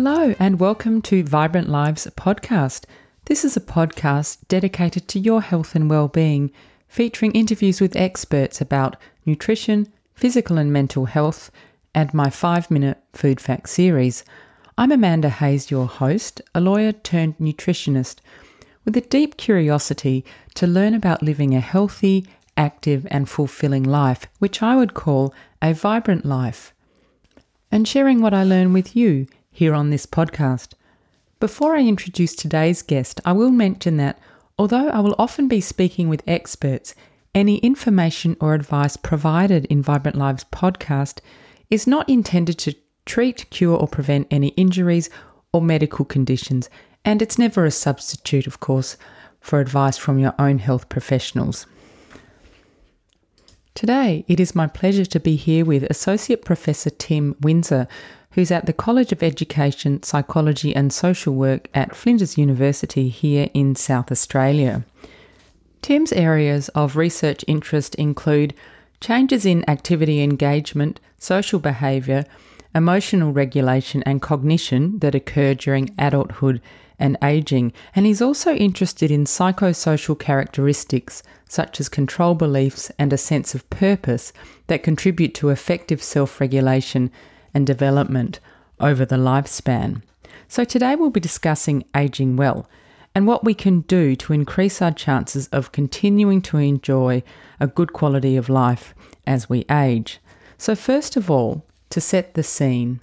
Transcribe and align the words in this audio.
Hello, 0.00 0.32
and 0.38 0.60
welcome 0.60 1.02
to 1.02 1.24
Vibrant 1.24 1.68
Lives 1.68 2.06
podcast. 2.16 2.84
This 3.24 3.44
is 3.44 3.56
a 3.56 3.60
podcast 3.60 4.38
dedicated 4.46 5.08
to 5.08 5.18
your 5.18 5.42
health 5.42 5.74
and 5.74 5.90
well-being, 5.90 6.52
featuring 6.86 7.32
interviews 7.32 7.80
with 7.80 7.96
experts 7.96 8.60
about 8.60 8.94
nutrition, 9.26 9.92
physical 10.14 10.56
and 10.56 10.72
mental 10.72 11.06
health, 11.06 11.50
and 11.96 12.14
my 12.14 12.28
5-minute 12.28 13.02
food 13.12 13.40
fact 13.40 13.70
series. 13.70 14.22
I'm 14.78 14.92
Amanda 14.92 15.30
Hayes, 15.30 15.68
your 15.68 15.88
host, 15.88 16.42
a 16.54 16.60
lawyer 16.60 16.92
turned 16.92 17.36
nutritionist, 17.38 18.18
with 18.84 18.96
a 18.96 19.00
deep 19.00 19.36
curiosity 19.36 20.24
to 20.54 20.68
learn 20.68 20.94
about 20.94 21.24
living 21.24 21.56
a 21.56 21.60
healthy, 21.60 22.24
active, 22.56 23.04
and 23.10 23.28
fulfilling 23.28 23.82
life, 23.82 24.28
which 24.38 24.62
I 24.62 24.76
would 24.76 24.94
call 24.94 25.34
a 25.60 25.74
vibrant 25.74 26.24
life, 26.24 26.72
and 27.72 27.88
sharing 27.88 28.22
what 28.22 28.32
I 28.32 28.44
learn 28.44 28.72
with 28.72 28.94
you 28.94 29.26
here 29.58 29.74
on 29.74 29.90
this 29.90 30.06
podcast. 30.06 30.74
Before 31.40 31.74
I 31.74 31.80
introduce 31.80 32.36
today's 32.36 32.80
guest, 32.80 33.20
I 33.24 33.32
will 33.32 33.50
mention 33.50 33.96
that 33.96 34.16
although 34.56 34.88
I 34.88 35.00
will 35.00 35.16
often 35.18 35.48
be 35.48 35.60
speaking 35.60 36.08
with 36.08 36.22
experts, 36.28 36.94
any 37.34 37.58
information 37.58 38.36
or 38.40 38.54
advice 38.54 38.96
provided 38.96 39.64
in 39.64 39.82
Vibrant 39.82 40.16
Lives 40.16 40.44
podcast 40.52 41.18
is 41.70 41.88
not 41.88 42.08
intended 42.08 42.56
to 42.58 42.76
treat, 43.04 43.50
cure, 43.50 43.76
or 43.76 43.88
prevent 43.88 44.28
any 44.30 44.48
injuries 44.50 45.10
or 45.52 45.60
medical 45.60 46.04
conditions, 46.04 46.70
and 47.04 47.20
it's 47.20 47.38
never 47.38 47.64
a 47.64 47.72
substitute, 47.72 48.46
of 48.46 48.60
course, 48.60 48.96
for 49.40 49.58
advice 49.58 49.96
from 49.96 50.20
your 50.20 50.34
own 50.38 50.58
health 50.58 50.88
professionals. 50.88 51.66
Today, 53.74 54.24
it 54.28 54.38
is 54.38 54.54
my 54.54 54.68
pleasure 54.68 55.04
to 55.06 55.18
be 55.18 55.34
here 55.34 55.64
with 55.64 55.82
Associate 55.84 56.44
Professor 56.44 56.90
Tim 56.90 57.34
Windsor, 57.40 57.88
who's 58.32 58.50
at 58.50 58.66
the 58.66 58.72
College 58.72 59.12
of 59.12 59.22
Education, 59.22 60.02
Psychology 60.02 60.74
and 60.74 60.92
Social 60.92 61.34
Work 61.34 61.68
at 61.74 61.96
Flinders 61.96 62.36
University 62.36 63.08
here 63.08 63.48
in 63.54 63.74
South 63.74 64.12
Australia. 64.12 64.84
Tim's 65.82 66.12
areas 66.12 66.68
of 66.70 66.96
research 66.96 67.44
interest 67.46 67.94
include 67.94 68.54
changes 69.00 69.46
in 69.46 69.68
activity 69.68 70.22
engagement, 70.22 71.00
social 71.18 71.58
behaviour, 71.58 72.24
emotional 72.74 73.32
regulation, 73.32 74.02
and 74.04 74.20
cognition 74.20 74.98
that 74.98 75.14
occur 75.14 75.54
during 75.54 75.94
adulthood 75.98 76.60
and 76.98 77.16
aging, 77.22 77.72
and 77.94 78.06
he's 78.06 78.20
also 78.20 78.54
interested 78.54 79.10
in 79.10 79.24
psychosocial 79.24 80.18
characteristics 80.18 81.22
such 81.48 81.80
as 81.80 81.88
control 81.88 82.34
beliefs 82.34 82.90
and 82.98 83.12
a 83.12 83.18
sense 83.18 83.54
of 83.54 83.68
purpose 83.70 84.32
that 84.66 84.82
contribute 84.82 85.34
to 85.34 85.48
effective 85.48 86.02
self 86.02 86.40
regulation 86.40 87.10
and 87.54 87.66
development 87.66 88.40
over 88.80 89.04
the 89.04 89.16
lifespan. 89.16 90.02
So, 90.48 90.64
today 90.64 90.96
we'll 90.96 91.10
be 91.10 91.20
discussing 91.20 91.84
aging 91.94 92.36
well 92.36 92.68
and 93.14 93.26
what 93.26 93.44
we 93.44 93.54
can 93.54 93.80
do 93.82 94.14
to 94.14 94.32
increase 94.32 94.80
our 94.80 94.92
chances 94.92 95.48
of 95.48 95.72
continuing 95.72 96.40
to 96.42 96.58
enjoy 96.58 97.22
a 97.58 97.66
good 97.66 97.92
quality 97.92 98.36
of 98.36 98.48
life 98.48 98.94
as 99.26 99.48
we 99.48 99.64
age. 99.70 100.20
So, 100.56 100.74
first 100.74 101.16
of 101.16 101.30
all, 101.30 101.64
to 101.90 102.00
set 102.00 102.34
the 102.34 102.42
scene, 102.42 103.00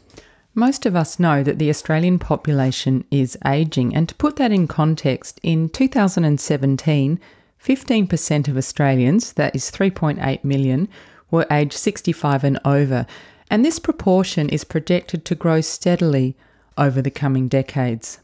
most 0.54 0.86
of 0.86 0.96
us 0.96 1.20
know 1.20 1.44
that 1.44 1.60
the 1.60 1.70
Australian 1.70 2.18
population 2.18 3.04
is 3.12 3.38
ageing, 3.46 3.94
and 3.94 4.08
to 4.08 4.16
put 4.16 4.38
that 4.38 4.54
in 4.54 4.68
context, 4.68 5.40
in 5.44 5.68
2017, 5.68 7.20
15% 7.62 8.48
of 8.48 8.56
Australians, 8.56 9.34
that 9.34 9.54
is 9.54 9.70
3.8 9.70 10.44
million, 10.46 10.88
were 11.30 11.46
aged 11.52 11.74
65 11.74 12.46
and 12.46 12.60
over, 12.64 13.06
and 13.50 13.64
this 13.64 13.80
proportion 13.80 14.50
is 14.50 14.64
projected 14.64 15.26
to 15.26 15.36
grow 15.36 15.62
steadily 15.62 16.36
over 16.78 17.02
the 17.02 17.12
coming 17.12 17.48
decades. 17.48 18.20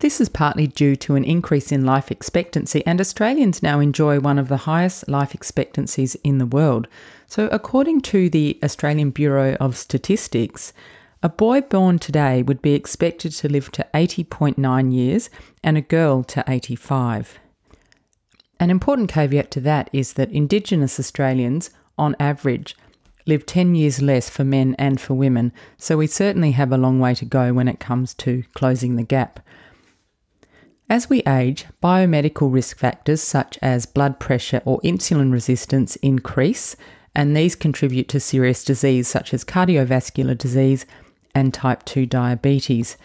This 0.00 0.20
is 0.20 0.28
partly 0.28 0.66
due 0.66 0.94
to 0.96 1.14
an 1.14 1.24
increase 1.24 1.72
in 1.72 1.86
life 1.86 2.10
expectancy, 2.10 2.84
and 2.84 3.00
Australians 3.00 3.62
now 3.62 3.80
enjoy 3.80 4.20
one 4.20 4.38
of 4.38 4.48
the 4.48 4.58
highest 4.58 5.08
life 5.08 5.34
expectancies 5.34 6.16
in 6.16 6.36
the 6.36 6.44
world. 6.44 6.86
So, 7.26 7.48
according 7.48 8.02
to 8.02 8.28
the 8.28 8.58
Australian 8.62 9.10
Bureau 9.10 9.54
of 9.54 9.76
Statistics, 9.76 10.74
a 11.22 11.30
boy 11.30 11.62
born 11.62 11.98
today 11.98 12.42
would 12.42 12.60
be 12.60 12.74
expected 12.74 13.32
to 13.32 13.48
live 13.48 13.72
to 13.72 13.86
80.9 13.94 14.92
years 14.92 15.30
and 15.64 15.78
a 15.78 15.80
girl 15.80 16.22
to 16.24 16.44
85. 16.46 17.38
An 18.60 18.70
important 18.70 19.10
caveat 19.10 19.50
to 19.52 19.60
that 19.60 19.88
is 19.94 20.12
that 20.12 20.30
Indigenous 20.30 21.00
Australians, 21.00 21.70
on 21.96 22.14
average, 22.20 22.76
live 23.26 23.44
10 23.44 23.74
years 23.74 24.00
less 24.00 24.30
for 24.30 24.44
men 24.44 24.74
and 24.78 25.00
for 25.00 25.14
women, 25.14 25.52
so 25.76 25.96
we 25.96 26.06
certainly 26.06 26.52
have 26.52 26.72
a 26.72 26.78
long 26.78 27.00
way 27.00 27.14
to 27.14 27.24
go 27.24 27.52
when 27.52 27.68
it 27.68 27.80
comes 27.80 28.14
to 28.14 28.44
closing 28.54 28.96
the 28.96 29.02
gap. 29.02 29.40
As 30.88 31.10
we 31.10 31.22
age, 31.22 31.66
biomedical 31.82 32.52
risk 32.52 32.78
factors 32.78 33.20
such 33.20 33.58
as 33.60 33.86
blood 33.86 34.20
pressure 34.20 34.62
or 34.64 34.80
insulin 34.82 35.32
resistance 35.32 35.96
increase, 35.96 36.76
and 37.14 37.36
these 37.36 37.56
contribute 37.56 38.08
to 38.08 38.20
serious 38.20 38.62
disease 38.62 39.08
such 39.08 39.34
as 39.34 39.44
cardiovascular 39.44 40.38
disease 40.38 40.86
and 41.34 41.52
type 41.52 41.84
2 41.84 42.06
diabetes. 42.06 42.96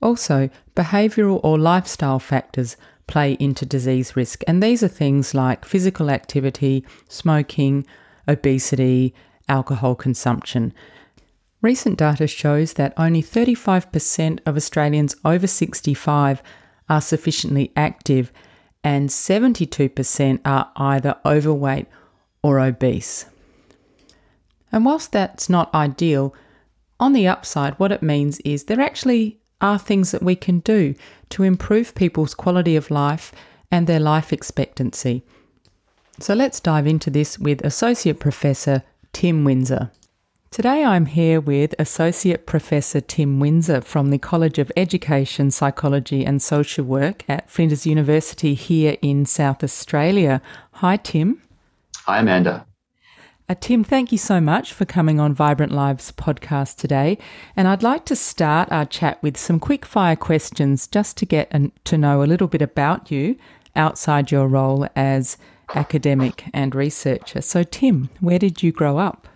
Also, 0.00 0.48
behavioural 0.74 1.40
or 1.42 1.58
lifestyle 1.58 2.18
factors 2.18 2.76
play 3.06 3.32
into 3.34 3.66
disease 3.66 4.16
risk, 4.16 4.42
and 4.48 4.62
these 4.62 4.82
are 4.82 4.88
things 4.88 5.34
like 5.34 5.64
physical 5.64 6.10
activity, 6.10 6.84
smoking, 7.08 7.86
obesity, 8.26 9.14
alcohol 9.48 9.94
consumption. 9.94 10.72
Recent 11.62 11.98
data 11.98 12.26
shows 12.26 12.74
that 12.74 12.94
only 12.96 13.22
35% 13.22 14.40
of 14.46 14.56
Australians 14.56 15.16
over 15.24 15.46
65 15.46 16.42
are 16.88 17.00
sufficiently 17.00 17.72
active, 17.74 18.32
and 18.84 19.08
72% 19.08 20.40
are 20.44 20.70
either 20.76 21.16
overweight 21.24 21.86
or 22.42 22.60
obese. 22.60 23.26
And 24.70 24.84
whilst 24.84 25.12
that's 25.12 25.48
not 25.48 25.74
ideal, 25.74 26.34
on 27.00 27.12
the 27.12 27.26
upside, 27.26 27.74
what 27.74 27.92
it 27.92 28.02
means 28.02 28.38
is 28.40 28.64
there 28.64 28.80
actually 28.80 29.40
are 29.60 29.78
things 29.78 30.12
that 30.12 30.22
we 30.22 30.36
can 30.36 30.60
do 30.60 30.94
to 31.30 31.42
improve 31.42 31.94
people's 31.94 32.34
quality 32.34 32.76
of 32.76 32.90
life 32.90 33.32
and 33.70 33.86
their 33.86 34.00
life 34.00 34.32
expectancy. 34.32 35.22
So 36.18 36.34
let's 36.34 36.60
dive 36.60 36.86
into 36.86 37.10
this 37.10 37.38
with 37.38 37.64
Associate 37.64 38.18
Professor 38.18 38.82
Tim 39.16 39.44
Windsor. 39.44 39.90
Today 40.50 40.84
I'm 40.84 41.06
here 41.06 41.40
with 41.40 41.74
Associate 41.78 42.44
Professor 42.44 43.00
Tim 43.00 43.40
Windsor 43.40 43.80
from 43.80 44.10
the 44.10 44.18
College 44.18 44.58
of 44.58 44.70
Education, 44.76 45.50
Psychology 45.50 46.22
and 46.22 46.42
Social 46.42 46.84
Work 46.84 47.24
at 47.26 47.48
Flinders 47.48 47.86
University 47.86 48.52
here 48.52 48.98
in 49.00 49.24
South 49.24 49.64
Australia. 49.64 50.42
Hi, 50.72 50.98
Tim. 50.98 51.40
Hi, 52.04 52.18
Amanda. 52.18 52.66
Uh, 53.48 53.54
Tim, 53.58 53.84
thank 53.84 54.12
you 54.12 54.18
so 54.18 54.38
much 54.38 54.74
for 54.74 54.84
coming 54.84 55.18
on 55.18 55.32
Vibrant 55.32 55.72
Lives 55.72 56.12
podcast 56.12 56.76
today. 56.76 57.16
And 57.56 57.66
I'd 57.66 57.82
like 57.82 58.04
to 58.04 58.16
start 58.16 58.70
our 58.70 58.84
chat 58.84 59.22
with 59.22 59.38
some 59.38 59.58
quick 59.58 59.86
fire 59.86 60.16
questions 60.16 60.86
just 60.86 61.16
to 61.16 61.24
get 61.24 61.48
an, 61.52 61.72
to 61.84 61.96
know 61.96 62.22
a 62.22 62.28
little 62.28 62.48
bit 62.48 62.60
about 62.60 63.10
you 63.10 63.38
outside 63.74 64.30
your 64.30 64.46
role 64.46 64.86
as 64.94 65.38
academic 65.74 66.44
and 66.52 66.74
researcher. 66.74 67.40
So, 67.40 67.62
Tim, 67.62 68.08
where 68.20 68.38
did 68.38 68.62
you 68.62 68.72
grow 68.72 68.98
up? 68.98 69.28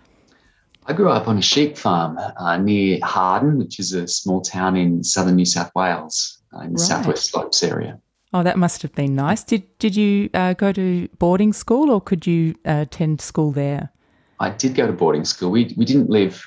I 0.87 0.93
grew 0.93 1.09
up 1.09 1.27
on 1.27 1.37
a 1.37 1.41
sheep 1.41 1.77
farm 1.77 2.17
uh, 2.17 2.57
near 2.57 2.99
Harden, 3.03 3.57
which 3.57 3.79
is 3.79 3.93
a 3.93 4.07
small 4.07 4.41
town 4.41 4.75
in 4.75 5.03
southern 5.03 5.35
New 5.35 5.45
South 5.45 5.71
Wales, 5.75 6.41
uh, 6.53 6.61
in 6.61 6.73
the 6.73 6.79
right. 6.79 6.79
southwest 6.79 7.29
slopes 7.29 7.63
area. 7.63 7.99
Oh, 8.33 8.43
that 8.43 8.57
must 8.57 8.81
have 8.81 8.93
been 8.95 9.13
nice. 9.13 9.43
Did 9.43 9.63
did 9.77 9.95
you 9.95 10.29
uh, 10.33 10.53
go 10.53 10.71
to 10.71 11.07
boarding 11.19 11.53
school, 11.53 11.91
or 11.91 11.99
could 11.99 12.25
you 12.25 12.55
uh, 12.65 12.85
attend 12.87 13.21
school 13.21 13.51
there? 13.51 13.91
I 14.39 14.49
did 14.49 14.73
go 14.73 14.87
to 14.87 14.93
boarding 14.93 15.25
school. 15.25 15.51
We 15.51 15.73
we 15.77 15.85
didn't 15.85 16.09
live. 16.09 16.43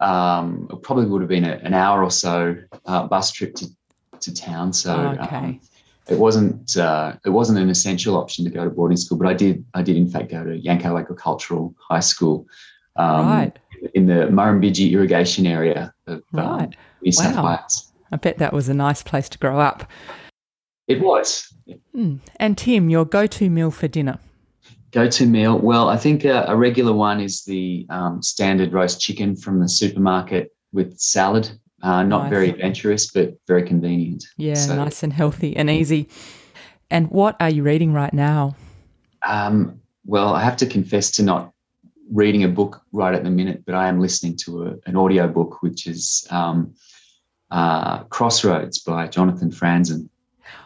Um, 0.00 0.68
it 0.70 0.82
probably 0.82 1.06
would 1.06 1.20
have 1.20 1.28
been 1.28 1.44
a, 1.44 1.60
an 1.62 1.74
hour 1.74 2.02
or 2.02 2.10
so 2.10 2.56
uh, 2.86 3.06
bus 3.06 3.30
trip 3.30 3.54
to, 3.56 3.68
to 4.20 4.34
town. 4.34 4.72
So 4.72 5.16
okay. 5.20 5.36
Um, 5.36 5.60
it 6.08 6.18
wasn't 6.18 6.76
uh, 6.76 7.14
it 7.24 7.30
wasn't 7.30 7.58
an 7.58 7.68
essential 7.68 8.16
option 8.16 8.44
to 8.44 8.50
go 8.50 8.64
to 8.64 8.70
boarding 8.70 8.96
school, 8.96 9.18
but 9.18 9.26
I 9.26 9.34
did 9.34 9.64
I 9.74 9.82
did 9.82 9.96
in 9.96 10.08
fact 10.08 10.30
go 10.30 10.42
to 10.44 10.58
Yanco 10.58 10.98
Agricultural 10.98 11.74
High 11.78 12.00
School, 12.00 12.46
um, 12.96 13.26
right. 13.26 13.58
in 13.94 14.06
the 14.06 14.28
Murrumbidgee 14.28 14.92
irrigation 14.92 15.46
area 15.46 15.92
of 16.06 16.22
um, 16.34 16.40
right. 16.40 16.62
um, 16.62 16.70
New 17.02 17.12
South 17.12 17.36
wow. 17.36 17.56
Wales. 17.56 17.92
I 18.10 18.16
bet 18.16 18.38
that 18.38 18.52
was 18.52 18.68
a 18.68 18.74
nice 18.74 19.02
place 19.02 19.28
to 19.28 19.38
grow 19.38 19.60
up. 19.60 19.88
It 20.86 21.00
was. 21.02 21.52
Mm. 21.94 22.20
And 22.36 22.56
Tim, 22.56 22.88
your 22.88 23.04
go-to 23.04 23.50
meal 23.50 23.70
for 23.70 23.88
dinner? 23.88 24.18
Go-to 24.92 25.26
meal? 25.26 25.58
Well, 25.58 25.90
I 25.90 25.98
think 25.98 26.24
a, 26.24 26.46
a 26.48 26.56
regular 26.56 26.94
one 26.94 27.20
is 27.20 27.44
the 27.44 27.86
um, 27.90 28.22
standard 28.22 28.72
roast 28.72 28.98
chicken 28.98 29.36
from 29.36 29.60
the 29.60 29.68
supermarket 29.68 30.50
with 30.72 30.98
salad 30.98 31.50
uh, 31.82 32.02
not 32.02 32.24
nice. 32.24 32.30
very 32.30 32.50
adventurous, 32.50 33.10
but 33.10 33.38
very 33.46 33.62
convenient. 33.62 34.24
Yeah, 34.36 34.54
so, 34.54 34.76
nice 34.76 35.02
and 35.02 35.12
healthy 35.12 35.56
and 35.56 35.70
easy. 35.70 36.08
And 36.90 37.10
what 37.10 37.36
are 37.40 37.50
you 37.50 37.62
reading 37.62 37.92
right 37.92 38.12
now? 38.12 38.56
Um, 39.26 39.80
well, 40.06 40.34
I 40.34 40.42
have 40.42 40.56
to 40.58 40.66
confess 40.66 41.10
to 41.12 41.22
not 41.22 41.52
reading 42.10 42.44
a 42.44 42.48
book 42.48 42.82
right 42.92 43.14
at 43.14 43.24
the 43.24 43.30
minute, 43.30 43.64
but 43.66 43.74
I 43.74 43.88
am 43.88 44.00
listening 44.00 44.36
to 44.38 44.66
a, 44.66 44.74
an 44.86 44.96
audio 44.96 45.28
book, 45.28 45.62
which 45.62 45.86
is 45.86 46.26
um, 46.30 46.74
uh, 47.50 48.04
Crossroads 48.04 48.78
by 48.78 49.06
Jonathan 49.06 49.50
Franzen. 49.50 50.08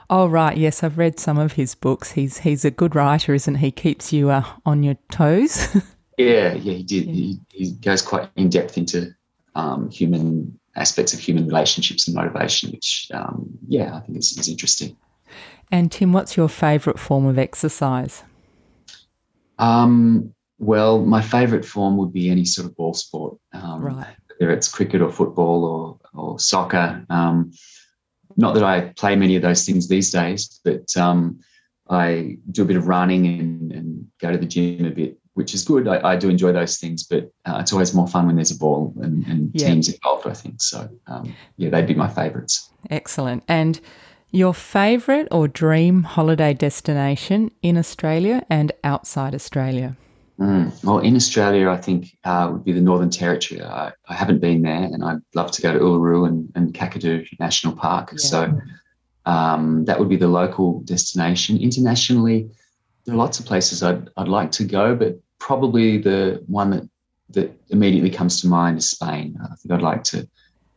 Oh 0.09 0.27
right, 0.27 0.57
yes, 0.57 0.83
I've 0.83 0.99
read 0.99 1.19
some 1.19 1.39
of 1.39 1.53
his 1.53 1.75
books. 1.75 2.13
He's 2.13 2.39
he's 2.39 2.65
a 2.65 2.71
good 2.71 2.95
writer, 2.95 3.35
isn't 3.35 3.57
he? 3.57 3.71
Keeps 3.71 4.13
you 4.13 4.31
uh, 4.31 4.45
on 4.67 4.83
your 4.83 4.97
toes. 5.11 5.75
yeah, 6.19 6.53
yeah, 6.53 6.75
he 6.75 6.83
did. 6.83 7.07
Yeah. 7.07 7.13
He, 7.13 7.41
he 7.51 7.73
goes 7.73 8.03
quite 8.03 8.29
in 8.37 8.51
depth 8.51 8.77
into 8.77 9.15
um, 9.55 9.91
human 9.91 10.59
aspects 10.77 11.13
of 11.13 11.21
human 11.21 11.47
relationships 11.47 12.07
and 12.07 12.15
motivation, 12.15 12.71
which 12.71 13.09
um, 13.13 13.49
yeah, 13.69 13.97
I 13.97 14.01
think 14.01 14.19
is, 14.19 14.37
is 14.39 14.49
interesting. 14.49 14.97
And 15.71 15.91
Tim, 15.91 16.13
what's 16.13 16.37
your 16.37 16.49
favourite 16.49 16.99
form 16.99 17.27
of 17.27 17.39
exercise? 17.39 18.23
Um, 19.59 20.35
well, 20.59 21.05
my 21.05 21.23
favourite 21.23 21.65
form 21.65 21.97
would 21.97 22.13
be 22.13 22.31
any 22.31 22.45
sort 22.45 22.67
of 22.67 22.77
ball 22.77 22.95
sport, 22.95 23.39
um, 23.53 23.83
right. 23.83 24.07
whether 24.39 24.53
it's 24.53 24.69
cricket 24.69 25.01
or 25.03 25.11
football 25.11 25.65
or 25.65 25.99
or 26.15 26.39
soccer. 26.39 27.05
Um, 27.11 27.53
not 28.37 28.55
that 28.55 28.65
I 28.65 28.93
play 28.97 29.17
many 29.17 29.37
of 29.37 29.43
those 29.43 29.65
things 29.65 29.89
these 29.89 30.11
days, 30.11 30.61
but 30.65 30.97
um, 30.97 31.41
I 31.89 32.39
do 32.51 32.63
a 32.63 32.67
bit 32.67 32.77
of 32.77 32.89
running 32.89 33.27
and, 33.27 33.73
and, 33.73 34.07
go 34.21 34.31
to 34.31 34.39
the 34.39 34.47
gym 34.47 34.87
a 34.87 34.91
bit, 34.91 35.19
which 35.35 35.55
is 35.55 35.65
good. 35.65 35.89
I, 35.89 36.13
I 36.13 36.17
do 36.17 36.29
enjoy 36.29 36.53
those 36.53 36.79
things, 36.79 37.03
but 37.03 37.31
uh, 37.47 37.59
it's 37.61 37.73
always 37.73 37.95
more 37.95 38.09
fun 38.09 38.27
when 38.27 38.37
there's 38.37 38.51
a 38.51 38.59
ball 38.59 38.93
and, 39.01 39.27
and 39.27 39.51
yeah. 39.55 39.69
teams 39.69 39.89
involved. 39.89 40.27
I 40.27 40.35
think 40.35 40.61
so. 40.61 40.89
Um, 41.07 41.35
yeah, 41.57 41.71
they'd 41.71 41.87
be 41.87 41.95
my 41.95 42.09
favourites. 42.09 42.71
Excellent. 42.91 43.45
And 43.49 43.81
your 44.31 44.55
favourite 44.55 45.29
or 45.31 45.47
dream 45.47 46.03
holiday 46.05 46.55
destination 46.55 47.51
in 47.63 47.77
Australia 47.77 48.45
and 48.49 48.73
outside 48.83 49.35
Australia? 49.35 49.97
Mm. 50.41 50.83
Well, 50.83 50.99
in 50.99 51.15
Australia, 51.15 51.69
I 51.69 51.77
think 51.77 52.17
uh, 52.25 52.49
would 52.51 52.65
be 52.65 52.73
the 52.73 52.81
Northern 52.81 53.11
Territory. 53.11 53.63
I, 53.63 53.93
I, 54.09 54.15
haven't 54.15 54.41
been 54.41 54.63
there, 54.63 54.85
and 54.85 55.05
I'd 55.05 55.19
love 55.35 55.51
to 55.53 55.63
go 55.63 55.73
to 55.73 55.79
Uluru 55.79 56.27
and, 56.27 56.51
and 56.55 56.73
Kakadu 56.73 57.27
National 57.39 57.77
Park. 57.77 58.13
Yeah. 58.13 58.19
So 58.19 58.61
um, 59.27 59.85
that 59.85 60.01
would 60.01 60.09
be 60.09 60.17
the 60.17 60.29
local 60.29 60.81
destination. 60.81 61.59
Internationally, 61.59 62.49
there 63.05 63.15
are 63.15 63.19
lots 63.19 63.41
of 63.41 63.47
places 63.47 63.83
I'd, 63.83 64.09
I'd 64.17 64.29
like 64.29 64.51
to 64.53 64.65
go, 64.65 64.95
but 64.95 65.19
probably 65.39 65.99
the 65.99 66.43
one 66.47 66.71
that 66.71 66.89
that 67.31 67.51
immediately 67.71 68.11
comes 68.11 68.41
to 68.43 68.47
mind 68.47 68.77
is 68.79 68.91
Spain. 68.91 69.39
I 69.43 69.55
think 69.57 69.73
I'd 69.73 69.83
like 69.83 70.05
to 70.05 70.29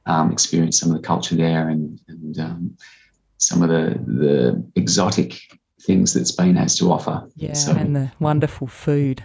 um, 0.05 0.31
experience 0.31 0.79
some 0.79 0.89
of 0.89 0.95
the 0.95 1.05
culture 1.05 1.35
there 1.35 1.67
and, 1.67 1.99
and 2.07 2.39
um, 2.39 2.77
some 3.37 3.61
of 3.61 3.69
the 3.69 3.99
the 4.07 4.63
exotic 4.75 5.39
things 5.81 6.13
that 6.13 6.25
Spain 6.25 6.55
has 6.55 6.75
to 6.77 6.91
offer. 6.91 7.27
Yeah, 7.35 7.53
so, 7.53 7.73
and 7.73 7.95
the 7.95 8.11
wonderful 8.19 8.67
food. 8.67 9.23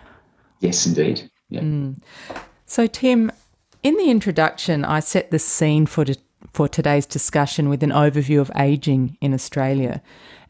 Yes, 0.61 0.87
indeed. 0.87 1.31
Yeah. 1.49 1.61
Mm. 1.61 2.03
So, 2.67 2.87
Tim, 2.87 3.33
in 3.83 3.97
the 3.97 4.11
introduction, 4.11 4.85
I 4.85 5.01
set 5.01 5.31
the 5.31 5.39
scene 5.39 5.87
for, 5.87 6.05
for 6.53 6.69
today's 6.69 7.07
discussion 7.07 7.69
with 7.69 7.83
an 7.83 7.91
overview 7.91 8.41
of 8.41 8.51
ageing 8.55 9.17
in 9.21 9.33
Australia. 9.35 10.03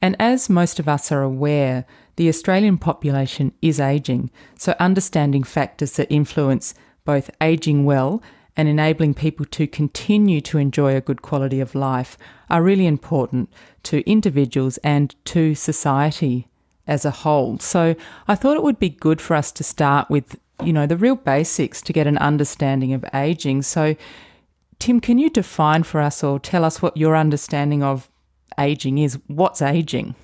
And 0.03 0.17
as 0.19 0.49
most 0.49 0.79
of 0.79 0.89
us 0.89 1.13
are 1.13 1.23
aware, 1.23 1.85
the 2.17 2.29
Australian 2.29 2.79
population 2.79 3.53
is 3.63 3.81
ageing, 3.81 4.31
so 4.59 4.75
understanding 4.79 5.43
factors 5.43 5.93
that 5.93 6.13
influence 6.13 6.75
both 7.05 7.31
ageing 7.41 7.85
well 7.85 8.23
and 8.57 8.69
enabling 8.69 9.15
people 9.15 9.47
to 9.47 9.67
continue 9.67 10.41
to 10.43 10.59
enjoy 10.59 10.95
a 10.95 11.01
good 11.01 11.23
quality 11.23 11.61
of 11.61 11.75
life 11.75 12.19
are 12.51 12.63
really 12.63 12.87
important 12.87 13.51
to 13.85 14.07
individuals 14.11 14.77
and 14.79 15.15
to 15.25 15.55
society 15.55 16.47
as 16.87 17.07
a 17.07 17.11
whole. 17.11 17.59
So 17.59 17.95
I 18.29 18.35
thought 18.35 18.59
it 18.59 18.63
would 18.63 18.79
be 18.79 18.91
good 18.91 19.21
for 19.21 19.35
us 19.35 19.51
to 19.53 19.65
start 19.65 20.11
with, 20.11 20.39
you 20.63 20.75
know, 20.75 20.87
the 20.87 20.97
real 20.99 21.17
basics 21.17 21.81
to 21.83 21.93
get 21.93 22.07
an 22.07 22.19
understanding 22.19 22.93
of 22.93 23.05
aging. 23.15 23.63
So, 23.63 23.97
Tim, 24.79 25.01
can 25.01 25.19
you 25.19 25.31
define 25.31 25.85
for 25.85 26.01
us 26.01 26.23
or 26.23 26.39
tell 26.39 26.63
us 26.63 26.83
what 26.83 26.97
your 26.99 27.17
understanding 27.17 27.83
of 27.83 28.10
aging 28.59 28.99
is? 28.99 29.19
What's 29.27 29.63
aging? 29.63 30.15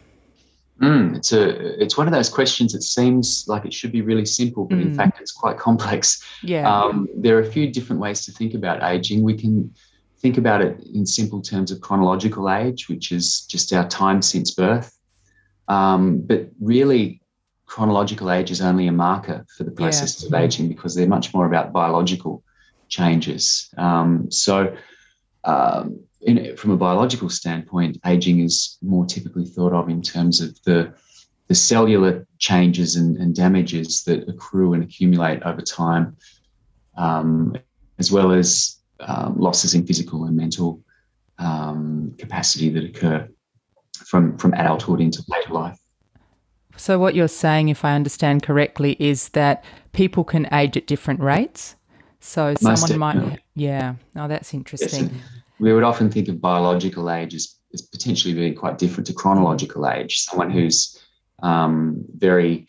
Mm, 0.81 1.17
it's 1.17 1.33
a 1.33 1.83
it's 1.83 1.97
one 1.97 2.07
of 2.07 2.13
those 2.13 2.29
questions 2.29 2.73
that 2.75 2.83
seems 2.83 3.45
like 3.49 3.65
it 3.65 3.73
should 3.73 3.93
be 3.93 4.03
really 4.03 4.27
simple, 4.27 4.67
but 4.67 4.79
mm. 4.79 4.83
in 4.83 4.95
fact 4.95 5.21
it's 5.21 5.33
quite 5.33 5.59
complex. 5.59 6.23
Yeah. 6.43 6.71
Um, 6.71 7.09
there 7.17 7.37
are 7.39 7.41
a 7.41 7.51
few 7.51 7.71
different 7.71 8.01
ways 8.01 8.25
to 8.27 8.33
think 8.33 8.53
about 8.55 8.83
aging. 8.83 9.23
We 9.23 9.35
can 9.35 9.73
think 10.19 10.37
about 10.37 10.61
it 10.61 10.79
in 10.95 11.07
simple 11.07 11.41
terms 11.41 11.71
of 11.71 11.81
chronological 11.81 12.51
age, 12.51 12.89
which 12.89 13.11
is 13.11 13.43
just 13.43 13.73
our 13.73 13.89
time 13.89 14.21
since 14.21 14.51
birth. 14.51 14.99
Um, 15.69 16.21
but 16.21 16.51
really, 16.61 17.23
chronological 17.67 18.31
age 18.31 18.51
is 18.51 18.61
only 18.61 18.87
a 18.87 18.93
marker 18.93 19.47
for 19.57 19.65
the 19.65 19.71
processes 19.71 20.23
yeah. 20.23 20.39
of 20.39 20.45
aging 20.45 20.69
because 20.69 20.95
they're 20.95 21.07
much 21.07 21.33
more 21.33 21.47
about 21.47 21.73
biological 21.73 22.43
changes. 22.89 23.69
Um, 23.77 24.31
so, 24.31 24.77
um, 25.45 26.01
in, 26.27 26.57
from 26.57 26.73
a 26.73 26.77
biological 26.77 27.31
standpoint, 27.31 27.99
aging 28.05 28.41
is 28.41 28.79
more 28.83 29.07
typically 29.07 29.45
thought 29.47 29.73
of 29.73 29.89
in 29.89 30.03
terms 30.03 30.41
of 30.41 30.61
the 30.65 30.93
the 31.49 31.55
cellular 31.55 32.27
changes 32.39 32.97
and, 32.97 33.17
and 33.19 33.37
damages 33.37 34.03
that 34.03 34.29
accrue 34.29 34.75
and 34.75 34.83
accumulate 34.83 35.41
over 35.45 35.61
time, 35.61 36.17
um, 36.97 37.55
as 38.01 38.11
well 38.11 38.33
as 38.33 38.81
um, 38.99 39.37
losses 39.39 39.73
in 39.73 39.87
physical 39.87 40.25
and 40.25 40.37
mental 40.37 40.83
um, 41.39 42.13
capacity 42.19 42.69
that 42.71 42.85
occur 42.85 43.29
from 43.95 44.37
from 44.37 44.53
adulthood 44.55 45.01
into 45.01 45.23
later 45.29 45.53
life. 45.53 45.79
So 46.77 46.99
what 46.99 47.15
you're 47.15 47.29
saying, 47.29 47.69
if 47.69 47.85
I 47.85 47.95
understand 47.95 48.43
correctly, 48.43 48.97
is 48.99 49.31
that 49.31 49.65
people 49.93 50.25
can 50.25 50.53
age 50.53 50.77
at 50.77 50.87
different 50.87 51.21
rates. 51.21 51.77
So 52.21 52.55
Most 52.61 52.89
someone 52.89 52.99
might, 52.99 53.41
yeah. 53.55 53.95
Oh, 54.17 54.27
that's 54.29 54.53
interesting. 54.53 55.05
Yes, 55.05 55.36
we 55.59 55.73
would 55.73 55.85
often 55.85 56.11
think 56.11 56.29
of 56.29 56.41
biological 56.41 57.11
age 57.11 57.35
as, 57.35 57.57
as 57.73 57.83
potentially 57.83 58.35
being 58.35 58.55
quite 58.55 58.79
different 58.79 59.07
to 59.07 59.13
chronological 59.13 59.89
age. 59.89 60.21
Someone 60.21 60.51
who's 60.51 61.03
um, 61.43 62.05
very 62.17 62.67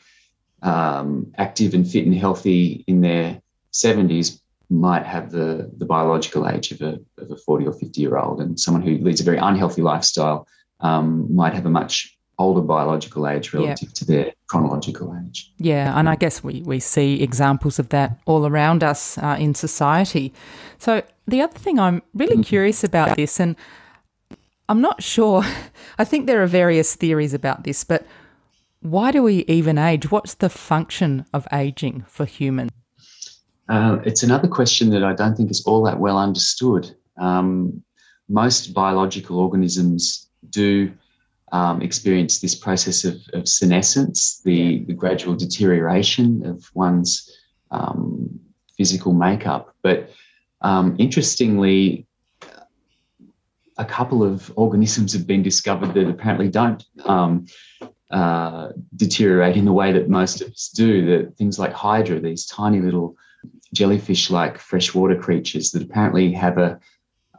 um, 0.61 1.31
active 1.37 1.73
and 1.73 1.89
fit 1.89 2.05
and 2.05 2.15
healthy 2.15 2.83
in 2.87 3.01
their 3.01 3.41
70s 3.73 4.39
might 4.69 5.05
have 5.05 5.31
the, 5.31 5.71
the 5.77 5.85
biological 5.85 6.47
age 6.47 6.71
of 6.71 6.81
a, 6.81 6.99
of 7.17 7.31
a 7.31 7.37
40 7.37 7.67
or 7.67 7.73
50 7.73 8.01
year 8.01 8.17
old, 8.17 8.41
and 8.41 8.59
someone 8.59 8.83
who 8.83 8.97
leads 8.97 9.21
a 9.21 9.23
very 9.23 9.37
unhealthy 9.37 9.81
lifestyle 9.81 10.47
um, 10.81 11.33
might 11.33 11.53
have 11.53 11.65
a 11.65 11.69
much 11.69 12.16
older 12.39 12.61
biological 12.61 13.27
age 13.27 13.53
relative 13.53 13.93
to 13.93 14.05
their 14.05 14.33
chronological 14.47 15.15
age. 15.25 15.51
Yeah, 15.57 15.97
and 15.97 16.07
I 16.07 16.15
guess 16.15 16.43
we, 16.43 16.61
we 16.61 16.79
see 16.79 17.21
examples 17.21 17.79
of 17.79 17.89
that 17.89 18.19
all 18.25 18.45
around 18.45 18.83
us 18.83 19.17
uh, 19.17 19.37
in 19.39 19.55
society. 19.55 20.33
So, 20.77 21.01
the 21.27 21.41
other 21.41 21.57
thing 21.57 21.79
I'm 21.79 22.01
really 22.13 22.35
mm-hmm. 22.35 22.43
curious 22.43 22.83
about 22.83 23.15
this, 23.17 23.39
and 23.39 23.55
I'm 24.69 24.81
not 24.81 25.01
sure, 25.01 25.43
I 25.97 26.03
think 26.03 26.27
there 26.27 26.41
are 26.43 26.47
various 26.47 26.95
theories 26.95 27.33
about 27.33 27.63
this, 27.63 27.83
but 27.83 28.05
why 28.81 29.11
do 29.11 29.23
we 29.23 29.43
even 29.45 29.77
age? 29.77 30.11
What's 30.11 30.35
the 30.35 30.49
function 30.49 31.25
of 31.33 31.47
aging 31.51 32.05
for 32.07 32.25
humans? 32.25 32.71
Uh, 33.69 33.97
it's 34.05 34.23
another 34.23 34.47
question 34.47 34.91
that 34.91 35.03
I 35.03 35.13
don't 35.13 35.35
think 35.35 35.51
is 35.51 35.63
all 35.65 35.83
that 35.83 35.99
well 35.99 36.17
understood. 36.17 36.95
Um, 37.17 37.83
most 38.29 38.73
biological 38.73 39.39
organisms 39.39 40.27
do 40.49 40.91
um, 41.51 41.81
experience 41.81 42.39
this 42.39 42.55
process 42.55 43.05
of, 43.05 43.21
of 43.33 43.47
senescence, 43.47 44.41
the, 44.43 44.83
the, 44.85 44.93
gradual 44.93 45.33
deterioration 45.35 46.45
of 46.45 46.69
one's 46.73 47.31
um, 47.71 48.39
physical 48.75 49.13
makeup. 49.13 49.73
But 49.81 50.09
um, 50.61 50.95
interestingly, 50.99 52.05
a 53.77 53.85
couple 53.85 54.23
of 54.23 54.51
organisms 54.55 55.13
have 55.13 55.27
been 55.27 55.43
discovered 55.43 55.93
that 55.93 56.09
apparently 56.09 56.49
don't 56.49 56.83
um, 57.05 57.45
uh, 58.11 58.69
deteriorate 58.95 59.55
in 59.55 59.65
the 59.65 59.73
way 59.73 59.91
that 59.91 60.09
most 60.09 60.41
of 60.41 60.49
us 60.49 60.69
do. 60.69 61.05
That 61.05 61.37
things 61.37 61.59
like 61.59 61.73
Hydra, 61.73 62.19
these 62.19 62.45
tiny 62.45 62.81
little 62.81 63.15
jellyfish-like 63.73 64.57
freshwater 64.57 65.15
creatures 65.15 65.71
that 65.71 65.83
apparently 65.83 66.31
have 66.33 66.57
a 66.57 66.79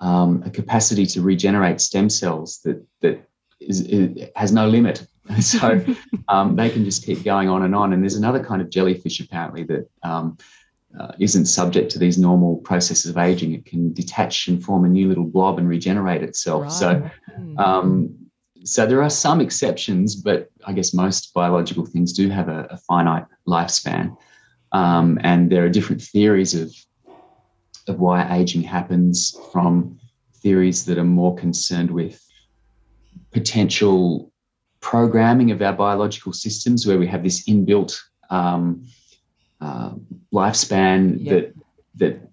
um, 0.00 0.44
a 0.46 0.50
capacity 0.50 1.06
to 1.06 1.22
regenerate 1.22 1.80
stem 1.80 2.08
cells 2.08 2.60
that 2.64 2.84
that 3.00 3.27
is, 3.68 3.82
is 3.82 4.28
has 4.34 4.52
no 4.52 4.66
limit. 4.66 5.06
so 5.40 5.84
um, 6.28 6.56
they 6.56 6.70
can 6.70 6.84
just 6.84 7.04
keep 7.04 7.22
going 7.22 7.48
on 7.48 7.62
and 7.62 7.74
on. 7.74 7.92
And 7.92 8.02
there's 8.02 8.16
another 8.16 8.42
kind 8.42 8.60
of 8.60 8.70
jellyfish 8.70 9.20
apparently 9.20 9.62
that 9.64 9.88
um, 10.02 10.38
uh, 10.98 11.12
not 11.18 11.46
subject 11.46 11.90
to 11.92 11.98
these 11.98 12.18
normal 12.18 12.56
processes 12.56 13.10
of 13.10 13.18
aging. 13.18 13.52
It 13.52 13.66
can 13.66 13.92
detach 13.92 14.48
and 14.48 14.62
form 14.62 14.84
a 14.84 14.88
new 14.88 15.08
little 15.08 15.26
blob 15.26 15.58
and 15.58 15.68
regenerate 15.68 16.22
itself. 16.22 16.62
Right. 16.62 16.72
So. 16.72 17.10
Um, 17.58 18.14
so 18.64 18.86
there 18.86 19.02
are 19.02 19.10
some 19.10 19.40
exceptions, 19.40 20.16
but 20.16 20.50
I 20.66 20.72
guess 20.72 20.92
most 20.92 21.32
biological 21.32 21.86
things 21.86 22.12
do 22.12 22.28
have 22.28 22.48
a, 22.48 22.66
a 22.70 22.76
finite 22.76 23.24
lifespan, 23.46 24.16
um, 24.72 25.18
and 25.22 25.50
there 25.50 25.64
are 25.64 25.70
different 25.70 26.02
theories 26.02 26.54
of 26.54 26.74
of 27.88 28.00
why 28.00 28.36
aging 28.36 28.62
happens 28.62 29.38
from 29.52 29.98
theories 30.34 30.84
that 30.84 30.98
are 30.98 31.04
more 31.04 31.34
concerned 31.34 31.90
with 31.90 32.27
potential 33.32 34.32
programming 34.80 35.50
of 35.50 35.60
our 35.62 35.72
biological 35.72 36.32
systems, 36.32 36.86
where 36.86 36.98
we 36.98 37.06
have 37.06 37.22
this 37.22 37.48
inbuilt 37.48 37.98
um, 38.30 38.84
uh, 39.60 39.92
lifespan 40.32 41.16
yep. 41.18 41.32
that 41.34 41.54
that 41.96 42.28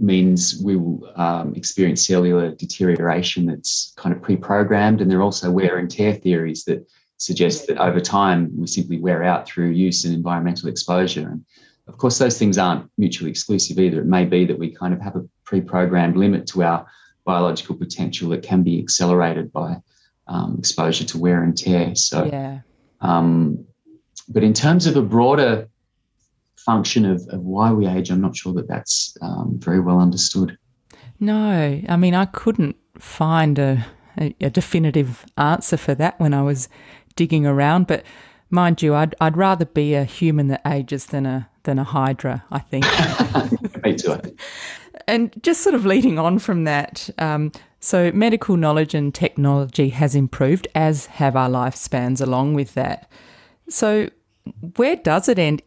means 0.00 0.60
we 0.64 0.76
will 0.76 1.12
um, 1.16 1.54
experience 1.54 2.06
cellular 2.06 2.50
deterioration 2.52 3.44
that's 3.44 3.92
kind 3.96 4.14
of 4.14 4.22
pre-programmed, 4.22 5.00
and 5.00 5.10
there 5.10 5.18
are 5.18 5.22
also 5.22 5.50
wear 5.50 5.76
and 5.76 5.90
tear 5.90 6.14
theories 6.14 6.64
that 6.64 6.88
suggest 7.18 7.66
that 7.66 7.78
over 7.78 8.00
time 8.00 8.50
we 8.56 8.66
simply 8.66 8.98
wear 8.98 9.22
out 9.22 9.46
through 9.46 9.70
use 9.70 10.04
and 10.04 10.14
environmental 10.14 10.68
exposure. 10.68 11.28
And 11.28 11.44
of 11.88 11.98
course, 11.98 12.18
those 12.18 12.38
things 12.38 12.58
aren't 12.58 12.90
mutually 12.98 13.30
exclusive 13.30 13.78
either. 13.78 14.00
It 14.00 14.06
may 14.06 14.24
be 14.24 14.44
that 14.46 14.58
we 14.58 14.70
kind 14.70 14.92
of 14.92 15.00
have 15.00 15.16
a 15.16 15.26
pre-programmed 15.44 16.16
limit 16.16 16.46
to 16.48 16.62
our 16.62 16.86
biological 17.24 17.76
potential 17.76 18.30
that 18.30 18.42
can 18.42 18.62
be 18.62 18.78
accelerated 18.78 19.52
by 19.52 19.76
um, 20.28 20.56
exposure 20.58 21.04
to 21.04 21.18
wear 21.18 21.42
and 21.42 21.56
tear. 21.56 21.94
So, 21.94 22.24
yeah. 22.24 22.60
Um, 23.00 23.64
but 24.28 24.42
in 24.42 24.52
terms 24.52 24.86
of 24.86 24.96
a 24.96 25.02
broader 25.02 25.68
function 26.56 27.04
of, 27.04 27.26
of 27.28 27.40
why 27.40 27.72
we 27.72 27.86
age, 27.86 28.10
I'm 28.10 28.20
not 28.20 28.36
sure 28.36 28.52
that 28.54 28.68
that's 28.68 29.16
um, 29.22 29.58
very 29.58 29.80
well 29.80 30.00
understood. 30.00 30.58
No, 31.20 31.80
I 31.88 31.96
mean, 31.96 32.14
I 32.14 32.26
couldn't 32.26 32.76
find 32.98 33.58
a, 33.58 33.86
a, 34.18 34.34
a, 34.40 34.50
definitive 34.50 35.24
answer 35.38 35.76
for 35.76 35.94
that 35.94 36.18
when 36.18 36.34
I 36.34 36.42
was 36.42 36.68
digging 37.14 37.46
around. 37.46 37.86
But 37.86 38.04
mind 38.50 38.82
you, 38.82 38.94
I'd, 38.94 39.14
I'd 39.20 39.36
rather 39.36 39.64
be 39.64 39.94
a 39.94 40.04
human 40.04 40.48
that 40.48 40.62
ages 40.66 41.06
than 41.06 41.24
a 41.24 41.48
than 41.62 41.78
a 41.78 41.84
hydra. 41.84 42.44
I 42.50 42.58
think. 42.58 42.84
Me 43.84 43.94
too. 43.94 44.12
I 44.12 44.18
think. 44.18 44.40
And 45.08 45.32
just 45.42 45.62
sort 45.62 45.74
of 45.74 45.86
leading 45.86 46.18
on 46.18 46.38
from 46.38 46.64
that, 46.64 47.08
um, 47.18 47.52
so 47.80 48.10
medical 48.12 48.56
knowledge 48.56 48.94
and 48.94 49.14
technology 49.14 49.90
has 49.90 50.14
improved, 50.14 50.66
as 50.74 51.06
have 51.06 51.36
our 51.36 51.48
lifespans 51.48 52.20
along 52.20 52.54
with 52.54 52.74
that. 52.74 53.08
So, 53.68 54.10
where 54.76 54.96
does 54.96 55.28
it 55.28 55.38
end? 55.38 55.62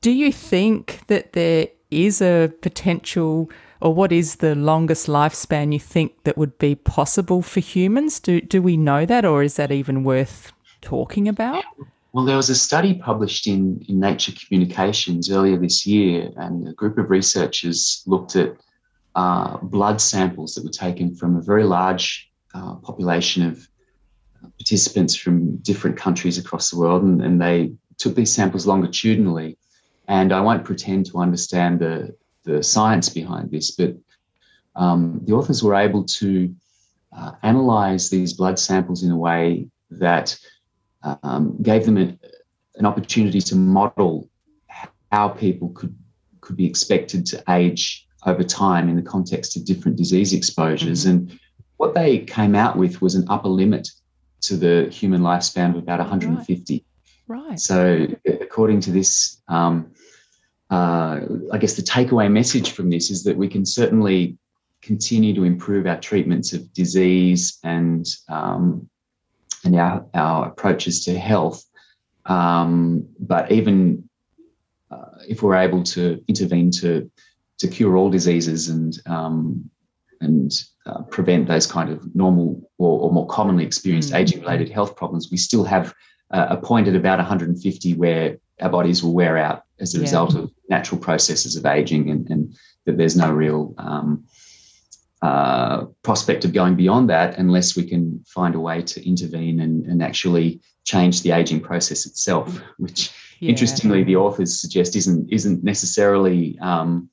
Do 0.00 0.10
you 0.12 0.30
think 0.32 1.00
that 1.08 1.32
there 1.32 1.68
is 1.90 2.20
a 2.20 2.52
potential, 2.60 3.50
or 3.80 3.92
what 3.92 4.12
is 4.12 4.36
the 4.36 4.54
longest 4.54 5.08
lifespan 5.08 5.72
you 5.72 5.80
think 5.80 6.22
that 6.24 6.38
would 6.38 6.56
be 6.58 6.76
possible 6.76 7.42
for 7.42 7.60
humans? 7.60 8.20
Do, 8.20 8.40
do 8.40 8.62
we 8.62 8.76
know 8.76 9.04
that, 9.06 9.24
or 9.24 9.42
is 9.42 9.56
that 9.56 9.72
even 9.72 10.04
worth 10.04 10.52
talking 10.80 11.26
about? 11.26 11.64
Well, 12.12 12.24
there 12.24 12.36
was 12.36 12.48
a 12.48 12.54
study 12.54 12.94
published 12.94 13.46
in, 13.46 13.84
in 13.88 14.00
Nature 14.00 14.32
Communications 14.32 15.30
earlier 15.30 15.58
this 15.58 15.86
year, 15.86 16.30
and 16.36 16.68
a 16.68 16.72
group 16.72 16.98
of 16.98 17.10
researchers 17.10 18.02
looked 18.06 18.36
at 18.36 18.56
uh, 19.16 19.56
blood 19.62 19.98
samples 19.98 20.54
that 20.54 20.62
were 20.62 20.70
taken 20.70 21.16
from 21.16 21.36
a 21.36 21.40
very 21.40 21.64
large 21.64 22.30
uh, 22.54 22.74
population 22.76 23.46
of 23.46 23.66
participants 24.58 25.16
from 25.16 25.56
different 25.56 25.96
countries 25.96 26.36
across 26.36 26.70
the 26.70 26.78
world, 26.78 27.02
and, 27.02 27.22
and, 27.22 27.40
they 27.40 27.72
took 27.96 28.14
these 28.14 28.32
samples 28.32 28.66
longitudinally. 28.66 29.56
And 30.06 30.32
I 30.34 30.40
won't 30.42 30.64
pretend 30.64 31.06
to 31.06 31.18
understand 31.18 31.80
the, 31.80 32.14
the 32.44 32.62
science 32.62 33.08
behind 33.08 33.50
this, 33.50 33.70
but 33.70 33.96
um, 34.76 35.20
the 35.24 35.32
authors 35.32 35.62
were 35.62 35.74
able 35.74 36.04
to 36.04 36.54
uh, 37.16 37.32
analyze 37.42 38.10
these 38.10 38.34
blood 38.34 38.58
samples 38.58 39.02
in 39.02 39.10
a 39.10 39.16
way 39.16 39.66
that 39.90 40.38
um, 41.22 41.56
gave 41.62 41.86
them 41.86 41.96
a, 41.96 42.18
an 42.76 42.84
opportunity 42.84 43.40
to 43.40 43.56
model 43.56 44.28
how 45.10 45.28
people 45.28 45.70
could 45.70 45.96
could 46.42 46.56
be 46.56 46.66
expected 46.66 47.26
to 47.26 47.42
age 47.48 48.05
over 48.24 48.42
time 48.42 48.88
in 48.88 48.96
the 48.96 49.02
context 49.02 49.56
of 49.56 49.64
different 49.64 49.96
disease 49.96 50.32
exposures. 50.32 51.04
Mm-hmm. 51.04 51.10
And 51.10 51.40
what 51.76 51.94
they 51.94 52.20
came 52.20 52.54
out 52.54 52.76
with 52.76 53.02
was 53.02 53.14
an 53.14 53.26
upper 53.28 53.48
limit 53.48 53.88
to 54.42 54.56
the 54.56 54.88
human 54.90 55.20
lifespan 55.20 55.70
of 55.70 55.76
about 55.76 55.98
150. 55.98 56.84
Right. 57.26 57.48
right. 57.48 57.60
So, 57.60 58.06
according 58.26 58.80
to 58.82 58.90
this, 58.90 59.40
um, 59.48 59.92
uh, 60.70 61.20
I 61.52 61.58
guess 61.58 61.74
the 61.74 61.82
takeaway 61.82 62.30
message 62.30 62.72
from 62.72 62.90
this 62.90 63.10
is 63.10 63.24
that 63.24 63.36
we 63.36 63.48
can 63.48 63.64
certainly 63.64 64.36
continue 64.82 65.34
to 65.34 65.44
improve 65.44 65.86
our 65.86 65.98
treatments 65.98 66.52
of 66.52 66.72
disease 66.72 67.58
and 67.64 68.06
um, 68.28 68.88
and 69.64 69.76
our, 69.76 70.06
our 70.14 70.48
approaches 70.48 71.04
to 71.04 71.18
health. 71.18 71.64
Um, 72.26 73.08
but 73.18 73.50
even 73.50 74.08
uh, 74.90 75.18
if 75.28 75.42
we're 75.42 75.56
able 75.56 75.82
to 75.82 76.22
intervene 76.28 76.70
to 76.72 77.10
to 77.58 77.68
cure 77.68 77.96
all 77.96 78.10
diseases 78.10 78.68
and 78.68 78.98
um, 79.06 79.70
and 80.20 80.52
uh, 80.86 81.02
prevent 81.02 81.46
those 81.46 81.66
kind 81.66 81.90
of 81.90 82.14
normal 82.14 82.70
or, 82.78 83.00
or 83.00 83.12
more 83.12 83.26
commonly 83.26 83.64
experienced 83.64 84.12
mm. 84.12 84.16
aging 84.16 84.40
related 84.40 84.68
health 84.68 84.96
problems, 84.96 85.28
we 85.30 85.36
still 85.36 85.64
have 85.64 85.92
uh, 86.30 86.46
a 86.50 86.56
point 86.56 86.88
at 86.88 86.96
about 86.96 87.18
150 87.18 87.94
where 87.94 88.38
our 88.60 88.70
bodies 88.70 89.02
will 89.02 89.12
wear 89.12 89.36
out 89.36 89.64
as 89.80 89.94
a 89.94 89.98
yeah. 89.98 90.02
result 90.02 90.34
of 90.34 90.50
natural 90.68 91.00
processes 91.00 91.56
of 91.56 91.66
aging 91.66 92.10
and, 92.10 92.30
and 92.30 92.54
that 92.86 92.96
there's 92.96 93.16
no 93.16 93.30
real 93.30 93.74
um, 93.78 94.24
uh, 95.22 95.84
prospect 96.02 96.44
of 96.44 96.52
going 96.52 96.76
beyond 96.76 97.10
that 97.10 97.38
unless 97.38 97.76
we 97.76 97.86
can 97.86 98.24
find 98.26 98.54
a 98.54 98.60
way 98.60 98.82
to 98.82 99.06
intervene 99.06 99.60
and, 99.60 99.84
and 99.86 100.02
actually 100.02 100.60
change 100.84 101.22
the 101.22 101.32
aging 101.32 101.60
process 101.60 102.06
itself, 102.06 102.60
which 102.78 103.10
yeah. 103.40 103.50
interestingly 103.50 104.04
the 104.04 104.16
authors 104.16 104.60
suggest 104.60 104.94
isn't 104.96 105.28
isn't 105.32 105.64
necessarily 105.64 106.58
um, 106.60 107.10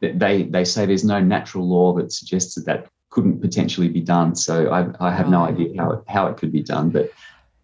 they 0.00 0.44
they 0.44 0.64
say 0.64 0.86
there's 0.86 1.04
no 1.04 1.20
natural 1.20 1.68
law 1.68 1.92
that 1.94 2.12
suggests 2.12 2.54
that 2.54 2.66
that 2.66 2.88
couldn't 3.10 3.40
potentially 3.40 3.88
be 3.88 4.00
done. 4.00 4.34
So 4.34 4.70
I, 4.70 5.08
I 5.08 5.10
have 5.10 5.28
no 5.30 5.42
idea 5.42 5.70
how 5.78 5.92
it, 5.92 6.04
how 6.06 6.26
it 6.26 6.36
could 6.36 6.52
be 6.52 6.62
done, 6.62 6.90
but 6.90 7.10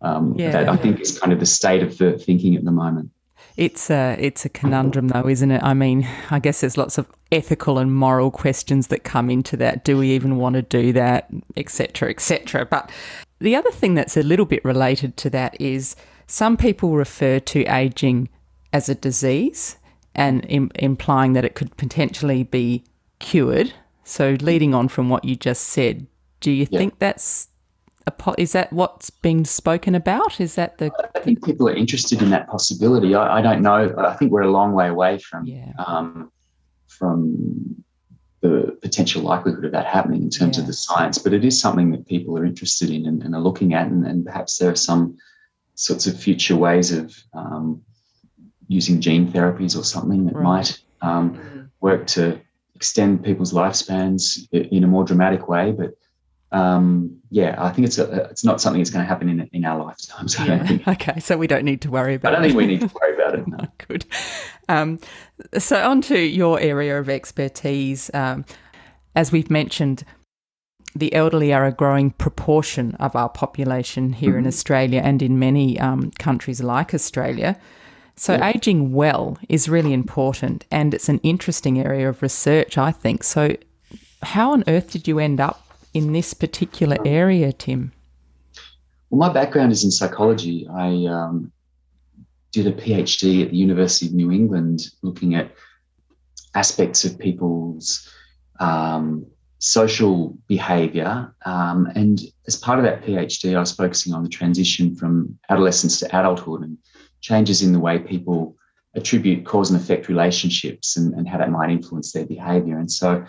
um, 0.01 0.35
yeah. 0.39 0.51
that 0.51 0.69
I 0.69 0.77
think 0.77 1.01
is 1.01 1.19
kind 1.19 1.33
of 1.33 1.41
the 1.41 1.47
state 1.47 1.83
of 1.83 1.99
the 1.99 2.19
thinking 2.19 2.57
at 2.57 2.65
the 2.65 2.73
moment. 2.73 3.11
It's 3.57 3.91
a 3.91 4.17
it's 4.19 4.47
a 4.47 4.49
conundrum 4.49 5.09
though, 5.09 5.29
isn't 5.29 5.51
it? 5.51 5.63
I 5.63 5.75
mean, 5.75 6.09
I 6.31 6.39
guess 6.39 6.63
there's 6.63 6.79
lots 6.79 6.97
of 6.97 7.07
ethical 7.31 7.79
and 7.79 7.95
moral 7.95 8.31
questions 8.31 8.87
that 8.87 9.05
come 9.05 9.29
into 9.29 9.57
that. 9.59 9.85
Do 9.85 9.99
we 9.99 10.11
even 10.13 10.37
want 10.37 10.55
to 10.55 10.63
do 10.63 10.93
that, 10.95 11.29
etc., 11.57 12.09
etc. 12.09 12.65
But 12.65 12.91
the 13.39 13.55
other 13.55 13.71
thing 13.71 13.95
that's 13.95 14.17
a 14.17 14.23
little 14.23 14.47
bit 14.47 14.65
related 14.65 15.17
to 15.19 15.31
that 15.31 15.61
is 15.61 15.97
some 16.27 16.57
people 16.57 16.93
refer 16.97 17.41
to 17.41 17.65
aging 17.65 18.31
as 18.73 18.89
a 18.89 18.95
disease 18.95 19.77
and 20.15 20.45
Im- 20.49 20.71
implying 20.77 21.33
that 21.35 21.45
it 21.45 21.55
could 21.55 21.77
potentially 21.77 22.43
be 22.43 22.85
cured. 23.19 23.73
So, 24.05 24.37
leading 24.41 24.75
on 24.75 24.89
from 24.89 25.09
what 25.09 25.25
you 25.25 25.37
just 25.37 25.65
said, 25.65 26.07
do 26.41 26.51
you 26.51 26.67
yeah. 26.71 26.79
think 26.79 26.99
that's 26.99 27.49
a 28.07 28.11
po- 28.11 28.35
is 28.37 28.53
that 28.53 28.73
what's 28.73 29.11
being 29.11 29.45
spoken 29.45 29.95
about? 29.95 30.41
Is 30.41 30.57
that 30.57 30.79
the? 30.79 30.91
I 31.15 31.21
think 31.21 31.45
people 31.45 31.69
are 31.69 31.75
interested 31.75 32.21
in 32.21 32.31
that 32.31 32.49
possibility. 32.49 33.15
I, 33.15 33.39
I 33.39 33.43
don't 33.43 33.63
know. 33.63 33.95
I 33.97 34.15
think 34.15 34.33
we're 34.33 34.43
a 34.43 34.51
long 34.51 34.73
way 34.73 34.89
away 34.89 35.19
from 35.19 35.47
yeah. 35.47 35.73
um, 35.79 36.33
from 36.89 37.85
the 38.41 38.77
potential 38.83 39.23
likelihood 39.23 39.65
of 39.65 39.73
that 39.73 39.87
happening 39.87 40.23
in 40.23 40.31
terms 40.31 40.57
yeah. 40.57 40.63
of 40.63 40.67
the 40.67 40.73
science, 40.73 41.17
but 41.17 41.33
it 41.33 41.45
is 41.45 41.61
something 41.61 41.93
that 41.93 42.07
people 42.07 42.37
are 42.37 42.45
interested 42.45 42.91
in 42.91 43.07
and, 43.07 43.23
and 43.23 43.37
are 43.37 43.41
looking 43.41 43.73
at, 43.73 43.87
and, 43.87 44.05
and, 44.05 44.27
perhaps 44.27 44.59
there 44.59 44.69
are 44.69 44.75
some 44.75 45.17
sorts 45.77 46.09
of 46.09 46.19
future 46.19 46.57
ways 46.57 46.91
of 46.91 47.17
um, 47.35 47.81
using 48.73 49.01
gene 49.01 49.31
therapies 49.31 49.79
or 49.79 49.85
something 49.85 50.27
that 50.27 50.35
right. 50.35 50.43
might 50.43 50.79
um, 51.03 51.35
mm-hmm. 51.35 51.61
work 51.81 52.07
to 52.09 52.41
extend 52.75 53.25
people's 53.25 53.53
lifespans 53.53 54.49
in 54.53 54.83
a 54.83 54.87
more 54.87 55.05
dramatic 55.05 55.49
way. 55.49 55.73
But 55.73 55.95
um, 56.53 57.19
yeah, 57.31 57.55
I 57.59 57.71
think 57.71 57.87
it's 57.87 57.99
a, 57.99 58.25
it's 58.31 58.45
not 58.45 58.61
something 58.61 58.81
that's 58.81 58.91
going 58.91 59.05
to 59.05 59.09
happen 59.09 59.29
in 59.29 59.49
in 59.53 59.65
our 59.65 59.85
lifetimes. 59.85 60.39
Yeah. 60.39 60.79
Okay, 60.87 61.21
so 61.21 61.37
we 61.37 61.47
don't 61.47 61.65
need 61.65 61.81
to 61.83 61.91
worry 61.91 62.15
about. 62.15 62.33
I 62.33 62.37
don't 62.37 62.45
it. 62.45 62.49
think 62.49 62.59
we 62.59 62.67
need 62.67 62.81
to 62.81 62.91
worry 63.01 63.15
about 63.15 63.39
it. 63.39 63.49
no, 63.57 63.67
good. 63.89 64.05
Um, 64.69 64.99
so 65.59 65.77
on 65.89 66.03
to 66.03 66.19
your 66.19 66.61
area 66.61 66.99
of 66.99 67.09
expertise. 67.09 68.11
Um, 68.15 68.45
as 69.15 69.31
we've 69.33 69.51
mentioned, 69.51 70.05
the 70.95 71.15
elderly 71.15 71.53
are 71.53 71.67
a 71.67 71.73
growing 71.73 72.11
proportion 72.11 72.95
of 72.97 73.17
our 73.17 73.29
population 73.29 74.13
here 74.13 74.31
mm-hmm. 74.31 74.41
in 74.41 74.47
Australia 74.47 75.01
and 75.03 75.23
in 75.23 75.39
many 75.39 75.81
um, 75.81 76.11
countries 76.19 76.63
like 76.63 76.93
Australia. 76.93 77.59
So, 78.17 78.35
yeah. 78.35 78.53
aging 78.55 78.93
well 78.93 79.39
is 79.49 79.69
really 79.69 79.93
important 79.93 80.65
and 80.71 80.95
it's 80.95 81.09
an 81.09 81.19
interesting 81.23 81.81
area 81.81 82.09
of 82.09 82.23
research, 82.23 82.77
I 82.79 82.93
think. 82.93 83.25
So, 83.25 83.57
how 84.23 84.53
on 84.53 84.65
earth 84.69 84.93
did 84.93 85.09
you 85.09 85.19
end 85.19 85.41
up 85.41 85.67
in 85.95 86.13
this 86.13 86.35
particular 86.35 86.97
area, 87.05 87.53
Tim? 87.53 87.93
Well, 89.11 89.29
my 89.29 89.33
background 89.33 89.73
is 89.73 89.85
in 89.85 89.91
psychology. 89.91 90.67
I 90.69 91.07
um, 91.07 91.53
did 92.53 92.67
a 92.67 92.73
PhD 92.73 93.43
at 93.43 93.51
the 93.51 93.57
University 93.57 94.07
of 94.07 94.15
New 94.15 94.31
England 94.31 94.81
looking 95.03 95.35
at 95.35 95.51
aspects 96.55 97.05
of 97.05 97.19
people's 97.19 98.09
um, 98.61 99.27
social 99.59 100.37
behavior. 100.49 101.33
Um, 101.47 101.91
and 101.95 102.21
as 102.47 102.57
part 102.57 102.79
of 102.79 102.85
that 102.85 103.03
PhD, 103.03 103.57
I 103.57 103.61
was 103.61 103.73
focusing 103.73 104.13
on 104.13 104.23
the 104.23 104.29
transition 104.29 104.95
from 104.95 105.39
adolescence 105.49 105.99
to 106.01 106.07
adulthood 106.07 106.63
and 106.63 106.77
changes 107.23 107.63
in 107.63 107.73
the 107.73 107.81
way 107.81 107.99
people 107.99 108.55
attribute 108.95 109.47
cause 109.47 109.71
and 109.71 109.81
effect 109.81 110.09
relationships 110.09 110.97
and, 110.99 111.15
and 111.15 111.27
how 111.27 111.39
that 111.39 111.51
might 111.51 111.71
influence 111.71 112.13
their 112.13 112.27
behavior. 112.27 112.77
And 112.77 112.93
so 112.93 113.25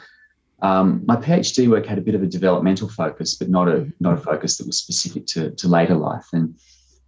um, 0.62 1.03
my 1.05 1.15
PhD 1.15 1.69
work 1.69 1.85
had 1.85 1.97
a 1.97 2.01
bit 2.01 2.15
of 2.15 2.23
a 2.23 2.27
developmental 2.27 2.89
focus, 2.89 3.35
but 3.35 3.50
not 3.50 3.67
a 3.69 3.88
not 4.00 4.13
a 4.13 4.17
focus 4.17 4.57
that 4.57 4.67
was 4.67 4.77
specific 4.77 5.25
to, 5.27 5.51
to 5.51 5.67
later 5.67 5.95
life. 5.95 6.25
And 6.33 6.55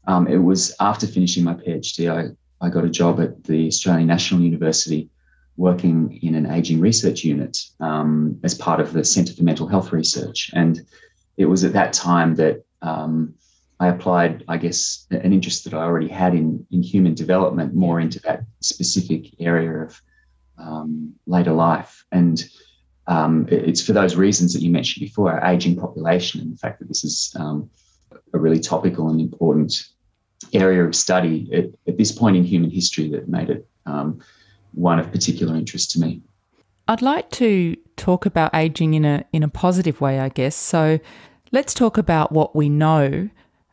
um, 0.08 0.28
it 0.28 0.38
was 0.38 0.74
after 0.80 1.08
finishing 1.08 1.44
my 1.44 1.56
PhD, 1.56 2.10
I, 2.12 2.66
I 2.66 2.70
got 2.70 2.86
a 2.86 2.90
job 2.90 3.20
at 3.20 3.44
the 3.44 3.68
Australian 3.68 4.08
National 4.08 4.42
University 4.42 5.10
working 5.58 6.20
in 6.22 6.36
an 6.36 6.52
aging 6.52 6.82
research 6.82 7.24
unit 7.24 7.58
um, 7.80 8.40
as 8.44 8.54
part 8.54 8.80
of 8.80 8.92
the 8.92 9.04
Centre 9.04 9.34
for 9.34 9.44
Mental 9.44 9.68
Health 9.68 9.94
Research. 9.94 10.52
And 10.54 10.86
it 11.38 11.46
was 11.46 11.64
at 11.64 11.74
that 11.74 11.94
time 11.94 12.36
that 12.36 12.64
um, 12.82 13.34
I 13.80 13.88
applied, 13.88 14.44
I 14.48 14.58
guess, 14.58 15.06
an 15.12 15.34
interest 15.34 15.66
that 15.66 15.74
I 15.74 15.84
already 15.84 16.08
had 16.08 16.34
in, 16.34 16.66
in 16.72 16.82
human 16.82 17.14
development 17.14 17.74
more 17.74 18.00
into 18.00 18.20
that 18.22 18.44
specific 18.62 19.34
area 19.40 19.72
of 19.84 20.02
um, 20.58 21.14
later 21.28 21.52
life. 21.52 22.06
And 22.12 22.44
um, 23.08 23.48
it's 23.50 23.82
for 23.82 23.94
those 23.94 24.16
reasons 24.16 24.54
that 24.54 24.62
you 24.62 24.72
mentioned 24.72 25.06
before 25.06 25.32
our 25.32 25.52
aging 25.52 25.76
population 25.76 26.42
and 26.42 26.54
the 26.54 26.58
fact 26.58 26.80
that 26.80 26.88
this 26.88 27.04
is 27.04 27.36
um, 27.38 27.70
a 28.34 28.40
really 28.40 28.60
topical 28.60 29.10
and 29.10 29.20
important 29.20 29.84
area 30.54 30.84
of 30.84 30.96
study 30.96 31.50
at, 31.54 31.66
at, 31.88 31.98
this 31.98 32.12
point 32.12 32.36
in 32.38 32.44
human 32.44 32.70
history 32.70 33.10
that 33.10 33.28
made 33.28 33.50
it 33.50 33.68
um, 33.86 34.20
one 34.74 35.00
of 35.00 35.12
particular 35.12 35.56
interest 35.56 35.92
to 35.92 36.00
me. 36.00 36.22
I'd 36.88 37.02
like 37.02 37.30
to 37.32 37.76
talk 37.98 38.26
about 38.26 38.54
aging 38.54 38.94
in 38.94 39.06
a 39.06 39.26
in 39.34 39.44
a 39.44 39.48
positive 39.48 40.02
way, 40.02 40.20
I 40.20 40.30
guess. 40.30 40.56
So 40.56 41.00
let's 41.52 41.74
talk 41.74 41.98
about 41.98 42.32
what 42.32 42.56
we 42.56 42.70
know 42.70 43.30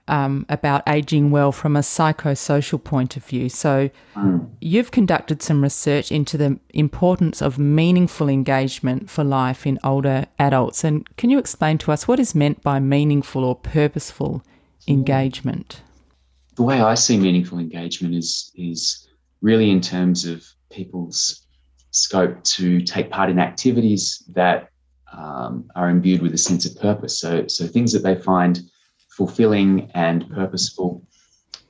um, 0.08 0.46
about 0.48 0.82
aging 0.88 1.30
well 1.30 1.52
from 1.52 1.76
a 1.76 1.80
psychosocial 1.80 2.82
point 2.82 3.16
of 3.16 3.24
view. 3.24 3.48
So, 3.48 3.90
mm. 4.14 4.48
you've 4.60 4.90
conducted 4.90 5.42
some 5.42 5.62
research 5.62 6.10
into 6.10 6.36
the 6.36 6.58
importance 6.70 7.40
of 7.40 7.58
meaningful 7.58 8.28
engagement 8.28 9.08
for 9.10 9.24
life 9.24 9.66
in 9.66 9.78
older 9.84 10.26
adults. 10.38 10.84
And 10.84 11.08
can 11.16 11.30
you 11.30 11.38
explain 11.38 11.78
to 11.78 11.92
us 11.92 12.08
what 12.08 12.20
is 12.20 12.34
meant 12.34 12.62
by 12.62 12.80
meaningful 12.80 13.44
or 13.44 13.54
purposeful 13.56 14.42
engagement? 14.88 15.82
The 16.56 16.62
way 16.62 16.80
I 16.80 16.94
see 16.94 17.16
meaningful 17.16 17.58
engagement 17.58 18.14
is 18.14 18.52
is 18.54 19.08
really 19.40 19.70
in 19.70 19.80
terms 19.80 20.24
of 20.24 20.44
people's 20.70 21.46
scope 21.90 22.42
to 22.42 22.80
take 22.80 23.10
part 23.10 23.30
in 23.30 23.38
activities 23.38 24.22
that 24.34 24.70
um, 25.12 25.70
are 25.76 25.90
imbued 25.90 26.22
with 26.22 26.34
a 26.34 26.38
sense 26.38 26.64
of 26.64 26.80
purpose. 26.80 27.18
So, 27.20 27.46
so 27.46 27.66
things 27.66 27.92
that 27.92 28.02
they 28.02 28.14
find 28.14 28.60
fulfilling 29.16 29.90
and 29.94 30.28
purposeful, 30.30 31.06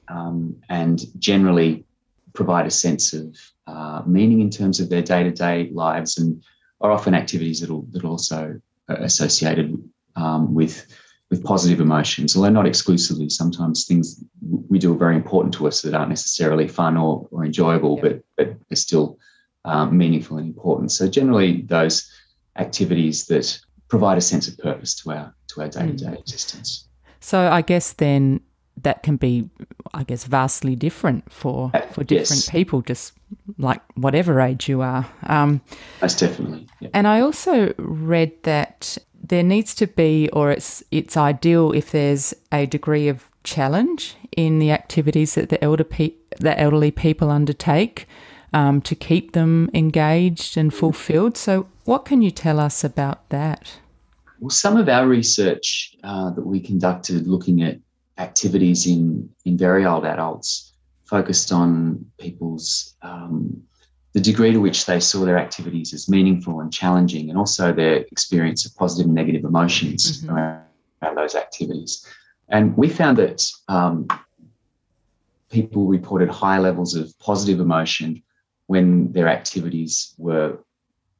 um, 0.08 0.56
and 0.68 1.00
generally 1.18 1.84
provide 2.32 2.66
a 2.66 2.70
sense 2.70 3.12
of 3.12 3.36
uh, 3.66 4.02
meaning 4.06 4.40
in 4.40 4.50
terms 4.50 4.80
of 4.80 4.88
their 4.88 5.02
day 5.02 5.22
to 5.22 5.30
day 5.30 5.70
lives, 5.72 6.18
and 6.18 6.42
are 6.80 6.90
often 6.90 7.14
activities 7.14 7.60
that 7.60 7.70
are, 7.70 7.82
that 7.92 8.04
are 8.04 8.08
also 8.08 8.60
associated 8.88 9.76
um, 10.16 10.54
with 10.54 10.86
with 11.30 11.42
positive 11.42 11.80
emotions, 11.80 12.36
although 12.36 12.50
not 12.50 12.66
exclusively. 12.66 13.28
Sometimes 13.30 13.86
things 13.86 14.22
we 14.68 14.78
do 14.78 14.92
are 14.92 14.98
very 14.98 15.16
important 15.16 15.54
to 15.54 15.66
us 15.66 15.80
that 15.80 15.94
aren't 15.94 16.10
necessarily 16.10 16.68
fun 16.68 16.96
or, 16.96 17.26
or 17.30 17.44
enjoyable, 17.44 17.96
yeah. 17.96 18.02
but 18.02 18.24
but 18.36 18.48
are 18.70 18.76
still 18.76 19.18
um, 19.64 19.96
meaningful 19.96 20.36
and 20.38 20.46
important. 20.46 20.92
So 20.92 21.08
generally, 21.08 21.62
those 21.62 22.10
activities 22.56 23.26
that 23.26 23.58
provide 23.88 24.18
a 24.18 24.20
sense 24.20 24.48
of 24.48 24.58
purpose 24.58 24.94
to 24.96 25.12
our 25.12 25.34
to 25.48 25.62
our 25.62 25.68
day 25.68 25.86
to 25.86 25.92
day 25.92 26.16
existence. 26.18 26.88
So 27.22 27.50
I 27.50 27.62
guess 27.62 27.92
then 27.92 28.40
that 28.82 29.02
can 29.02 29.16
be, 29.16 29.48
I 29.94 30.02
guess, 30.02 30.24
vastly 30.24 30.74
different 30.74 31.30
for 31.32 31.70
uh, 31.72 31.80
for 31.82 32.04
different 32.04 32.42
yes. 32.42 32.50
people, 32.50 32.82
just 32.82 33.12
like 33.58 33.80
whatever 33.94 34.40
age 34.40 34.68
you 34.68 34.82
are. 34.82 35.06
Um, 35.26 35.60
Most 36.00 36.18
definitely. 36.18 36.66
Yeah. 36.80 36.88
And 36.92 37.06
I 37.06 37.20
also 37.20 37.72
read 37.78 38.32
that 38.42 38.98
there 39.22 39.44
needs 39.44 39.74
to 39.76 39.86
be, 39.86 40.28
or 40.32 40.50
it's 40.50 40.82
it's 40.90 41.16
ideal 41.16 41.72
if 41.72 41.92
there's 41.92 42.34
a 42.50 42.66
degree 42.66 43.08
of 43.08 43.28
challenge 43.44 44.16
in 44.36 44.58
the 44.58 44.72
activities 44.72 45.34
that 45.34 45.48
the 45.48 45.62
elder 45.62 45.84
pe- 45.84 46.14
the 46.40 46.58
elderly 46.58 46.90
people 46.90 47.30
undertake 47.30 48.06
um, 48.52 48.80
to 48.82 48.94
keep 48.94 49.32
them 49.32 49.70
engaged 49.72 50.56
and 50.56 50.74
fulfilled. 50.74 51.36
So, 51.36 51.68
what 51.84 52.04
can 52.04 52.22
you 52.22 52.30
tell 52.30 52.58
us 52.58 52.84
about 52.84 53.28
that? 53.28 53.78
Well, 54.42 54.50
some 54.50 54.76
of 54.76 54.88
our 54.88 55.06
research 55.06 55.94
uh, 56.02 56.30
that 56.30 56.44
we 56.44 56.58
conducted 56.58 57.28
looking 57.28 57.62
at 57.62 57.78
activities 58.18 58.88
in 58.88 59.30
in 59.44 59.56
very 59.56 59.86
old 59.86 60.04
adults 60.04 60.72
focused 61.04 61.52
on 61.52 62.04
people's 62.18 62.96
um, 63.02 63.62
the 64.14 64.20
degree 64.20 64.52
to 64.52 64.58
which 64.58 64.84
they 64.84 64.98
saw 64.98 65.24
their 65.24 65.38
activities 65.38 65.94
as 65.94 66.08
meaningful 66.08 66.58
and 66.58 66.72
challenging, 66.72 67.30
and 67.30 67.38
also 67.38 67.72
their 67.72 67.98
experience 68.10 68.66
of 68.66 68.74
positive 68.74 69.06
and 69.06 69.14
negative 69.14 69.44
emotions 69.44 70.00
mm-hmm. 70.02 70.34
around, 70.34 70.64
around, 71.00 71.14
those 71.14 71.36
activities. 71.36 72.04
And 72.48 72.76
we 72.76 72.88
found 72.88 73.18
that 73.18 73.48
um, 73.68 74.08
people 75.50 75.86
reported 75.86 76.28
high 76.28 76.58
levels 76.58 76.96
of 76.96 77.16
positive 77.20 77.60
emotion 77.60 78.20
when 78.66 79.12
their 79.12 79.28
activities 79.28 80.16
were 80.18 80.58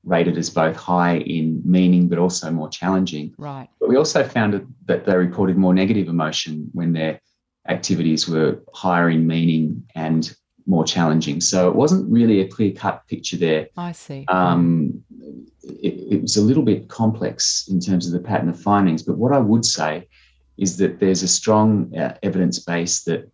rated 0.04 0.36
as 0.36 0.50
both 0.50 0.76
high 0.76 1.18
in 1.18 1.62
meaning 1.64 2.08
but 2.08 2.18
also 2.18 2.50
more 2.50 2.68
challenging. 2.68 3.34
Right. 3.38 3.68
But 3.78 3.88
we 3.88 3.96
also 3.96 4.24
found 4.24 4.66
that 4.86 5.04
they 5.04 5.16
reported 5.16 5.56
more 5.56 5.74
negative 5.74 6.08
emotion 6.08 6.68
when 6.72 6.92
their 6.92 7.20
activities 7.68 8.28
were 8.28 8.60
higher 8.74 9.10
in 9.10 9.26
meaning 9.26 9.84
and 9.94 10.34
more 10.66 10.84
challenging. 10.84 11.40
So 11.40 11.68
it 11.68 11.74
wasn't 11.74 12.10
really 12.10 12.40
a 12.40 12.48
clear 12.48 12.72
cut 12.72 13.06
picture 13.08 13.36
there. 13.36 13.68
I 13.76 13.92
see. 13.92 14.24
Um, 14.28 15.02
it, 15.62 16.14
it, 16.14 16.22
was 16.22 16.36
a 16.36 16.42
little 16.42 16.62
bit 16.62 16.88
complex 16.88 17.68
in 17.68 17.80
terms 17.80 18.06
of 18.06 18.12
the 18.12 18.20
pattern 18.20 18.48
of 18.48 18.60
findings. 18.60 19.02
But 19.02 19.16
what 19.16 19.32
I 19.32 19.38
would 19.38 19.64
say 19.64 20.08
is 20.56 20.76
that 20.78 21.00
there's 21.00 21.22
a 21.22 21.28
strong 21.28 21.96
uh, 21.96 22.16
evidence 22.22 22.58
base 22.58 23.04
that 23.04 23.30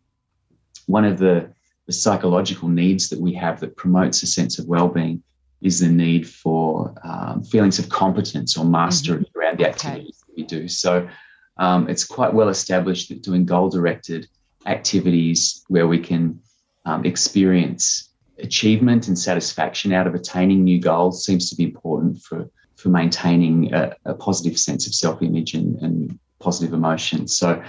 one 0.86 1.04
of 1.04 1.18
the, 1.18 1.52
the, 1.86 1.92
psychological 1.92 2.68
needs 2.68 3.08
that 3.08 3.20
we 3.20 3.34
have 3.34 3.60
that 3.60 3.76
promotes 3.76 4.22
a 4.22 4.26
sense 4.26 4.58
of 4.58 4.66
well-being 4.66 5.22
is 5.60 5.80
the 5.80 5.88
need 5.88 6.28
for 6.28 6.94
um, 7.02 7.42
feelings 7.42 7.78
of 7.78 7.88
competence 7.88 8.56
or 8.56 8.64
mastery 8.64 9.20
mm-hmm. 9.20 9.38
around 9.38 9.58
the 9.58 9.68
activities 9.68 10.22
okay. 10.22 10.26
that 10.26 10.36
we 10.36 10.42
do. 10.44 10.68
So 10.68 11.08
um, 11.56 11.88
it's 11.88 12.04
quite 12.04 12.32
well 12.32 12.48
established 12.48 13.08
that 13.08 13.22
doing 13.22 13.44
goal-directed 13.44 14.28
activities 14.66 15.64
where 15.68 15.88
we 15.88 15.98
can 15.98 16.40
um, 16.84 17.04
experience 17.04 18.10
achievement 18.38 19.08
and 19.08 19.18
satisfaction 19.18 19.92
out 19.92 20.06
of 20.06 20.14
attaining 20.14 20.62
new 20.62 20.80
goals 20.80 21.24
seems 21.24 21.50
to 21.50 21.56
be 21.56 21.64
important 21.64 22.22
for 22.22 22.48
for 22.76 22.90
maintaining 22.90 23.74
a, 23.74 23.92
a 24.04 24.14
positive 24.14 24.56
sense 24.56 24.86
of 24.86 24.94
self-image 24.94 25.52
and, 25.52 25.74
and 25.82 26.16
positive 26.38 26.72
emotions. 26.72 27.36
So, 27.36 27.60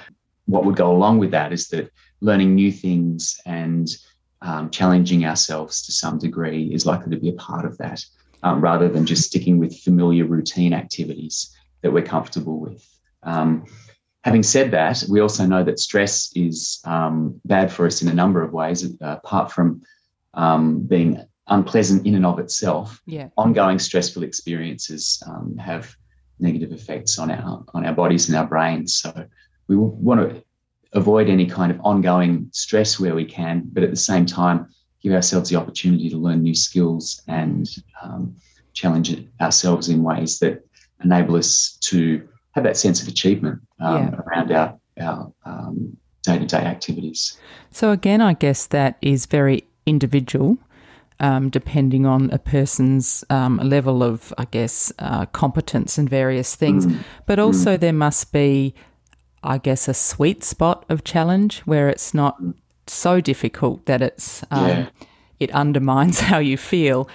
what 0.45 0.65
would 0.65 0.75
go 0.75 0.91
along 0.91 1.17
with 1.17 1.31
that 1.31 1.51
is 1.51 1.67
that 1.69 1.91
learning 2.21 2.53
new 2.53 2.71
things 2.71 3.39
and 3.45 3.89
um, 4.41 4.69
challenging 4.69 5.25
ourselves 5.25 5.81
to 5.85 5.91
some 5.91 6.17
degree 6.17 6.73
is 6.73 6.85
likely 6.85 7.11
to 7.11 7.19
be 7.19 7.29
a 7.29 7.33
part 7.33 7.65
of 7.65 7.77
that, 7.77 8.03
um, 8.43 8.61
rather 8.61 8.87
than 8.87 9.05
just 9.05 9.23
sticking 9.23 9.59
with 9.59 9.79
familiar 9.79 10.25
routine 10.25 10.73
activities 10.73 11.55
that 11.81 11.91
we're 11.91 12.03
comfortable 12.03 12.59
with. 12.59 12.85
Um, 13.23 13.65
Having 14.25 14.43
said 14.43 14.71
that, 14.71 15.03
we 15.09 15.21
also 15.21 15.45
know 15.45 15.63
that 15.63 15.79
stress 15.79 16.31
is 16.35 16.81
um, 16.83 17.39
bad 17.45 17.71
for 17.71 17.85
us 17.85 18.01
in 18.01 18.09
a 18.09 18.13
number 18.13 18.43
of 18.43 18.51
ways, 18.51 18.85
apart 18.99 19.49
from 19.49 19.81
um, 20.33 20.81
being 20.81 21.23
unpleasant 21.47 22.05
in 22.05 22.15
and 22.15 22.25
of 22.25 22.37
itself. 22.37 23.01
Yeah. 23.05 23.29
Ongoing 23.37 23.79
stressful 23.79 24.23
experiences 24.23 25.23
um, 25.25 25.55
have 25.57 25.95
negative 26.37 26.73
effects 26.73 27.17
on 27.17 27.31
our 27.31 27.63
on 27.73 27.85
our 27.85 27.93
bodies 27.93 28.27
and 28.27 28.37
our 28.37 28.45
brains. 28.45 28.97
So 28.97 29.25
we 29.67 29.77
want 29.77 30.19
to 30.19 30.43
avoid 30.93 31.29
any 31.29 31.45
kind 31.45 31.71
of 31.71 31.79
ongoing 31.81 32.49
stress 32.51 32.99
where 32.99 33.15
we 33.15 33.25
can, 33.25 33.63
but 33.73 33.83
at 33.83 33.89
the 33.89 33.95
same 33.95 34.25
time, 34.25 34.67
give 35.01 35.13
ourselves 35.13 35.49
the 35.49 35.55
opportunity 35.55 36.09
to 36.09 36.17
learn 36.17 36.43
new 36.43 36.55
skills 36.55 37.21
and 37.27 37.69
um, 38.01 38.35
challenge 38.73 39.15
ourselves 39.39 39.89
in 39.89 40.03
ways 40.03 40.39
that 40.39 40.65
enable 41.03 41.35
us 41.35 41.77
to 41.81 42.27
have 42.51 42.63
that 42.63 42.77
sense 42.77 43.01
of 43.01 43.07
achievement 43.07 43.61
um, 43.79 43.97
yeah. 43.97 44.19
around 44.25 44.51
our 44.51 44.79
our 44.99 45.31
um, 45.45 45.95
day-to-day 46.23 46.57
activities. 46.57 47.37
So 47.71 47.91
again, 47.91 48.19
I 48.19 48.33
guess 48.33 48.67
that 48.67 48.97
is 49.01 49.25
very 49.25 49.63
individual, 49.85 50.57
um, 51.21 51.49
depending 51.49 52.05
on 52.05 52.29
a 52.31 52.37
person's 52.37 53.23
um, 53.29 53.57
level 53.63 54.03
of, 54.03 54.33
I 54.37 54.45
guess, 54.51 54.91
uh, 54.99 55.25
competence 55.27 55.97
and 55.97 56.09
various 56.09 56.53
things. 56.55 56.85
Mm. 56.85 56.99
But 57.25 57.39
also, 57.39 57.77
mm. 57.77 57.79
there 57.79 57.93
must 57.93 58.33
be, 58.33 58.73
I 59.43 59.57
guess, 59.57 59.87
a 59.87 59.93
sweet 59.93 60.43
spot 60.43 60.85
of 60.89 61.03
challenge 61.03 61.59
where 61.61 61.89
it's 61.89 62.13
not 62.13 62.41
so 62.87 63.21
difficult 63.21 63.85
that 63.85 64.01
it's 64.01 64.43
um, 64.51 64.67
yeah. 64.67 64.89
it 65.39 65.51
undermines 65.51 66.19
how 66.31 66.39
you 66.39 66.57
feel, 66.57 67.09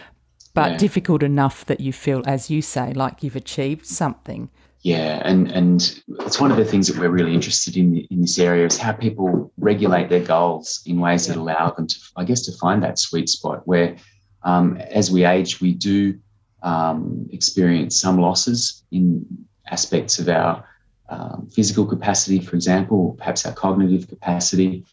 but 0.55 0.73
yeah. 0.73 0.77
difficult 0.79 1.23
enough 1.23 1.65
that 1.67 1.81
you 1.81 1.93
feel, 1.93 2.23
as 2.27 2.51
you 2.51 2.63
say, 2.63 2.93
like 2.93 3.23
you've 3.23 3.37
achieved 3.37 3.87
something. 3.87 4.51
Yeah, 4.83 5.23
and 5.25 5.51
and 5.51 6.03
it's 6.21 6.39
one 6.39 6.51
of 6.51 6.59
the 6.59 6.65
things 6.65 6.89
that 6.89 6.99
we're 6.99 7.09
really 7.09 7.33
interested 7.33 7.77
in 7.77 7.97
in 8.11 8.21
this 8.21 8.39
area 8.39 8.67
is 8.67 8.77
how 8.77 8.93
people 8.93 9.51
regulate 9.57 10.11
their 10.11 10.25
goals 10.25 10.83
in 10.85 11.01
ways 11.01 11.27
that 11.27 11.37
allow 11.37 11.71
them 11.71 11.87
to, 11.87 11.97
I 12.17 12.25
guess, 12.25 12.43
to 12.43 12.53
find 12.59 12.83
that 12.83 12.99
sweet 12.99 13.31
spot 13.31 13.67
where, 13.67 13.97
um, 14.43 14.77
as 14.77 15.11
we 15.11 15.25
age, 15.25 15.61
we 15.63 15.73
do 15.73 16.19
um, 16.63 17.27
experience 17.33 17.99
some 17.99 18.19
losses 18.19 18.83
in 18.93 19.25
aspects 19.71 20.19
of 20.19 20.29
our 20.29 20.65
um, 21.09 21.49
physical 21.53 21.87
capacity, 21.87 22.41
for 22.41 22.57
example, 22.57 22.99
or 22.99 23.15
perhaps 23.15 23.45
our 23.47 23.53
cognitive 23.53 24.09
capacity, 24.09 24.85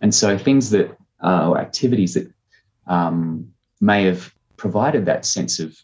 and 0.00 0.14
so 0.14 0.38
things 0.38 0.70
that 0.70 0.96
uh, 1.22 1.48
or 1.48 1.58
activities 1.58 2.14
that 2.14 2.32
um, 2.86 3.52
may 3.80 4.04
have 4.04 4.32
provided 4.56 5.04
that 5.06 5.24
sense 5.24 5.58
of 5.58 5.76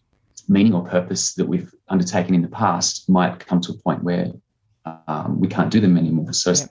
meaning 0.48 0.74
or 0.74 0.84
purpose 0.84 1.34
that 1.34 1.46
we've 1.46 1.74
undertaken 1.88 2.34
in 2.34 2.42
the 2.42 2.48
past 2.48 3.08
might 3.08 3.38
come 3.38 3.60
to 3.60 3.72
a 3.72 3.76
point 3.76 4.02
where 4.02 4.32
um, 5.08 5.38
we 5.40 5.48
can't 5.48 5.70
do 5.70 5.80
them 5.80 5.96
anymore. 5.96 6.32
So 6.32 6.52
yeah. 6.52 6.66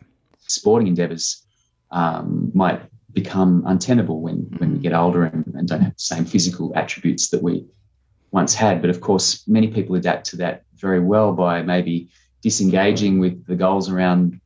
sporting 0.47 0.87
endeavours 0.87 1.45
um, 1.91 2.51
might 2.53 2.81
become 3.11 3.63
untenable 3.65 4.21
when 4.21 4.47
when 4.57 4.73
we 4.73 4.79
mm. 4.79 4.81
get 4.81 4.93
older 4.93 5.23
and, 5.23 5.45
and, 5.55 5.67
don't 5.67 5.81
have 5.81 5.93
the 5.93 5.99
same 5.99 6.25
physical 6.25 6.73
attributes 6.75 7.29
that 7.29 7.41
we 7.41 7.65
once 8.31 8.53
had. 8.53 8.81
But 8.81 8.89
of 8.89 8.99
course, 8.99 9.47
many 9.47 9.67
people 9.69 9.95
adapt 9.95 10.25
to 10.27 10.37
that 10.37 10.63
very 10.75 10.99
well 10.99 11.31
by 11.31 11.61
maybe 11.61 12.09
disengaging 12.45 13.17
with 13.17 13.43
the 13.47 13.55
goals 13.55 13.89
around 13.89 14.39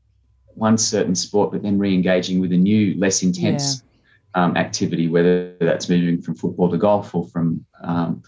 one 0.54 0.78
certain 0.78 1.14
sport, 1.14 1.52
but 1.52 1.62
then 1.62 1.78
re-engaging 1.78 2.40
with 2.40 2.54
a 2.54 2.58
new, 2.58 2.98
less 2.98 3.24
intense 3.24 3.84
yeah. 4.34 4.42
um, 4.42 4.56
activity, 4.56 5.10
whether 5.10 5.54
that's 5.60 5.90
moving 5.90 6.22
from 6.22 6.34
football 6.34 6.72
to 6.72 6.78
golf 6.78 7.14
or 7.14 7.28
from 7.28 7.66
um, 7.84 8.24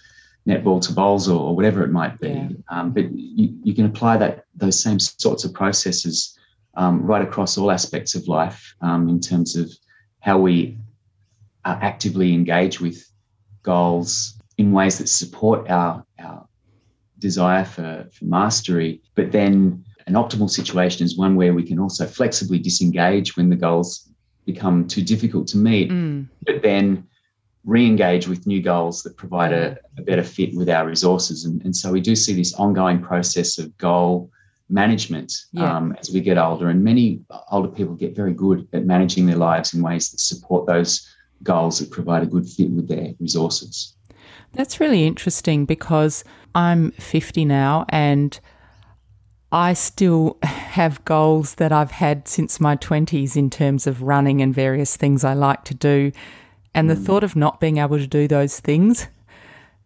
netball 0.45 0.81
to 0.85 0.91
bowls 0.91 1.29
or, 1.29 1.39
or, 1.39 1.55
whatever 1.55 1.85
it 1.85 1.87
might 1.89 2.19
be. 2.19 2.27
Yeah. 2.27 2.49
Um, 2.67 2.91
but 2.91 3.09
you, 3.13 3.57
you, 3.63 3.73
can 3.73 3.85
apply 3.85 4.17
that 4.17 4.43
those 4.53 4.83
same 4.83 4.99
sorts 4.99 5.45
of 5.45 5.53
processes 5.53 6.37
um, 6.75 7.01
right 7.01 7.21
across 7.21 7.57
all 7.57 7.71
aspects 7.71 8.13
of 8.13 8.27
life 8.27 8.75
um, 8.81 9.07
in 9.07 9.21
terms 9.21 9.55
of 9.55 9.71
how 10.19 10.37
we 10.37 10.77
uh, 11.63 11.77
actively 11.79 12.33
engage 12.33 12.81
with 12.81 13.09
goals 13.63 14.37
in 14.57 14.73
ways 14.73 14.97
that 14.97 15.07
support 15.07 15.69
our, 15.69 16.05
our 16.19 16.45
desire 17.21 17.63
for, 17.63 18.09
for 18.11 18.25
mastery. 18.25 19.01
But 19.15 19.31
then 19.31 19.85
an 20.07 20.15
optimal 20.15 20.49
situation 20.49 21.05
is 21.05 21.17
one 21.17 21.35
where 21.35 21.53
we 21.53 21.63
can 21.63 21.79
also 21.79 22.05
flexibly 22.05 22.59
disengage 22.59 23.37
when 23.37 23.49
the 23.49 23.55
goals 23.55 24.09
become 24.45 24.87
too 24.87 25.03
difficult 25.03 25.47
to 25.47 25.57
meet, 25.57 25.89
mm. 25.89 26.27
but 26.45 26.61
then 26.61 27.07
re-engage 27.63 28.27
with 28.27 28.47
new 28.47 28.61
goals 28.61 29.03
that 29.03 29.15
provide 29.15 29.53
a, 29.53 29.77
a 29.97 30.01
better 30.01 30.23
fit 30.23 30.53
with 30.55 30.67
our 30.67 30.87
resources. 30.87 31.45
And, 31.45 31.61
and, 31.63 31.75
so 31.75 31.91
we 31.91 32.01
do 32.01 32.15
see 32.15 32.33
this 32.33 32.55
ongoing 32.55 32.99
process 32.99 33.59
of 33.59 33.77
goal 33.77 34.31
management 34.67 35.31
yeah. 35.51 35.77
um, 35.77 35.95
as 35.99 36.09
we 36.09 36.21
get 36.21 36.39
older. 36.39 36.69
And 36.69 36.83
many 36.83 37.21
older 37.51 37.67
people 37.67 37.93
get 37.93 38.15
very 38.15 38.33
good 38.33 38.67
at 38.73 38.85
managing 38.85 39.27
their 39.27 39.35
lives 39.35 39.75
in 39.75 39.83
ways 39.83 40.09
that 40.09 40.19
support 40.19 40.65
those 40.65 41.07
goals 41.43 41.77
that 41.79 41.91
provide 41.91 42.23
a 42.23 42.25
good 42.25 42.49
fit 42.49 42.71
with 42.71 42.87
their 42.87 43.13
resources. 43.19 43.95
That's 44.53 44.79
really 44.79 45.05
interesting 45.05 45.65
because 45.65 46.23
I'm 46.53 46.91
50 46.91 47.45
now 47.45 47.85
and 47.89 48.39
I 49.51 49.73
still 49.73 50.37
have 50.43 51.03
goals 51.03 51.55
that 51.55 51.71
I've 51.71 51.91
had 51.91 52.27
since 52.27 52.59
my 52.59 52.77
20s 52.77 53.35
in 53.35 53.49
terms 53.49 53.85
of 53.85 54.01
running 54.01 54.41
and 54.41 54.53
various 54.53 54.95
things 54.95 55.23
I 55.23 55.33
like 55.33 55.65
to 55.65 55.73
do. 55.73 56.11
And 56.73 56.89
the 56.89 56.95
mm. 56.95 57.05
thought 57.05 57.23
of 57.23 57.35
not 57.35 57.59
being 57.59 57.77
able 57.77 57.97
to 57.97 58.07
do 58.07 58.27
those 58.29 58.61
things 58.61 59.07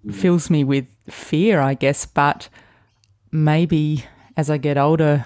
mm. 0.06 0.14
fills 0.14 0.52
me 0.52 0.64
with 0.64 0.86
fear, 1.10 1.62
I 1.62 1.74
guess. 1.74 2.06
But 2.06 2.48
maybe 3.32 4.06
as 4.38 4.52
I 4.52 4.58
get 4.58 4.78
older, 4.78 5.26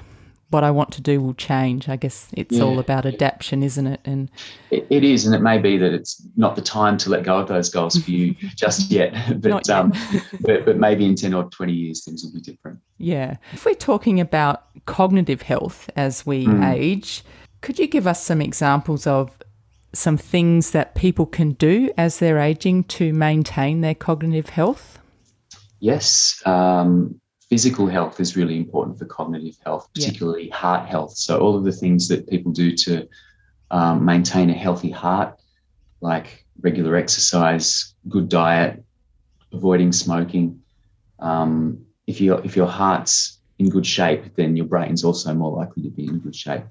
what 0.49 0.63
I 0.63 0.71
want 0.71 0.91
to 0.93 1.01
do 1.01 1.21
will 1.21 1.35
change. 1.35 1.87
I 1.87 1.95
guess 1.95 2.27
it's 2.33 2.57
yeah. 2.57 2.63
all 2.63 2.79
about 2.79 3.05
adaptation, 3.05 3.61
isn't 3.61 3.85
it? 3.85 4.01
And 4.03 4.31
it, 4.71 4.87
it 4.89 5.03
is, 5.03 5.25
and 5.25 5.35
it 5.35 5.41
may 5.41 5.59
be 5.59 5.77
that 5.77 5.93
it's 5.93 6.25
not 6.35 6.55
the 6.55 6.61
time 6.61 6.97
to 6.99 7.09
let 7.09 7.23
go 7.23 7.37
of 7.37 7.47
those 7.47 7.69
goals 7.69 8.01
for 8.01 8.11
you 8.11 8.35
just 8.55 8.91
yet. 8.91 9.13
But, 9.39 9.67
yet. 9.67 9.69
Um, 9.69 9.93
but 10.41 10.65
but 10.65 10.77
maybe 10.77 11.05
in 11.05 11.15
ten 11.15 11.33
or 11.33 11.43
twenty 11.45 11.73
years 11.73 12.03
things 12.03 12.23
will 12.23 12.33
be 12.33 12.41
different. 12.41 12.79
Yeah. 12.97 13.37
If 13.53 13.65
we're 13.65 13.75
talking 13.75 14.19
about 14.19 14.63
cognitive 14.85 15.41
health 15.41 15.89
as 15.95 16.25
we 16.25 16.45
mm. 16.45 16.73
age, 16.73 17.23
could 17.61 17.79
you 17.79 17.87
give 17.87 18.07
us 18.07 18.23
some 18.23 18.41
examples 18.41 19.07
of 19.07 19.31
some 19.93 20.17
things 20.17 20.71
that 20.71 20.95
people 20.95 21.25
can 21.25 21.51
do 21.53 21.91
as 21.97 22.19
they're 22.19 22.39
aging 22.39 22.83
to 22.85 23.13
maintain 23.13 23.81
their 23.81 23.95
cognitive 23.95 24.49
health? 24.49 24.99
Yes. 25.79 26.41
Um, 26.45 27.19
physical 27.49 27.87
health 27.87 28.19
is 28.19 28.37
really 28.37 28.57
important 28.57 28.97
for 28.97 29.05
cognitive 29.05 29.57
health, 29.65 29.89
particularly 29.93 30.47
yeah. 30.47 30.55
heart 30.55 30.87
health. 30.87 31.13
So, 31.13 31.39
all 31.39 31.57
of 31.57 31.63
the 31.63 31.71
things 31.71 32.07
that 32.07 32.29
people 32.29 32.51
do 32.51 32.75
to 32.77 33.07
um, 33.71 34.05
maintain 34.05 34.49
a 34.49 34.53
healthy 34.53 34.91
heart, 34.91 35.39
like 36.01 36.45
regular 36.61 36.95
exercise, 36.95 37.95
good 38.07 38.29
diet, 38.29 38.83
avoiding 39.51 39.91
smoking. 39.91 40.61
Um, 41.19 41.85
if, 42.07 42.21
you 42.21 42.35
if 42.35 42.55
your 42.55 42.67
heart's 42.67 43.39
in 43.57 43.69
good 43.69 43.85
shape, 43.85 44.35
then 44.35 44.55
your 44.55 44.65
brain's 44.65 45.03
also 45.03 45.33
more 45.33 45.51
likely 45.51 45.83
to 45.83 45.89
be 45.89 46.05
in 46.05 46.19
good 46.19 46.35
shape. 46.35 46.63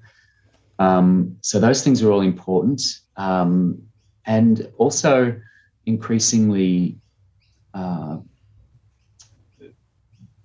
Um, 0.78 1.36
so, 1.40 1.58
those 1.58 1.82
things 1.82 2.02
are 2.02 2.12
all 2.12 2.20
important. 2.20 2.82
Um, 3.16 3.82
and 4.26 4.70
also, 4.78 5.40
increasingly, 5.86 6.98
uh, 7.74 8.18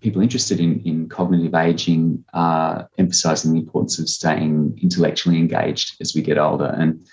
people 0.04 0.22
interested 0.22 0.60
in, 0.60 0.82
in 0.82 1.08
cognitive 1.08 1.56
aging 1.56 2.24
are 2.34 2.90
emphasizing 2.98 3.54
the 3.54 3.60
importance 3.60 3.98
of 3.98 4.10
staying 4.10 4.78
intellectually 4.82 5.38
engaged 5.38 5.96
as 6.02 6.14
we 6.14 6.22
get 6.22 6.38
older. 6.38 6.76
And 6.78 7.08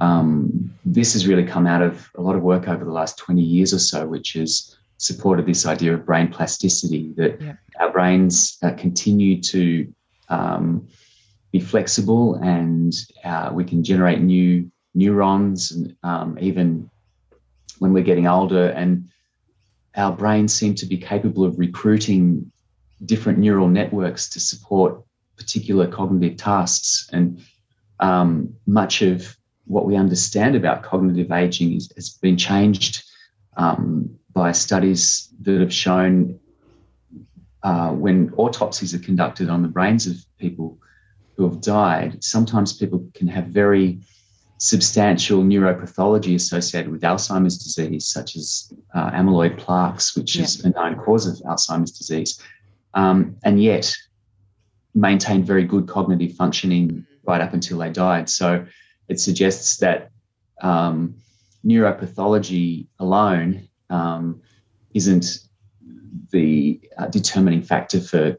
um, 0.00 0.74
this 0.84 1.12
has 1.12 1.28
really 1.28 1.44
come 1.44 1.66
out 1.66 1.80
of 1.80 2.10
a 2.16 2.20
lot 2.20 2.34
of 2.34 2.42
work 2.42 2.66
over 2.66 2.84
the 2.84 2.90
last 2.90 3.16
20 3.18 3.40
years 3.40 3.72
or 3.72 3.78
so, 3.78 4.06
which 4.06 4.32
has 4.32 4.76
supported 4.98 5.46
this 5.46 5.64
idea 5.64 5.94
of 5.94 6.04
brain 6.04 6.28
plasticity 6.28 7.14
that 7.16 7.40
yeah. 7.40 7.52
our 7.78 7.92
brains 7.92 8.58
uh, 8.64 8.72
continue 8.72 9.40
to 9.40 9.92
um, 10.28 10.88
be 11.52 11.60
flexible 11.60 12.34
and 12.42 12.94
uh, 13.22 13.50
we 13.52 13.64
can 13.64 13.84
generate 13.84 14.20
new 14.20 14.68
neurons 14.94 15.70
and 15.70 15.96
um, 16.02 16.36
even 16.40 16.88
when 17.78 17.92
we're 17.92 18.02
getting 18.02 18.26
older 18.26 18.68
and 18.70 19.08
our 19.96 20.12
brains 20.12 20.52
seem 20.52 20.74
to 20.74 20.86
be 20.86 20.96
capable 20.96 21.44
of 21.44 21.58
recruiting 21.58 22.50
different 23.04 23.38
neural 23.38 23.68
networks 23.68 24.28
to 24.30 24.40
support 24.40 25.02
particular 25.36 25.86
cognitive 25.86 26.36
tasks. 26.36 27.08
And 27.12 27.42
um, 28.00 28.54
much 28.66 29.02
of 29.02 29.36
what 29.66 29.86
we 29.86 29.96
understand 29.96 30.56
about 30.56 30.82
cognitive 30.82 31.32
aging 31.32 31.74
is, 31.74 31.90
has 31.96 32.10
been 32.10 32.36
changed 32.36 33.04
um, 33.56 34.10
by 34.32 34.52
studies 34.52 35.28
that 35.42 35.60
have 35.60 35.72
shown 35.72 36.38
uh, 37.62 37.90
when 37.90 38.32
autopsies 38.36 38.94
are 38.94 38.98
conducted 38.98 39.48
on 39.48 39.62
the 39.62 39.68
brains 39.68 40.06
of 40.06 40.16
people 40.38 40.78
who 41.36 41.48
have 41.48 41.60
died, 41.60 42.22
sometimes 42.22 42.72
people 42.72 43.08
can 43.14 43.26
have 43.26 43.46
very 43.46 44.00
substantial 44.58 45.42
neuropathology 45.42 46.34
associated 46.34 46.90
with 46.90 47.02
Alzheimer's 47.02 47.58
disease, 47.58 48.06
such 48.06 48.36
as 48.36 48.72
uh, 48.94 49.10
amyloid 49.10 49.58
plaques, 49.58 50.16
which 50.16 50.36
yeah. 50.36 50.44
is 50.44 50.64
a 50.64 50.70
known 50.70 50.96
cause 50.96 51.26
of 51.26 51.44
Alzheimer's 51.46 51.92
disease, 51.92 52.40
um, 52.94 53.36
and 53.44 53.62
yet 53.62 53.94
maintained 54.94 55.46
very 55.46 55.64
good 55.64 55.88
cognitive 55.88 56.32
functioning 56.36 57.04
right 57.24 57.40
up 57.40 57.52
until 57.52 57.78
they 57.78 57.90
died. 57.90 58.28
So 58.28 58.64
it 59.08 59.18
suggests 59.18 59.76
that 59.78 60.10
um, 60.62 61.16
neuropathology 61.64 62.86
alone 62.98 63.68
um, 63.90 64.40
isn't 64.94 65.40
the 66.30 66.80
uh, 66.96 67.06
determining 67.08 67.62
factor 67.62 68.00
for 68.00 68.36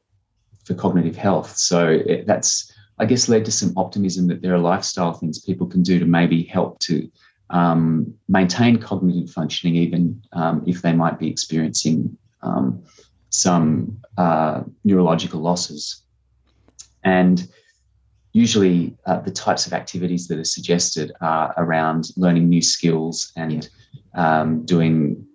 for 0.63 0.73
cognitive 0.73 1.15
health. 1.15 1.55
So 1.57 1.87
it, 1.89 2.25
that's 2.25 2.71
I 2.97 3.05
guess, 3.05 3.27
led 3.27 3.45
to 3.45 3.51
some 3.51 3.73
optimism 3.77 4.27
that 4.27 4.41
there 4.41 4.53
are 4.53 4.59
lifestyle 4.59 5.13
things 5.13 5.39
people 5.39 5.67
can 5.67 5.83
do 5.83 5.99
to 5.99 6.05
maybe 6.05 6.43
help 6.43 6.79
to 6.79 7.09
um, 7.49 8.13
maintain 8.27 8.77
cognitive 8.77 9.29
functioning, 9.29 9.75
even 9.75 10.21
um, 10.33 10.63
if 10.65 10.81
they 10.81 10.93
might 10.93 11.19
be 11.19 11.29
experiencing 11.29 12.17
um, 12.41 12.83
some 13.29 13.99
uh, 14.17 14.63
neurological 14.83 15.41
losses. 15.41 16.03
And 17.03 17.47
usually, 18.31 18.95
uh, 19.05 19.19
the 19.19 19.31
types 19.31 19.67
of 19.67 19.73
activities 19.73 20.27
that 20.27 20.39
are 20.39 20.45
suggested 20.45 21.11
are 21.21 21.53
around 21.57 22.11
learning 22.15 22.49
new 22.49 22.61
skills 22.61 23.31
and 23.35 23.69
um, 24.13 24.65
doing, 24.65 25.25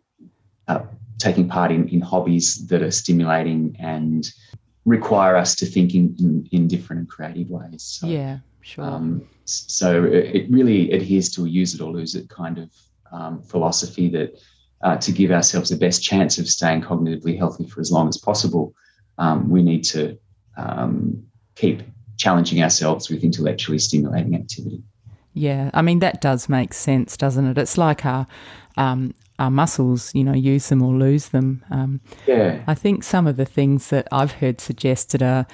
uh, 0.67 0.81
taking 1.19 1.47
part 1.49 1.71
in, 1.71 1.89
in 1.89 2.01
hobbies 2.01 2.67
that 2.69 2.83
are 2.83 2.91
stimulating 2.91 3.77
and 3.79 4.33
require 4.85 5.37
us 5.37 5.55
to 5.57 5.67
think 5.67 5.95
in, 5.95 6.17
in, 6.19 6.49
in 6.53 6.69
different 6.69 7.01
and 7.01 7.09
creative 7.09 7.51
ways. 7.51 7.83
So, 7.83 8.07
yeah, 8.07 8.39
sure. 8.63 8.85
Um, 8.85 9.29
so 9.45 10.05
it 10.05 10.49
really 10.51 10.93
adheres 10.93 11.29
to 11.31 11.45
a 11.45 11.49
use 11.49 11.75
it 11.75 11.81
or 11.81 11.91
lose 11.91 12.15
it 12.15 12.29
kind 12.29 12.59
of 12.59 12.71
um, 13.13 13.43
philosophy 13.43 14.09
that 14.11 14.41
uh, 14.83 14.97
to 14.97 15.13
give 15.13 15.31
ourselves 15.31 15.71
the 15.71 15.77
best 15.77 16.03
chance 16.03 16.39
of 16.39 16.49
staying 16.49 16.83
cognitively 16.83 17.37
healthy 17.37 17.67
for 17.67 17.81
as 17.81 17.91
long 17.91 18.09
as 18.09 18.17
possible, 18.17 18.75
um, 19.19 19.51
we 19.51 19.63
need 19.63 19.85
to 19.85 20.17
um, 20.57 21.23
keep 21.55 21.83
challenging 22.17 22.63
ourselves 22.63 23.11
with 23.11 23.25
intellectually 23.25 23.79
stimulating 23.79 24.35
activity. 24.35 24.83
Yeah, 25.35 25.71
I 25.75 25.83
mean 25.83 26.01
that 26.01 26.21
does 26.21 26.49
make 26.49 26.75
sense, 26.75 27.17
doesn't 27.17 27.47
it? 27.47 27.59
It's 27.59 27.79
like 27.79 28.05
our 28.05 28.27
um, 28.77 29.15
our 29.41 29.51
muscles, 29.51 30.15
you 30.15 30.23
know, 30.23 30.35
use 30.35 30.69
them 30.69 30.83
or 30.83 30.93
lose 30.93 31.31
them. 31.31 31.65
Um, 31.71 32.01
yeah. 32.27 32.63
I 32.67 32.75
think 32.75 33.03
some 33.03 33.27
of 33.27 33.37
the 33.37 33.47
things 33.47 33.89
that 33.89 34.07
I've 34.13 34.33
heard 34.33 34.61
suggested 34.61 35.23
are 35.23 35.47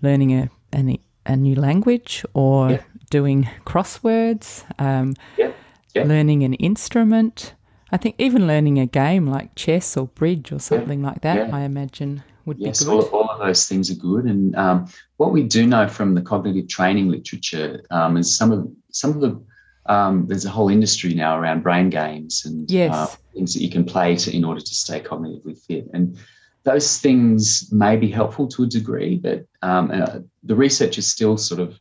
learning 0.00 0.32
a, 0.32 0.50
a, 0.72 1.00
a 1.26 1.36
new 1.36 1.56
language 1.56 2.24
or 2.34 2.70
yeah. 2.70 2.82
doing 3.10 3.48
crosswords, 3.66 4.64
um, 4.80 5.14
yeah. 5.36 5.50
Yeah. 5.94 6.04
learning 6.04 6.44
an 6.44 6.54
instrument. 6.54 7.54
I 7.90 7.96
think 7.96 8.14
even 8.18 8.46
learning 8.46 8.78
a 8.78 8.86
game 8.86 9.26
like 9.26 9.54
chess 9.56 9.96
or 9.96 10.06
bridge 10.06 10.52
or 10.52 10.60
something 10.60 11.02
like 11.02 11.20
that. 11.22 11.52
I 11.52 11.62
imagine 11.62 12.22
would 12.46 12.58
yes, 12.58 12.78
be 12.78 12.86
good. 12.86 13.04
All, 13.12 13.20
all 13.22 13.30
of 13.30 13.40
those 13.40 13.68
things 13.68 13.90
are 13.90 13.96
good. 13.96 14.24
And 14.24 14.56
um, 14.56 14.86
what 15.16 15.32
we 15.32 15.42
do 15.42 15.66
know 15.66 15.88
from 15.88 16.14
the 16.14 16.22
cognitive 16.22 16.68
training 16.68 17.08
literature 17.08 17.82
um, 17.90 18.16
is 18.16 18.34
some 18.34 18.52
of 18.52 18.66
some 18.90 19.10
of 19.10 19.20
the 19.20 19.92
um, 19.92 20.26
there's 20.28 20.44
a 20.44 20.50
whole 20.50 20.68
industry 20.68 21.12
now 21.12 21.38
around 21.38 21.62
brain 21.62 21.90
games 21.90 22.44
and 22.46 22.70
yes. 22.70 22.94
uh, 22.94 23.08
things 23.32 23.54
that 23.54 23.62
you 23.62 23.70
can 23.70 23.84
play 23.84 24.16
to, 24.16 24.34
in 24.34 24.44
order 24.44 24.60
to 24.60 24.74
stay 24.74 25.00
cognitively 25.00 25.58
fit. 25.58 25.86
And 25.92 26.18
those 26.64 26.98
things 26.98 27.72
may 27.72 27.96
be 27.96 28.08
helpful 28.08 28.46
to 28.48 28.62
a 28.62 28.66
degree, 28.66 29.16
but 29.16 29.44
um, 29.62 29.90
uh, 29.90 30.20
the 30.42 30.54
research 30.54 30.98
is 30.98 31.10
still 31.10 31.36
sort 31.36 31.60
of 31.60 31.78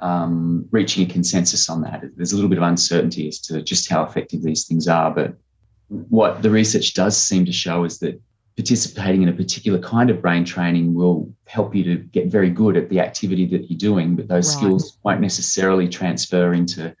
um, 0.00 0.66
reaching 0.70 1.04
a 1.04 1.12
consensus 1.12 1.68
on 1.68 1.82
that. 1.82 2.04
There's 2.16 2.32
a 2.32 2.36
little 2.36 2.48
bit 2.48 2.58
of 2.58 2.64
uncertainty 2.64 3.28
as 3.28 3.38
to 3.40 3.62
just 3.62 3.90
how 3.90 4.04
effective 4.04 4.42
these 4.42 4.66
things 4.66 4.88
are, 4.88 5.10
but 5.10 5.34
what 5.88 6.42
the 6.42 6.50
research 6.50 6.94
does 6.94 7.16
seem 7.16 7.44
to 7.44 7.52
show 7.52 7.84
is 7.84 7.98
that 7.98 8.20
participating 8.56 9.22
in 9.22 9.28
a 9.28 9.32
particular 9.32 9.78
kind 9.78 10.10
of 10.10 10.20
brain 10.20 10.44
training 10.44 10.94
will 10.94 11.32
help 11.46 11.74
you 11.74 11.82
to 11.82 11.96
get 11.96 12.26
very 12.28 12.50
good 12.50 12.76
at 12.76 12.88
the 12.88 13.00
activity 13.00 13.46
that 13.46 13.70
you're 13.70 13.78
doing, 13.78 14.14
but 14.14 14.28
those 14.28 14.54
right. 14.54 14.58
skills 14.58 14.98
won't 15.02 15.20
necessarily 15.20 15.88
transfer 15.88 16.52
into 16.52 16.94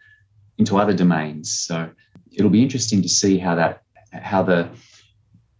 into 0.58 0.76
other 0.76 0.92
domains. 0.92 1.50
So 1.52 1.88
it'll 2.30 2.50
be 2.50 2.62
interesting 2.62 3.00
to 3.02 3.08
see 3.08 3.38
how 3.38 3.54
that 3.54 3.82
how 4.12 4.42
the 4.42 4.68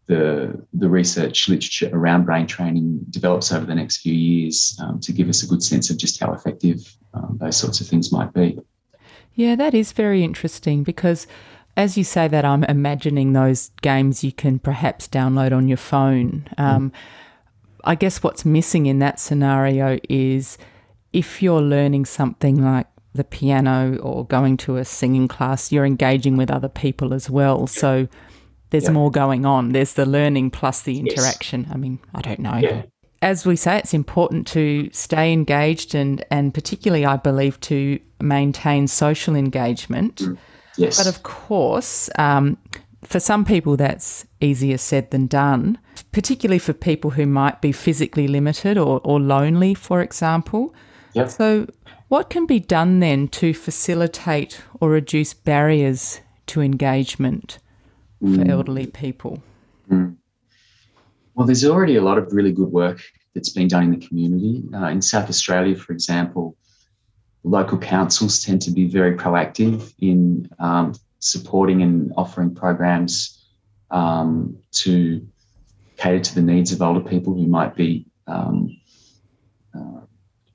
the 0.06 0.60
the 0.72 0.88
research 0.88 1.48
literature 1.48 1.88
around 1.92 2.24
brain 2.24 2.46
training 2.46 3.00
develops 3.10 3.52
over 3.52 3.64
the 3.64 3.74
next 3.74 3.98
few 3.98 4.14
years 4.14 4.76
um, 4.82 4.98
to 5.00 5.12
give 5.12 5.28
us 5.28 5.42
a 5.42 5.46
good 5.46 5.62
sense 5.62 5.88
of 5.88 5.96
just 5.98 6.18
how 6.18 6.32
effective 6.32 6.96
um, 7.14 7.38
those 7.40 7.56
sorts 7.56 7.80
of 7.80 7.86
things 7.86 8.10
might 8.10 8.32
be. 8.32 8.58
Yeah, 9.34 9.54
that 9.54 9.72
is 9.72 9.92
very 9.92 10.24
interesting 10.24 10.82
because 10.82 11.26
as 11.76 11.96
you 11.96 12.04
say 12.04 12.28
that, 12.28 12.44
I'm 12.44 12.64
imagining 12.64 13.32
those 13.32 13.70
games 13.82 14.24
you 14.24 14.32
can 14.32 14.58
perhaps 14.58 15.06
download 15.08 15.52
on 15.52 15.68
your 15.68 15.76
phone. 15.76 16.48
Um, 16.58 16.90
mm. 16.90 16.94
I 17.84 17.94
guess 17.94 18.22
what's 18.22 18.44
missing 18.44 18.86
in 18.86 18.98
that 18.98 19.20
scenario 19.20 19.98
is 20.08 20.58
if 21.12 21.42
you're 21.42 21.62
learning 21.62 22.04
something 22.04 22.62
like 22.62 22.86
the 23.14 23.24
piano 23.24 23.96
or 23.98 24.26
going 24.26 24.56
to 24.58 24.76
a 24.76 24.84
singing 24.84 25.28
class, 25.28 25.72
you're 25.72 25.86
engaging 25.86 26.36
with 26.36 26.50
other 26.50 26.68
people 26.68 27.14
as 27.14 27.30
well. 27.30 27.66
So 27.66 28.08
there's 28.70 28.85
yeah. 28.85 28.92
more 28.92 29.11
going 29.11 29.44
on. 29.44 29.72
There's 29.72 29.94
the 29.94 30.06
learning 30.06 30.50
plus 30.50 30.83
the 30.83 30.98
interaction. 30.98 31.62
Yes. 31.62 31.70
I 31.72 31.76
mean, 31.76 31.98
I 32.14 32.20
don't 32.22 32.40
know. 32.40 32.56
Yeah. 32.56 32.83
As 33.22 33.44
we 33.44 33.54
say, 33.56 33.76
it's 33.76 33.92
important 33.92 34.46
to 34.48 34.88
stay 34.92 35.33
engaged 35.33 35.94
and, 35.94 36.24
and 36.30 36.54
particularly, 36.54 37.04
I 37.04 37.16
believe, 37.16 37.61
to 37.62 37.98
maintain 38.20 38.87
social 38.87 39.35
engagement. 39.35 40.16
Mm. 40.16 40.38
Yes. 40.76 40.96
But 40.96 41.06
of 41.06 41.22
course, 41.22 42.09
um, 42.16 42.56
for 43.04 43.20
some 43.20 43.44
people, 43.44 43.76
that's 43.76 44.24
easier 44.40 44.78
said 44.78 45.11
than 45.11 45.26
done, 45.26 45.78
particularly 46.12 46.59
for 46.59 46.72
people 46.72 47.11
who 47.11 47.26
might 47.26 47.61
be 47.61 47.72
physically 47.72 48.28
limited 48.28 48.78
or, 48.78 49.00
or 49.04 49.20
lonely, 49.20 49.74
for 49.74 50.00
example. 50.00 50.74
Yep. 51.12 51.30
So, 51.30 51.66
what 52.09 52.30
can 52.30 52.46
be 52.46 52.59
done 52.61 53.00
then 53.00 53.28
to 53.28 53.52
facilitate 53.52 54.62
or 54.80 54.90
reduce 54.90 55.35
barriers 55.35 56.20
to 56.46 56.61
engagement 56.61 57.59
mm. 58.22 58.37
for 58.37 58.50
elderly 58.50 58.87
people? 58.87 59.42
Mm. 59.90 60.16
Well, 61.35 61.46
there's 61.46 61.64
already 61.64 61.96
a 61.96 62.02
lot 62.02 62.18
of 62.18 62.33
really 62.33 62.52
good 62.52 62.70
work 62.70 63.02
that's 63.35 63.50
been 63.50 63.68
done 63.68 63.85
in 63.85 63.98
the 63.98 64.06
community. 64.06 64.64
Uh, 64.74 64.87
in 64.87 65.00
South 65.00 65.28
Australia, 65.28 65.76
for 65.76 65.92
example, 65.92 66.56
local 67.44 67.78
councils 67.78 68.42
tend 68.42 68.61
to 68.62 68.70
be 68.70 68.87
very 68.87 69.16
proactive 69.16 69.94
in 70.00 70.48
um, 70.59 70.94
supporting 71.20 71.83
and 71.83 72.12
offering 72.16 72.54
programs 72.54 73.46
um, 73.90 74.56
to 74.72 75.26
cater 75.96 76.20
to 76.20 76.35
the 76.35 76.42
needs 76.42 76.72
of 76.72 76.83
older 76.83 77.00
people 77.00 77.35
who 77.35 77.46
might 77.46 77.74
be 77.74 78.06
um, 78.26 78.76
uh, 79.74 80.00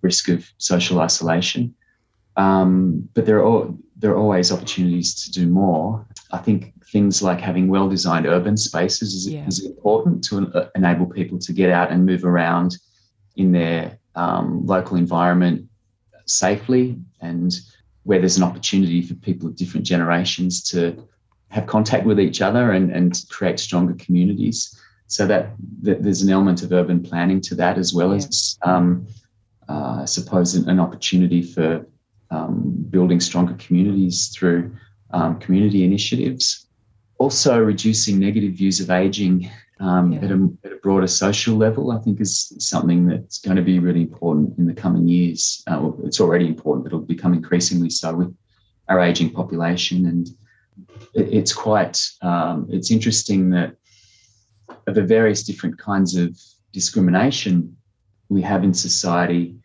risk 0.02 0.30
of 0.30 0.48
social 0.58 1.00
isolation. 1.00 1.74
Um, 2.38 3.08
but 3.14 3.26
there 3.26 3.46
are 3.46 3.70
there 4.06 4.14
are 4.14 4.20
always 4.20 4.52
opportunities 4.52 5.16
to 5.24 5.32
do 5.32 5.48
more. 5.48 6.06
I 6.32 6.38
think 6.38 6.74
things 6.92 7.24
like 7.24 7.42
having 7.42 7.68
well 7.68 7.90
designed 7.90 8.28
urban 8.28 8.56
spaces 8.56 9.16
is, 9.16 9.28
yeah. 9.28 9.48
is 9.48 9.66
important 9.66 10.24
to 10.26 10.48
uh, 10.54 10.70
enable 10.76 11.08
people 11.08 11.40
to 11.40 11.52
get 11.52 11.72
out 11.72 11.90
and 11.90 12.06
move 12.06 12.24
around 12.24 12.78
in 13.36 13.52
their 13.52 13.98
um, 14.14 14.64
local 14.64 14.96
environment 14.96 15.68
safely 16.28 17.00
and 17.22 17.60
where 18.04 18.20
there's 18.20 18.38
an 18.38 18.44
opportunity 18.44 19.02
for 19.02 19.16
people 19.16 19.50
of 19.50 19.56
different 19.56 19.88
generations 19.88 20.62
to 20.70 21.04
have 21.48 21.66
contact 21.66 22.06
with 22.06 22.20
each 22.20 22.44
other 22.44 22.74
and, 22.74 22.92
and 22.92 23.24
create 23.32 23.60
stronger 23.60 23.96
communities. 23.96 24.80
So 25.08 25.26
that, 25.26 25.56
that 25.82 26.04
there's 26.04 26.22
an 26.22 26.30
element 26.30 26.62
of 26.62 26.72
urban 26.72 27.02
planning 27.02 27.42
to 27.42 27.56
that 27.56 27.80
as 27.80 27.92
well 27.92 28.12
yeah. 28.12 28.18
as, 28.18 28.60
um, 28.62 29.08
uh, 29.68 30.02
I 30.02 30.06
suppose, 30.06 30.54
an, 30.54 30.70
an 30.70 30.80
opportunity 30.80 31.42
for 31.42 31.88
um, 32.32 32.76
building 32.90 33.20
stronger 33.20 33.54
communities 33.56 34.30
through 34.30 34.76
um, 35.12 35.40
community 35.40 35.84
initiatives. 35.84 36.68
Also, 37.18 37.60
reducing 37.60 38.20
negative 38.20 38.54
views 38.54 38.80
of 38.80 38.90
aging 38.90 39.50
um, 39.80 40.14
yeah. 40.14 40.20
at, 40.20 40.32
a, 40.32 40.50
at, 40.64 40.72
a, 40.74 40.76
broader 40.78 41.08
social 41.08 41.56
level, 41.56 41.92
I 41.92 42.00
think 42.00 42.22
is 42.22 42.54
something 42.60 43.08
that's 43.08 43.40
going 43.40 43.58
to 43.58 43.64
be 43.64 43.80
really 43.80 44.02
important 44.02 44.58
in 44.58 44.66
the 44.66 44.74
coming 44.74 45.08
years. 45.08 45.64
Uh, 45.68 45.92
it's 46.04 46.20
already 46.20 46.48
important, 46.48 46.86
but 46.86 46.94
it'll 46.94 47.06
become 47.06 47.34
increasingly 47.34 47.90
so 47.90 48.16
with 48.16 48.36
our 48.88 49.00
aging 49.00 49.32
population. 49.32 50.06
And 50.06 50.28
it, 51.14 51.34
it's 51.34 51.54
quite 51.54 52.10
um, 52.22 52.68
it's 52.70 52.92
interesting 52.92 53.50
that 53.52 53.76
of 54.88 54.96
the 54.96 55.04
various 55.04 55.44
different 55.44 55.78
kinds 55.78 56.16
of 56.16 56.38
discrimination 56.72 57.76
we 58.30 58.42
have 58.42 58.64
in 58.64 58.74
society, 58.74 59.56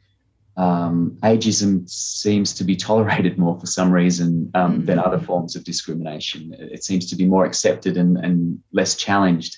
um, 0.56 1.16
ageism 1.22 1.88
seems 1.88 2.52
to 2.54 2.64
be 2.64 2.76
tolerated 2.76 3.38
more 3.38 3.58
for 3.58 3.66
some 3.66 3.90
reason 3.90 4.50
um, 4.54 4.72
mm-hmm. 4.72 4.84
than 4.86 4.98
other 4.98 5.18
forms 5.18 5.56
of 5.56 5.64
discrimination. 5.64 6.54
It 6.58 6.84
seems 6.84 7.08
to 7.10 7.16
be 7.16 7.24
more 7.24 7.44
accepted 7.44 7.96
and, 7.96 8.16
and 8.18 8.58
less 8.72 8.94
challenged. 8.94 9.56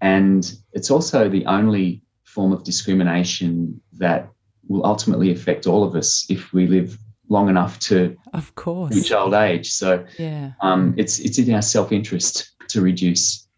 And 0.00 0.50
it's 0.72 0.90
also 0.90 1.28
the 1.28 1.46
only 1.46 2.02
form 2.24 2.52
of 2.52 2.64
discrimination 2.64 3.80
that 3.94 4.30
will 4.68 4.86
ultimately 4.86 5.32
affect 5.32 5.66
all 5.66 5.82
of 5.82 5.96
us 5.96 6.26
if 6.30 6.52
we 6.52 6.66
live 6.66 6.96
long 7.28 7.48
enough 7.48 7.78
to 7.78 8.16
of 8.32 8.54
course 8.54 8.94
reach 8.94 9.12
old 9.12 9.34
age. 9.34 9.70
So 9.70 10.04
yeah, 10.18 10.52
um, 10.60 10.94
it's 10.96 11.18
it's 11.18 11.38
in 11.38 11.52
our 11.54 11.62
self 11.62 11.92
interest 11.92 12.52
to 12.68 12.80
reduce 12.80 13.48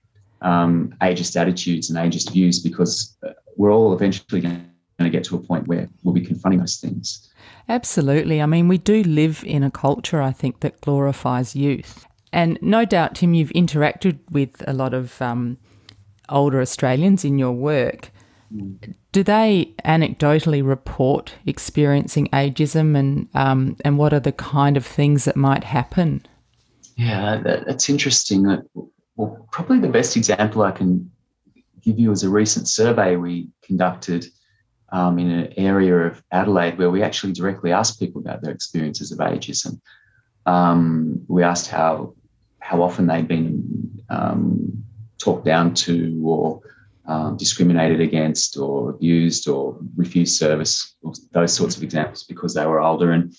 um, 0.40 0.94
ageist 1.00 1.36
attitudes 1.36 1.90
and 1.90 1.98
ageist 1.98 2.32
views 2.32 2.60
because 2.60 3.16
uh, 3.26 3.32
we're 3.56 3.72
all 3.72 3.92
eventually 3.92 4.40
going 4.40 4.71
to 5.04 5.10
get 5.10 5.24
to 5.24 5.36
a 5.36 5.40
point 5.40 5.68
where 5.68 5.88
we'll 6.02 6.14
be 6.14 6.24
confronting 6.24 6.60
those 6.60 6.76
things. 6.76 7.30
Absolutely. 7.68 8.42
I 8.42 8.46
mean, 8.46 8.68
we 8.68 8.78
do 8.78 9.02
live 9.02 9.42
in 9.46 9.62
a 9.62 9.70
culture, 9.70 10.20
I 10.20 10.32
think, 10.32 10.60
that 10.60 10.80
glorifies 10.80 11.56
youth. 11.56 12.06
And 12.32 12.58
no 12.62 12.84
doubt, 12.84 13.16
Tim, 13.16 13.34
you've 13.34 13.50
interacted 13.50 14.18
with 14.30 14.62
a 14.66 14.72
lot 14.72 14.94
of 14.94 15.20
um, 15.20 15.58
older 16.28 16.60
Australians 16.60 17.24
in 17.24 17.38
your 17.38 17.52
work, 17.52 18.10
do 19.12 19.22
they 19.22 19.74
anecdotally 19.84 20.66
report 20.66 21.34
experiencing 21.46 22.28
ageism 22.28 22.96
and 22.96 23.28
um, 23.34 23.76
and 23.84 23.98
what 23.98 24.12
are 24.12 24.20
the 24.20 24.32
kind 24.32 24.76
of 24.76 24.84
things 24.84 25.24
that 25.24 25.36
might 25.36 25.64
happen? 25.64 26.24
Yeah, 26.96 27.40
that, 27.44 27.66
that's 27.66 27.88
interesting. 27.88 28.62
Well, 29.16 29.48
probably 29.52 29.78
the 29.80 29.88
best 29.88 30.16
example 30.16 30.62
I 30.62 30.72
can 30.72 31.10
give 31.82 31.98
you 31.98 32.12
is 32.12 32.22
a 32.22 32.30
recent 32.30 32.68
survey 32.68 33.16
we 33.16 33.48
conducted 33.62 34.26
um, 34.92 35.18
in 35.18 35.30
an 35.30 35.52
area 35.56 35.96
of 35.96 36.22
Adelaide 36.30 36.78
where 36.78 36.90
we 36.90 37.02
actually 37.02 37.32
directly 37.32 37.72
asked 37.72 37.98
people 37.98 38.20
about 38.20 38.42
their 38.42 38.52
experiences 38.52 39.10
of 39.10 39.18
ageism. 39.18 39.80
Um, 40.46 41.24
we 41.28 41.42
asked 41.42 41.68
how 41.68 42.14
how 42.60 42.80
often 42.82 43.06
they'd 43.06 43.26
been 43.26 44.04
um, 44.08 44.84
talked 45.18 45.44
down 45.44 45.74
to 45.74 46.20
or 46.24 46.60
um, 47.06 47.36
discriminated 47.36 48.00
against 48.00 48.56
or 48.56 48.90
abused 48.90 49.48
or 49.48 49.76
refused 49.96 50.36
service, 50.36 50.94
or 51.02 51.12
those 51.32 51.52
sorts 51.52 51.76
of 51.76 51.82
examples 51.82 52.22
because 52.24 52.54
they 52.54 52.66
were 52.66 52.80
older. 52.80 53.10
And 53.10 53.34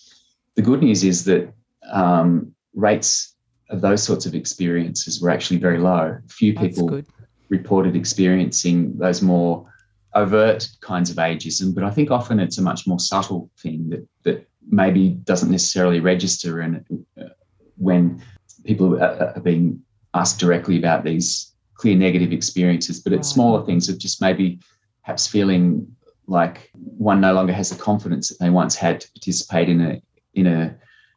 the 0.56 0.62
good 0.62 0.82
news 0.82 1.04
is 1.04 1.24
that 1.26 1.54
um, 1.90 2.54
rates 2.74 3.36
of 3.70 3.82
those 3.82 4.04
sorts 4.04 4.26
of 4.26 4.36
experiences 4.36 5.22
were 5.22 5.30
actually 5.30 5.60
very 5.60 5.78
low. 5.78 6.18
Few 6.28 6.54
people 6.54 7.02
reported 7.50 7.96
experiencing 7.96 8.98
those 8.98 9.22
more 9.22 9.73
overt 10.16 10.68
kinds 10.82 11.10
of 11.10 11.18
ageism, 11.18 11.74
but 11.74 11.84
I 11.84 11.90
think 11.90 12.12
often 12.12 12.40
it's 12.40 12.58
a 12.58 12.62
much 12.62 12.88
more 12.88 13.00
subtle 13.00 13.50
thing 13.60 13.90
that 13.90 14.08
that 14.24 14.48
maybe 14.70 15.10
doesn't 15.10 15.52
necessarily 15.52 16.00
register 16.00 16.62
and 16.62 16.86
uh, 17.20 17.26
when 17.78 18.24
people 18.64 18.96
are, 19.02 19.34
are 19.36 19.42
being 19.42 19.82
asked 20.14 20.40
directly 20.40 20.78
about 20.78 21.04
these 21.04 21.54
clear 21.76 21.96
negative 21.96 22.32
experiences, 22.32 23.02
but 23.02 23.14
it's 23.14 23.28
smaller 23.28 23.66
things 23.66 23.90
of 23.90 23.98
just 23.98 24.22
maybe 24.22 24.60
perhaps 25.04 25.28
feeling 25.28 25.88
like 26.28 26.72
one 26.74 27.20
no 27.20 27.34
longer 27.34 27.52
has 27.52 27.70
the 27.70 27.76
confidence 27.76 28.30
that 28.30 28.40
they 28.40 28.50
once 28.50 28.76
had 28.76 29.02
to 29.02 29.12
participate 29.12 29.68
in 29.70 29.82
a 29.82 30.02
in 30.34 30.48
a 30.48 30.76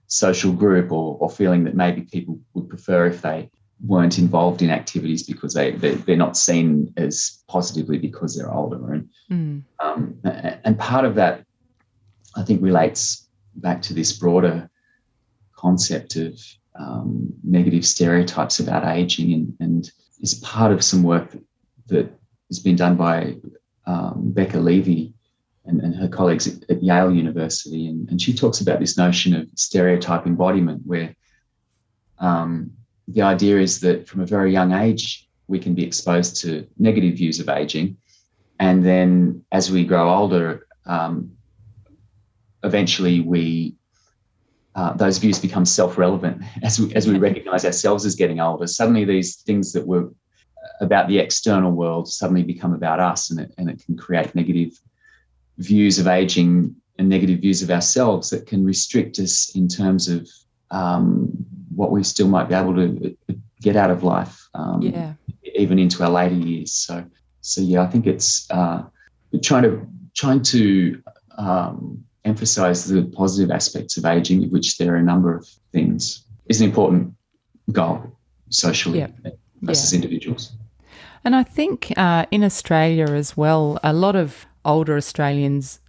social 0.09 0.53
group 0.53 0.93
or, 0.93 1.17
or 1.21 1.31
feeling 1.31 1.65
that 1.65 1.75
maybe 1.75 2.03
people 2.03 2.39
would 2.55 2.69
prefer 2.69 3.07
if 3.07 3.23
they 3.23 3.51
weren't 3.85 4.19
involved 4.19 4.63
in 4.63 4.71
activities 4.71 5.23
because 5.23 5.53
they, 5.53 5.73
they 5.73 6.13
are 6.13 6.17
not 6.17 6.37
seen 6.37 6.93
as 6.97 7.43
positively 7.49 7.99
because 7.99 8.35
they're 8.35 8.53
older 8.53 8.95
and 8.95 9.09
mm. 9.31 9.63
um, 9.81 10.19
and 10.65 10.79
part 10.79 11.05
of 11.05 11.15
that 11.15 11.45
I 12.37 12.43
think 12.43 12.63
relates 12.63 13.29
back 13.57 13.83
to 13.83 13.95
this 13.95 14.13
broader 14.13 14.71
concept 15.55 16.17
of 16.17 16.39
um, 16.79 17.33
negative 17.43 17.87
stereotypes 17.87 18.61
about 18.61 18.85
aging 18.85 19.33
and, 19.33 19.57
and 19.61 19.91
is 20.21 20.35
part 20.35 20.73
of 20.73 20.85
some 20.85 21.03
work 21.03 21.37
that 21.89 22.11
has 22.49 22.59
been 22.59 22.77
done 22.77 22.97
by 22.97 23.37
um, 23.87 24.33
Becca 24.33 24.59
Levy 24.59 25.15
and, 25.65 25.81
and, 25.81 25.95
her 25.95 26.09
colleagues 26.09 26.47
at, 26.47 26.69
at 26.71 26.83
Yale 26.83 27.13
University. 27.13 27.89
And, 27.89 28.09
and, 28.11 28.21
she 28.21 28.35
talks 28.35 28.61
about 28.61 28.81
this 28.81 28.97
notion 28.97 29.35
of 29.35 29.49
stereotype 29.55 30.27
embodiment, 30.27 30.83
where 30.85 31.15
um, 32.19 32.73
the 33.09 33.23
idea 33.23 33.59
is 33.59 33.81
that 33.81 34.09
from 34.09 34.21
a 34.21 34.27
very 34.27 34.53
young 34.53 34.73
age, 34.73 35.29
we 35.49 35.59
can 35.59 35.75
be 35.75 35.85
exposed 35.85 36.41
to 36.43 36.67
negative 36.79 37.17
views 37.17 37.39
of 37.39 37.49
aging. 37.49 37.97
And 38.59 38.85
then 38.85 39.45
as 39.53 39.71
we 39.71 39.85
grow 39.85 40.13
older, 40.13 40.67
um, 40.87 41.33
eventually 42.65 43.21
we 43.21 43.77
uh, 44.75 44.93
those 44.93 45.17
views 45.17 45.39
become 45.39 45.65
self-relevant 45.65 46.43
as 46.63 46.79
we 46.79 46.95
as 46.95 47.07
we 47.07 47.19
recognize 47.19 47.65
ourselves 47.65 48.05
as 48.05 48.15
getting 48.15 48.41
older. 48.41 48.67
Suddenly, 48.67 49.05
these 49.05 49.37
things 49.37 49.73
that 49.73 49.87
were 49.87 50.11
about 50.81 51.09
the 51.09 51.19
external 51.19 51.73
world 51.73 52.09
suddenly 52.09 52.43
become 52.43 52.75
about 52.75 53.01
us, 53.01 53.31
and 53.31 53.41
it 53.41 53.55
and 53.57 53.71
it 53.71 53.83
can 53.85 53.97
create 53.97 54.35
negative 54.35 54.73
views 55.59 55.99
of 55.99 56.07
aging 56.07 56.75
and 56.99 57.09
negative 57.09 57.41
views 57.41 57.63
of 57.63 57.71
ourselves 57.71 58.31
that 58.31 58.47
can 58.47 58.65
restrict 58.65 59.19
us 59.19 59.55
in 59.55 59.69
terms 59.69 60.09
of 60.09 60.29
um, 60.71 61.29
what 61.75 61.91
we 61.91 62.03
still 62.03 62.29
might 62.29 62.49
be 62.49 62.55
able 62.55 62.75
to 62.75 63.17
get 63.61 63.77
out 63.77 63.91
of 63.91 64.03
life, 64.03 64.49
um, 64.55 64.83
yeah. 64.83 65.13
even 65.55 65.79
into 65.79 66.03
our 66.03 66.11
later 66.11 66.35
years. 66.35 66.73
So, 66.73 67.05
so 67.41 67.61
yeah, 67.61 67.83
I 67.83 67.87
think 67.87 68.07
it's 68.07 68.51
uh, 68.51 68.83
trying 69.43 69.63
to 69.63 69.87
trying 70.15 70.43
to 70.43 71.03
um, 71.37 72.05
emphasize 72.25 72.87
the 72.87 73.03
positive 73.05 73.51
aspects 73.51 73.97
of 73.97 74.05
aging, 74.05 74.45
of 74.45 74.51
which 74.51 74.79
there 74.79 74.95
are 74.95 74.97
a 74.97 75.03
number 75.03 75.35
of 75.35 75.47
things, 75.73 76.25
is 76.47 76.61
an 76.61 76.69
important 76.69 77.13
goal 77.73 78.19
socially 78.51 78.99
yeah. 78.99 79.09
versus 79.63 79.93
yeah. 79.93 79.97
individuals. 79.97 80.53
And 81.25 81.35
I 81.35 81.43
think 81.43 81.93
uh, 81.97 82.27
in 82.31 82.45
Australia 82.45 83.07
as 83.07 83.37
well, 83.37 83.79
a 83.83 83.93
lot 83.93 84.15
of 84.15 84.47
older 84.65 84.97
Australians 84.97 85.81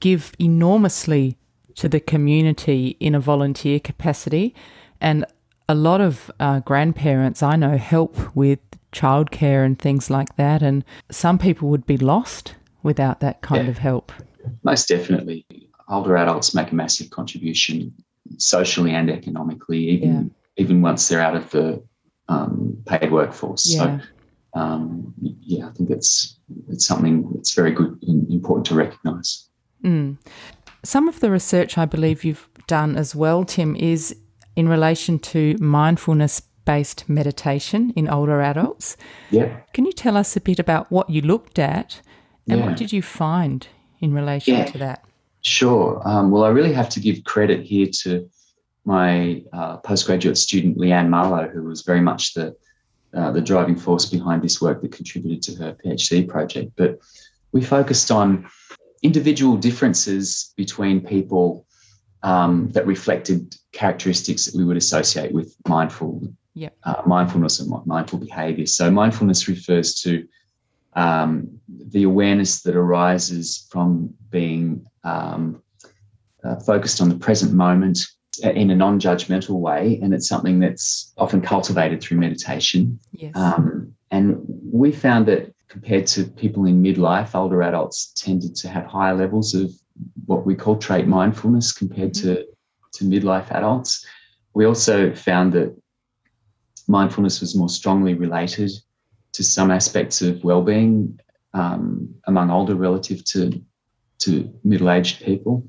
give 0.00 0.32
enormously 0.38 1.38
to 1.76 1.88
the 1.88 2.00
community 2.00 2.96
in 3.00 3.14
a 3.14 3.20
volunteer 3.20 3.80
capacity. 3.80 4.54
And 5.00 5.24
a 5.68 5.74
lot 5.74 6.00
of 6.00 6.30
uh, 6.40 6.60
grandparents 6.60 7.42
I 7.42 7.56
know 7.56 7.76
help 7.76 8.36
with 8.36 8.58
childcare 8.92 9.64
and 9.64 9.78
things 9.78 10.10
like 10.10 10.36
that. 10.36 10.62
And 10.62 10.84
some 11.10 11.38
people 11.38 11.68
would 11.68 11.86
be 11.86 11.96
lost 11.96 12.54
without 12.82 13.20
that 13.20 13.40
kind 13.42 13.64
yeah. 13.64 13.70
of 13.70 13.78
help. 13.78 14.12
Most 14.62 14.88
definitely. 14.88 15.46
Older 15.88 16.16
adults 16.16 16.54
make 16.54 16.70
a 16.70 16.74
massive 16.74 17.10
contribution 17.10 17.92
socially 18.38 18.92
and 18.92 19.10
economically, 19.10 19.78
even 19.78 20.32
yeah. 20.56 20.62
even 20.62 20.80
once 20.80 21.08
they're 21.08 21.20
out 21.20 21.36
of 21.36 21.50
the 21.50 21.82
um, 22.28 22.76
paid 22.86 23.12
workforce. 23.12 23.66
Yeah. 23.66 24.00
So, 24.00 24.60
um, 24.60 25.12
yeah, 25.20 25.68
I 25.68 25.72
think 25.72 25.90
it's 25.90 26.38
it's 26.68 26.86
something 26.86 27.30
that's 27.34 27.52
very 27.52 27.70
good 27.70 27.98
and 28.06 28.30
important 28.30 28.66
to 28.66 28.74
recognise. 28.74 29.48
Mm. 29.82 30.16
Some 30.84 31.08
of 31.08 31.20
the 31.20 31.30
research 31.30 31.78
I 31.78 31.86
believe 31.86 32.24
you've 32.24 32.48
done 32.66 32.96
as 32.96 33.14
well, 33.14 33.44
Tim, 33.44 33.74
is 33.74 34.14
in 34.54 34.68
relation 34.68 35.18
to 35.18 35.56
mindfulness 35.58 36.40
based 36.64 37.08
meditation 37.08 37.92
in 37.96 38.08
older 38.08 38.40
adults. 38.40 38.96
Yeah. 39.30 39.60
Can 39.72 39.84
you 39.84 39.92
tell 39.92 40.16
us 40.16 40.36
a 40.36 40.40
bit 40.40 40.58
about 40.58 40.90
what 40.90 41.10
you 41.10 41.20
looked 41.20 41.58
at 41.58 42.00
and 42.48 42.60
yeah. 42.60 42.66
what 42.66 42.76
did 42.76 42.92
you 42.92 43.02
find 43.02 43.66
in 44.00 44.14
relation 44.14 44.54
yeah, 44.54 44.64
to 44.66 44.78
that? 44.78 45.04
Sure. 45.42 46.00
Um, 46.04 46.30
well, 46.30 46.44
I 46.44 46.48
really 46.48 46.72
have 46.72 46.88
to 46.90 47.00
give 47.00 47.24
credit 47.24 47.64
here 47.64 47.86
to 48.02 48.28
my 48.84 49.42
uh, 49.52 49.78
postgraduate 49.78 50.38
student, 50.38 50.76
Leanne 50.78 51.08
Marlowe, 51.08 51.48
who 51.48 51.62
was 51.62 51.82
very 51.82 52.00
much 52.00 52.34
the 52.34 52.56
uh, 53.14 53.30
the 53.30 53.40
driving 53.40 53.76
force 53.76 54.06
behind 54.06 54.42
this 54.42 54.60
work 54.60 54.82
that 54.82 54.90
contributed 54.90 55.40
to 55.40 55.54
her 55.62 55.76
PhD 55.84 56.26
project. 56.26 56.72
But 56.74 56.98
we 57.52 57.62
focused 57.62 58.10
on 58.10 58.50
individual 59.04 59.56
differences 59.56 60.52
between 60.56 61.00
people 61.00 61.66
um, 62.24 62.70
that 62.72 62.86
reflected 62.86 63.54
characteristics 63.72 64.46
that 64.46 64.56
we 64.56 64.64
would 64.64 64.78
associate 64.78 65.32
with 65.32 65.54
mindful 65.68 66.26
yep. 66.54 66.74
uh, 66.84 67.02
mindfulness 67.06 67.60
and 67.60 67.70
mindful 67.86 68.18
behavior. 68.18 68.66
So 68.66 68.90
mindfulness 68.90 69.46
refers 69.46 69.94
to 70.02 70.26
um, 70.94 71.60
the 71.68 72.04
awareness 72.04 72.62
that 72.62 72.74
arises 72.74 73.68
from 73.70 74.14
being 74.30 74.86
um, 75.04 75.62
uh, 76.42 76.56
focused 76.60 77.00
on 77.00 77.08
the 77.08 77.16
present 77.16 77.52
moment 77.52 77.98
in 78.42 78.70
a 78.70 78.74
non-judgmental 78.74 79.60
way, 79.60 80.00
and 80.02 80.12
it's 80.14 80.28
something 80.28 80.58
that's 80.60 81.12
often 81.18 81.40
cultivated 81.40 82.00
through 82.00 82.18
meditation. 82.18 82.98
Yes. 83.12 83.36
Um, 83.36 83.94
and 84.10 84.40
we 84.72 84.92
found 84.92 85.26
that 85.26 85.53
compared 85.74 86.06
to 86.06 86.22
people 86.24 86.66
in 86.66 86.80
midlife, 86.80 87.34
older 87.34 87.60
adults 87.60 88.12
tended 88.14 88.54
to 88.54 88.68
have 88.68 88.86
higher 88.86 89.12
levels 89.12 89.54
of 89.54 89.72
what 90.24 90.46
we 90.46 90.54
call 90.54 90.76
trait 90.76 91.08
mindfulness 91.08 91.72
compared 91.72 92.12
mm-hmm. 92.14 92.34
to, 92.34 92.46
to 92.92 93.04
midlife 93.04 93.50
adults. 93.50 94.06
We 94.54 94.66
also 94.66 95.12
found 95.12 95.52
that 95.54 95.76
mindfulness 96.86 97.40
was 97.40 97.56
more 97.56 97.68
strongly 97.68 98.14
related 98.14 98.70
to 99.32 99.42
some 99.42 99.72
aspects 99.72 100.22
of 100.22 100.44
well-being 100.44 101.18
um, 101.54 102.14
among 102.28 102.50
older 102.50 102.76
relative 102.76 103.24
to 103.32 103.60
to 104.20 104.30
middle-aged 104.62 105.24
people. 105.24 105.68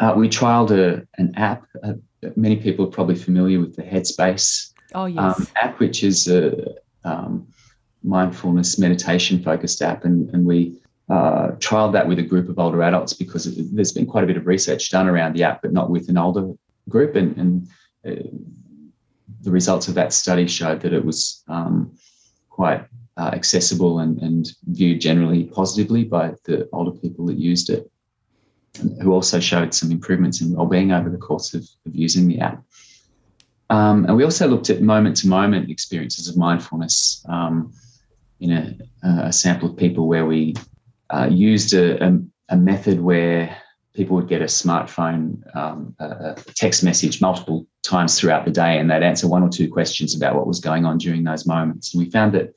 Uh, 0.00 0.12
we 0.16 0.28
trialed 0.28 0.72
a, 0.72 1.06
an 1.18 1.32
app. 1.36 1.62
Uh, 1.84 1.94
many 2.34 2.56
people 2.56 2.84
are 2.84 2.90
probably 2.90 3.14
familiar 3.14 3.60
with 3.60 3.76
the 3.76 3.82
Headspace 3.82 4.72
oh, 4.92 5.06
yes. 5.06 5.22
um, 5.22 5.46
app, 5.62 5.78
which 5.78 6.02
is 6.02 6.26
a 6.26 6.74
um, 7.04 7.46
mindfulness 8.08 8.78
meditation 8.78 9.42
focused 9.42 9.82
app, 9.82 10.04
and, 10.04 10.30
and 10.30 10.44
we 10.46 10.80
uh, 11.10 11.52
trialed 11.58 11.92
that 11.92 12.08
with 12.08 12.18
a 12.18 12.22
group 12.22 12.48
of 12.48 12.58
older 12.58 12.82
adults 12.82 13.12
because 13.12 13.46
it, 13.46 13.66
there's 13.74 13.92
been 13.92 14.06
quite 14.06 14.24
a 14.24 14.26
bit 14.26 14.36
of 14.36 14.46
research 14.46 14.90
done 14.90 15.06
around 15.06 15.34
the 15.34 15.42
app, 15.42 15.62
but 15.62 15.72
not 15.72 15.90
with 15.90 16.08
an 16.08 16.18
older 16.18 16.52
group, 16.88 17.14
and, 17.14 17.36
and 17.36 17.68
uh, 18.06 18.22
the 19.42 19.50
results 19.50 19.88
of 19.88 19.94
that 19.94 20.12
study 20.12 20.46
showed 20.46 20.80
that 20.80 20.92
it 20.92 21.04
was 21.04 21.44
um, 21.48 21.92
quite 22.48 22.84
uh, 23.16 23.30
accessible 23.32 24.00
and, 24.00 24.18
and, 24.22 24.52
viewed 24.68 25.00
generally 25.00 25.44
positively 25.44 26.04
by 26.04 26.32
the 26.44 26.68
older 26.72 26.92
people 26.92 27.26
that 27.26 27.36
used 27.36 27.68
it, 27.68 27.90
who 29.02 29.12
also 29.12 29.40
showed 29.40 29.74
some 29.74 29.90
improvements 29.90 30.40
in 30.40 30.54
well-being 30.54 30.92
over 30.92 31.10
the 31.10 31.16
course 31.16 31.52
of, 31.52 31.62
of 31.86 31.94
using 31.94 32.28
the 32.28 32.38
app. 32.38 32.62
Um, 33.70 34.06
and 34.06 34.16
we 34.16 34.24
also 34.24 34.46
looked 34.46 34.70
at 34.70 34.80
moment-to-moment 34.82 35.68
experiences 35.68 36.28
of 36.28 36.36
mindfulness 36.36 37.24
um, 37.28 37.72
in 38.40 38.52
a, 38.52 38.74
a, 39.02 39.32
sample 39.32 39.70
of 39.70 39.76
people 39.76 40.06
where 40.06 40.26
we 40.26 40.54
uh, 41.10 41.28
used 41.30 41.74
a, 41.74 42.02
a, 42.04 42.18
a 42.50 42.56
method 42.56 43.00
where 43.00 43.56
people 43.94 44.14
would 44.14 44.28
get 44.28 44.40
a 44.40 44.46
smartphone 44.46 45.42
um, 45.56 45.94
a 45.98 46.34
text 46.54 46.84
message 46.84 47.20
multiple 47.20 47.66
times 47.82 48.18
throughout 48.18 48.44
the 48.44 48.50
day 48.50 48.78
and 48.78 48.90
they'd 48.90 49.02
answer 49.02 49.26
one 49.26 49.42
or 49.42 49.48
two 49.48 49.68
questions 49.68 50.14
about 50.14 50.36
what 50.36 50.46
was 50.46 50.60
going 50.60 50.84
on 50.84 50.98
during 50.98 51.24
those 51.24 51.46
moments. 51.46 51.92
And 51.92 52.04
we 52.04 52.10
found 52.10 52.32
that 52.34 52.54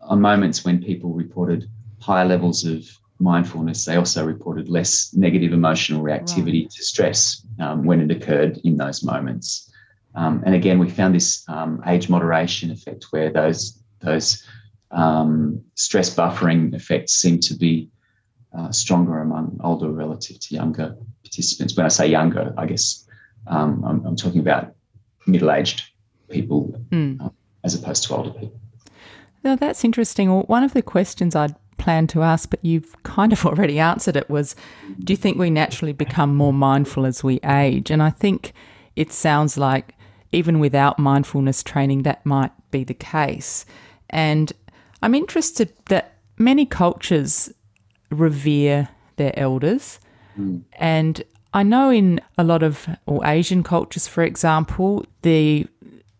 on 0.00 0.20
moments 0.20 0.64
when 0.64 0.82
people 0.82 1.12
reported 1.12 1.68
higher 2.00 2.24
levels 2.24 2.64
of 2.64 2.84
mindfulness, 3.20 3.84
they 3.84 3.96
also 3.96 4.26
reported 4.26 4.68
less 4.68 5.14
negative 5.14 5.52
emotional 5.52 6.02
reactivity 6.02 6.62
right. 6.62 6.70
to 6.70 6.82
stress 6.82 7.46
um, 7.60 7.84
when 7.84 8.00
it 8.00 8.10
occurred 8.10 8.58
in 8.64 8.76
those 8.76 9.04
moments. 9.04 9.70
Um, 10.14 10.42
and 10.44 10.54
again, 10.54 10.78
we 10.78 10.90
found 10.90 11.14
this 11.14 11.44
um, 11.48 11.80
age 11.86 12.08
moderation 12.08 12.70
effect 12.70 13.06
where 13.10 13.30
those 13.30 13.78
those 14.00 14.44
um, 14.92 15.62
stress 15.74 16.14
buffering 16.14 16.74
effects 16.74 17.14
seem 17.14 17.40
to 17.40 17.54
be 17.54 17.90
uh, 18.56 18.70
stronger 18.70 19.20
among 19.20 19.58
older 19.64 19.90
relative 19.90 20.38
to 20.40 20.54
younger 20.54 20.96
participants. 21.22 21.76
When 21.76 21.86
I 21.86 21.88
say 21.88 22.06
younger, 22.06 22.52
I 22.56 22.66
guess 22.66 23.06
um, 23.46 23.82
I'm, 23.84 24.04
I'm, 24.04 24.16
talking 24.16 24.40
about 24.40 24.74
middle-aged 25.26 25.82
people 26.28 26.78
mm. 26.90 27.20
uh, 27.24 27.30
as 27.64 27.74
opposed 27.74 28.04
to 28.04 28.14
older 28.14 28.30
people. 28.30 28.60
Now 29.42 29.56
that's 29.56 29.84
interesting. 29.84 30.30
Well, 30.30 30.42
one 30.42 30.62
of 30.62 30.74
the 30.74 30.82
questions 30.82 31.34
I'd 31.34 31.56
planned 31.78 32.10
to 32.10 32.22
ask, 32.22 32.50
but 32.50 32.64
you've 32.64 33.02
kind 33.02 33.32
of 33.32 33.44
already 33.46 33.78
answered 33.78 34.16
it, 34.16 34.28
was 34.28 34.54
do 35.02 35.12
you 35.12 35.16
think 35.16 35.38
we 35.38 35.50
naturally 35.50 35.92
become 35.92 36.36
more 36.36 36.52
mindful 36.52 37.06
as 37.06 37.24
we 37.24 37.40
age? 37.44 37.90
And 37.90 38.02
I 38.02 38.10
think 38.10 38.52
it 38.94 39.12
sounds 39.12 39.56
like 39.56 39.94
even 40.32 40.60
without 40.60 40.98
mindfulness 40.98 41.62
training, 41.62 42.02
that 42.02 42.24
might 42.24 42.52
be 42.70 42.84
the 42.84 42.94
case. 42.94 43.64
And 44.10 44.52
I'm 45.02 45.14
interested 45.14 45.72
that 45.86 46.14
many 46.38 46.64
cultures 46.66 47.52
revere 48.10 48.88
their 49.16 49.38
elders. 49.38 49.98
Mm. 50.38 50.62
And 50.74 51.22
I 51.52 51.62
know 51.62 51.90
in 51.90 52.20
a 52.38 52.44
lot 52.44 52.62
of 52.62 52.88
or 53.06 53.24
Asian 53.26 53.62
cultures, 53.62 54.06
for 54.08 54.22
example, 54.22 55.04
the 55.22 55.66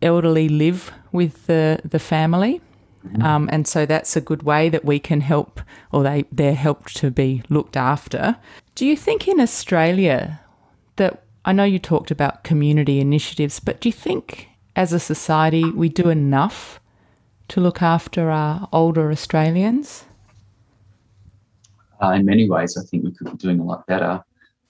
elderly 0.01 0.49
live 0.49 0.91
with 1.11 1.47
the, 1.47 1.79
the 1.83 1.99
family. 1.99 2.61
Mm-hmm. 3.05 3.21
Um, 3.21 3.49
and 3.51 3.67
so 3.67 3.85
that's 3.85 4.15
a 4.15 4.21
good 4.21 4.43
way 4.43 4.69
that 4.69 4.85
we 4.85 4.99
can 4.99 5.21
help, 5.21 5.59
or 5.91 6.03
they, 6.03 6.25
they're 6.31 6.55
helped 6.55 6.95
to 6.97 7.11
be 7.11 7.43
looked 7.49 7.75
after. 7.75 8.37
Do 8.75 8.85
you 8.85 8.95
think 8.95 9.27
in 9.27 9.39
Australia 9.39 10.39
that 10.95 11.23
I 11.45 11.51
know 11.51 11.65
you 11.65 11.79
talked 11.79 12.11
about 12.11 12.43
community 12.43 12.99
initiatives, 12.99 13.59
but 13.59 13.81
do 13.81 13.89
you 13.89 13.93
think 13.93 14.49
as 14.75 14.93
a 14.93 14.99
society 14.99 15.69
we 15.71 15.89
do 15.89 16.09
enough 16.09 16.79
to 17.49 17.61
look 17.61 17.81
after 17.81 18.29
our 18.29 18.67
older 18.71 19.11
Australians? 19.11 20.05
Uh, 22.01 22.11
in 22.11 22.25
many 22.25 22.49
ways, 22.49 22.77
I 22.77 22.83
think 22.85 23.03
we 23.03 23.11
could 23.11 23.31
be 23.31 23.37
doing 23.37 23.59
a 23.59 23.63
lot 23.63 23.85
better. 23.87 24.23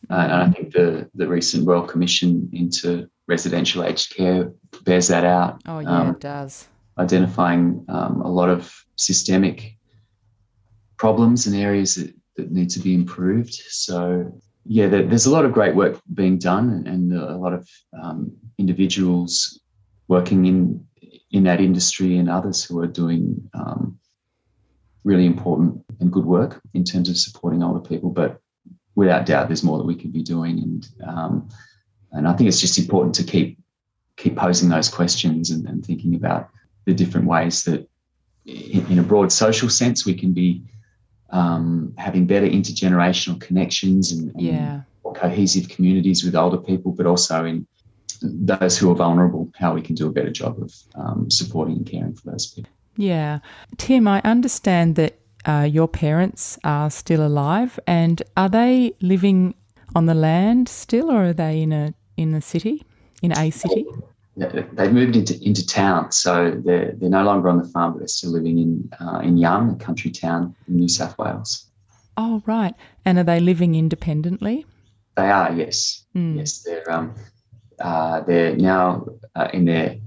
Uh, 0.09 0.13
and 0.13 0.33
I 0.33 0.49
think 0.51 0.73
the, 0.73 1.09
the 1.15 1.27
recent 1.27 1.65
Royal 1.65 1.83
Commission 1.83 2.49
into 2.53 3.09
residential 3.27 3.83
aged 3.83 4.15
care 4.15 4.51
bears 4.83 5.07
that 5.07 5.23
out. 5.23 5.61
Oh, 5.65 5.79
yeah, 5.79 6.01
um, 6.01 6.09
it 6.09 6.19
does. 6.19 6.67
Identifying 6.97 7.85
um, 7.89 8.21
a 8.21 8.29
lot 8.29 8.49
of 8.49 8.73
systemic 8.95 9.77
problems 10.97 11.47
and 11.47 11.55
areas 11.55 11.95
that, 11.95 12.13
that 12.35 12.51
need 12.51 12.69
to 12.71 12.79
be 12.79 12.93
improved. 12.93 13.53
So, 13.53 14.39
yeah, 14.65 14.87
there, 14.87 15.03
there's 15.03 15.25
a 15.25 15.31
lot 15.31 15.45
of 15.45 15.53
great 15.53 15.75
work 15.75 15.99
being 16.13 16.37
done 16.37 16.69
and, 16.69 16.87
and 16.87 17.13
a 17.13 17.37
lot 17.37 17.53
of 17.53 17.67
um, 18.01 18.31
individuals 18.57 19.61
working 20.07 20.45
in 20.45 20.85
in 21.33 21.43
that 21.43 21.59
industry 21.59 22.17
and 22.17 22.29
others 22.29 22.63
who 22.63 22.79
are 22.79 22.87
doing 22.87 23.49
um, 23.55 23.97
really 25.03 25.25
important 25.25 25.83
and 25.99 26.11
good 26.11 26.25
work 26.25 26.61
in 26.73 26.83
terms 26.83 27.09
of 27.09 27.17
supporting 27.17 27.63
older 27.63 27.81
people. 27.81 28.11
But 28.11 28.39
without 28.95 29.25
doubt, 29.25 29.47
there's 29.47 29.63
more 29.63 29.79
that 29.79 29.85
we 29.85 29.95
could 29.95 30.13
be 30.13 30.23
doing, 30.23 30.59
and 30.59 30.87
um, 31.05 31.49
and 32.11 32.27
I 32.27 32.33
think 32.33 32.47
it's 32.47 32.61
just 32.61 32.77
important 32.77 33.15
to 33.15 33.23
keep 33.23 33.57
keep 34.15 34.37
posing 34.37 34.69
those 34.69 34.89
questions 34.89 35.49
and, 35.49 35.67
and 35.67 35.83
thinking 35.83 36.13
about 36.15 36.49
the 36.85 36.93
different 36.93 37.25
ways 37.25 37.63
that, 37.63 37.89
in, 38.45 38.85
in 38.91 38.99
a 38.99 39.03
broad 39.03 39.31
social 39.31 39.69
sense, 39.69 40.05
we 40.05 40.13
can 40.13 40.33
be 40.33 40.61
um, 41.31 41.93
having 41.97 42.27
better 42.27 42.45
intergenerational 42.45 43.41
connections 43.41 44.11
and, 44.11 44.31
and 44.35 44.41
yeah. 44.41 44.81
cohesive 45.15 45.67
communities 45.67 46.23
with 46.23 46.35
older 46.35 46.59
people, 46.59 46.91
but 46.91 47.07
also 47.07 47.43
in 47.43 47.65
those 48.23 48.77
who 48.77 48.91
are 48.91 48.95
vulnerable, 48.95 49.51
how 49.55 49.73
we 49.73 49.81
can 49.81 49.95
do 49.95 50.07
a 50.07 50.11
better 50.11 50.31
job 50.31 50.61
of 50.61 50.73
um, 50.95 51.29
supporting 51.29 51.77
and 51.77 51.85
caring 51.85 52.13
for 52.13 52.31
those 52.31 52.47
people. 52.47 52.71
Yeah. 52.95 53.39
Tim, 53.77 54.07
I 54.07 54.21
understand 54.23 54.95
that 54.95 55.19
uh, 55.45 55.67
your 55.69 55.87
parents 55.87 56.57
are 56.63 56.89
still 56.89 57.25
alive, 57.25 57.79
and 57.85 58.21
are 58.37 58.49
they 58.49 58.93
living 59.01 59.55
on 59.95 60.05
the 60.05 60.13
land 60.13 60.69
still, 60.69 61.11
or 61.11 61.25
are 61.25 61.33
they 61.33 61.61
in 61.61 61.71
a 61.71 61.93
in 62.15 62.31
the 62.31 62.41
city, 62.41 62.85
in 63.21 63.31
a 63.33 63.51
city? 63.51 63.85
They've 64.35 64.91
moved 64.91 65.15
into, 65.15 65.43
into 65.43 65.65
town, 65.65 66.11
so 66.11 66.59
they're 66.63 66.93
they're 66.93 67.09
no 67.09 67.23
longer 67.23 67.49
on 67.49 67.57
the 67.57 67.67
farm, 67.67 67.93
but 67.93 67.99
they're 67.99 68.07
still 68.07 68.31
living 68.31 68.57
in 68.57 68.89
uh, 69.01 69.19
in 69.19 69.37
Young, 69.37 69.71
a 69.71 69.75
country 69.75 70.11
town 70.11 70.55
in 70.67 70.77
New 70.77 70.87
South 70.87 71.17
Wales. 71.17 71.65
Oh, 72.15 72.41
right. 72.45 72.75
And 73.05 73.17
are 73.17 73.23
they 73.23 73.39
living 73.39 73.75
independently? 73.75 74.65
They 75.15 75.29
are, 75.29 75.51
yes. 75.53 76.05
Mm. 76.15 76.37
Yes, 76.37 76.59
they're 76.59 76.89
um, 76.91 77.13
uh, 77.83 78.21
they're 78.21 78.55
now 78.55 79.05
uh, 79.35 79.49
in 79.53 79.65
their 79.65 79.97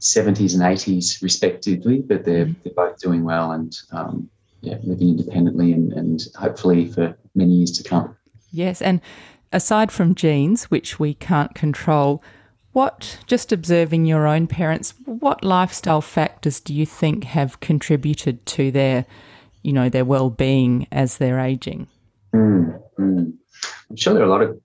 70s 0.00 0.54
and 0.54 0.62
80s, 0.62 1.22
respectively, 1.22 2.00
but 2.00 2.24
they're, 2.24 2.46
mm-hmm. 2.46 2.60
they're 2.64 2.74
both 2.74 2.98
doing 2.98 3.22
well 3.22 3.52
and 3.52 3.78
um, 3.92 4.28
yeah, 4.62 4.78
living 4.82 5.10
independently 5.10 5.72
and, 5.72 5.92
and 5.92 6.22
hopefully 6.36 6.88
for 6.88 7.16
many 7.34 7.52
years 7.52 7.70
to 7.72 7.84
come. 7.84 8.16
Yes, 8.50 8.80
and 8.80 9.00
aside 9.52 9.92
from 9.92 10.14
genes, 10.14 10.64
which 10.64 10.98
we 10.98 11.14
can't 11.14 11.54
control, 11.54 12.22
what, 12.72 13.18
just 13.26 13.52
observing 13.52 14.06
your 14.06 14.26
own 14.26 14.46
parents, 14.46 14.94
what 15.04 15.44
lifestyle 15.44 16.00
factors 16.00 16.60
do 16.60 16.72
you 16.72 16.86
think 16.86 17.24
have 17.24 17.60
contributed 17.60 18.44
to 18.46 18.70
their, 18.70 19.04
you 19.62 19.74
know, 19.74 19.90
their 19.90 20.06
well-being 20.06 20.86
as 20.90 21.18
they're 21.18 21.38
aging? 21.38 21.88
Mm, 22.34 22.80
mm. 22.98 23.32
I'm 23.90 23.96
sure 23.96 24.14
there 24.14 24.22
are 24.22 24.26
a 24.26 24.30
lot 24.30 24.40
of 24.40 24.58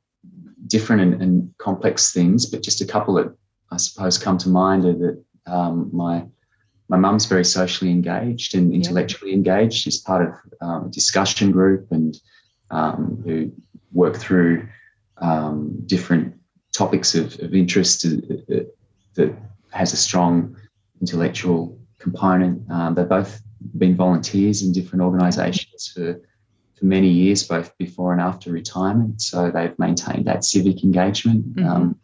different 0.68 1.02
and, 1.02 1.22
and, 1.22 1.54
complex 1.58 2.14
things, 2.14 2.46
but 2.46 2.62
just 2.62 2.82
a 2.82 2.86
couple 2.86 3.16
that 3.16 3.36
I 3.72 3.78
suppose 3.78 4.18
come 4.18 4.38
to 4.40 4.50
mind 4.50 4.86
are 4.86 4.94
that 4.94 5.24
um, 5.46 5.90
my 5.94 6.26
my 6.90 6.98
mum's 6.98 7.26
very 7.26 7.44
socially 7.44 7.92
engaged 7.92 8.56
and 8.56 8.74
intellectually 8.74 9.32
yeah. 9.32 9.38
engaged. 9.38 9.74
She's 9.74 10.00
part 10.00 10.26
of 10.28 10.34
um, 10.62 10.86
a 10.86 10.90
discussion 10.90 11.52
group 11.52 11.88
and 11.92 12.18
um, 12.72 13.22
who 13.26 13.52
work 13.92 14.16
through 14.16 14.68
um, 15.18 15.82
different 15.86 16.34
topics 16.72 17.16
of, 17.16 17.38
of 17.40 17.54
interest 17.54 18.04
that, 18.04 18.72
that, 19.16 19.36
has 19.72 19.92
a 19.92 19.98
strong 19.98 20.56
intellectual 21.02 21.78
component. 22.00 22.70
Um, 22.72 22.96
they've 22.96 23.08
both 23.08 23.42
been 23.78 23.96
volunteers 23.96 24.64
in 24.64 24.72
different 24.72 25.04
organisations 25.04 25.92
for 25.94 26.22
for 26.78 26.86
many 26.86 27.08
years, 27.10 27.44
both 27.44 27.76
before 27.78 28.14
and 28.14 28.22
after 28.22 28.52
retirement. 28.52 29.22
So 29.22 29.52
they've 29.52 29.78
maintained 29.80 30.26
that 30.26 30.44
civic 30.44 30.84
engagement. 30.84 31.56
Mm-hmm. 31.56 31.68
Um, 31.68 32.00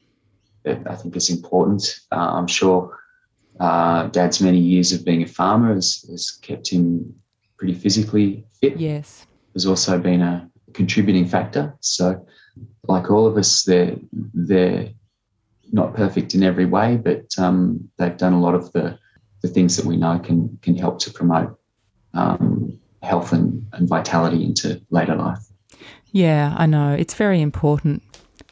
I 0.66 0.96
think 0.96 1.16
is 1.16 1.30
important. 1.30 2.00
Uh, 2.12 2.32
I'm 2.38 2.48
sure 2.48 2.98
uh, 3.60 4.08
Dad's 4.08 4.42
many 4.42 4.60
years 4.60 4.94
of 4.94 5.06
being 5.06 5.22
a 5.22 5.28
farmer 5.28 5.74
has, 5.74 6.06
has 6.10 6.32
kept 6.32 6.70
him 6.70 7.14
pretty 7.58 7.74
physically 7.74 8.46
fit. 8.62 8.80
Yes, 8.80 9.28
has 9.54 9.66
also 9.66 10.00
been 10.00 10.22
a 10.22 10.50
contributing 10.74 11.26
factor. 11.26 11.76
So, 11.82 12.26
like 12.88 13.12
all 13.12 13.28
of 13.28 13.38
us, 13.38 13.64
they're 13.64 13.96
they're 14.12 14.90
not 15.72 15.96
perfect 15.96 16.34
in 16.34 16.44
every 16.44 16.66
way, 16.66 16.98
but 16.98 17.26
um, 17.38 17.90
they've 17.98 18.18
done 18.18 18.34
a 18.34 18.42
lot 18.42 18.56
of 18.56 18.72
the 18.72 18.98
the 19.42 19.50
things 19.50 19.76
that 19.76 19.86
we 19.86 19.98
know 19.98 20.18
can 20.20 20.58
can 20.62 20.76
help 20.76 21.00
to 21.00 21.12
promote 21.12 21.60
um, 22.14 22.80
health 23.04 23.32
and, 23.34 23.66
and 23.74 23.88
vitality 23.88 24.44
into 24.44 24.82
later 24.90 25.16
life. 25.16 25.40
Yeah, 26.12 26.56
I 26.58 26.66
know. 26.66 26.94
It's 26.94 27.14
very 27.14 27.42
important. 27.42 28.02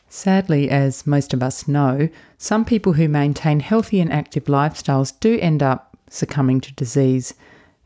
Sadly, 0.10 0.70
as 0.70 1.08
most 1.08 1.34
of 1.34 1.41
us 1.41 1.68
know, 1.68 2.10
some 2.38 2.66
people 2.66 2.93
who 2.93 3.08
maintain 3.08 3.62
healthy 3.62 4.02
and 4.02 4.12
active 4.12 4.45
lifestyles 4.45 5.18
do 5.20 5.39
end 5.39 5.64
up 5.64 5.97
succumbing 6.10 6.60
to 6.62 6.74
disease 6.74 7.34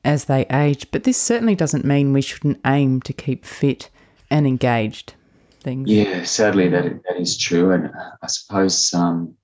as 0.03 0.25
they 0.25 0.45
age, 0.47 0.87
but 0.91 1.03
this 1.03 1.17
certainly 1.17 1.55
doesn't 1.55 1.85
mean 1.85 2.13
we 2.13 2.21
shouldn't 2.21 2.59
aim 2.65 3.01
to 3.01 3.13
keep 3.13 3.45
fit 3.45 3.89
and 4.29 4.47
engaged. 4.47 5.13
Things. 5.59 5.89
Yeah, 5.89 6.23
sadly, 6.23 6.67
that 6.69 6.83
that 6.83 7.17
is 7.17 7.35
true, 7.37 7.71
and 7.71 7.91
I 8.21 8.27
suppose 8.27 8.93
um, 8.93 9.35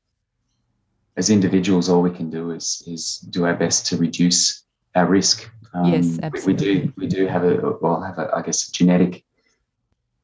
as 1.18 1.32
individuals, 1.32 1.90
all 1.90 2.04
we 2.04 2.12
can 2.12 2.30
do 2.30 2.52
is 2.52 2.84
is 2.86 3.18
do 3.32 3.46
our 3.46 3.56
best 3.56 3.88
to 3.88 3.98
reduce 3.98 4.64
our 4.94 5.08
risk 5.08 5.50
um, 5.74 5.92
yes, 5.92 6.20
absolutely. 6.22 6.54
We 6.54 6.84
do 6.84 6.94
we 6.98 7.08
do 7.08 7.28
have 7.28 7.44
a 7.44 7.78
well 7.82 8.02
have 8.02 8.20
a 8.20 8.30
I 8.36 8.42
guess 8.42 8.68
a 8.68 8.72
genetic 8.72 9.24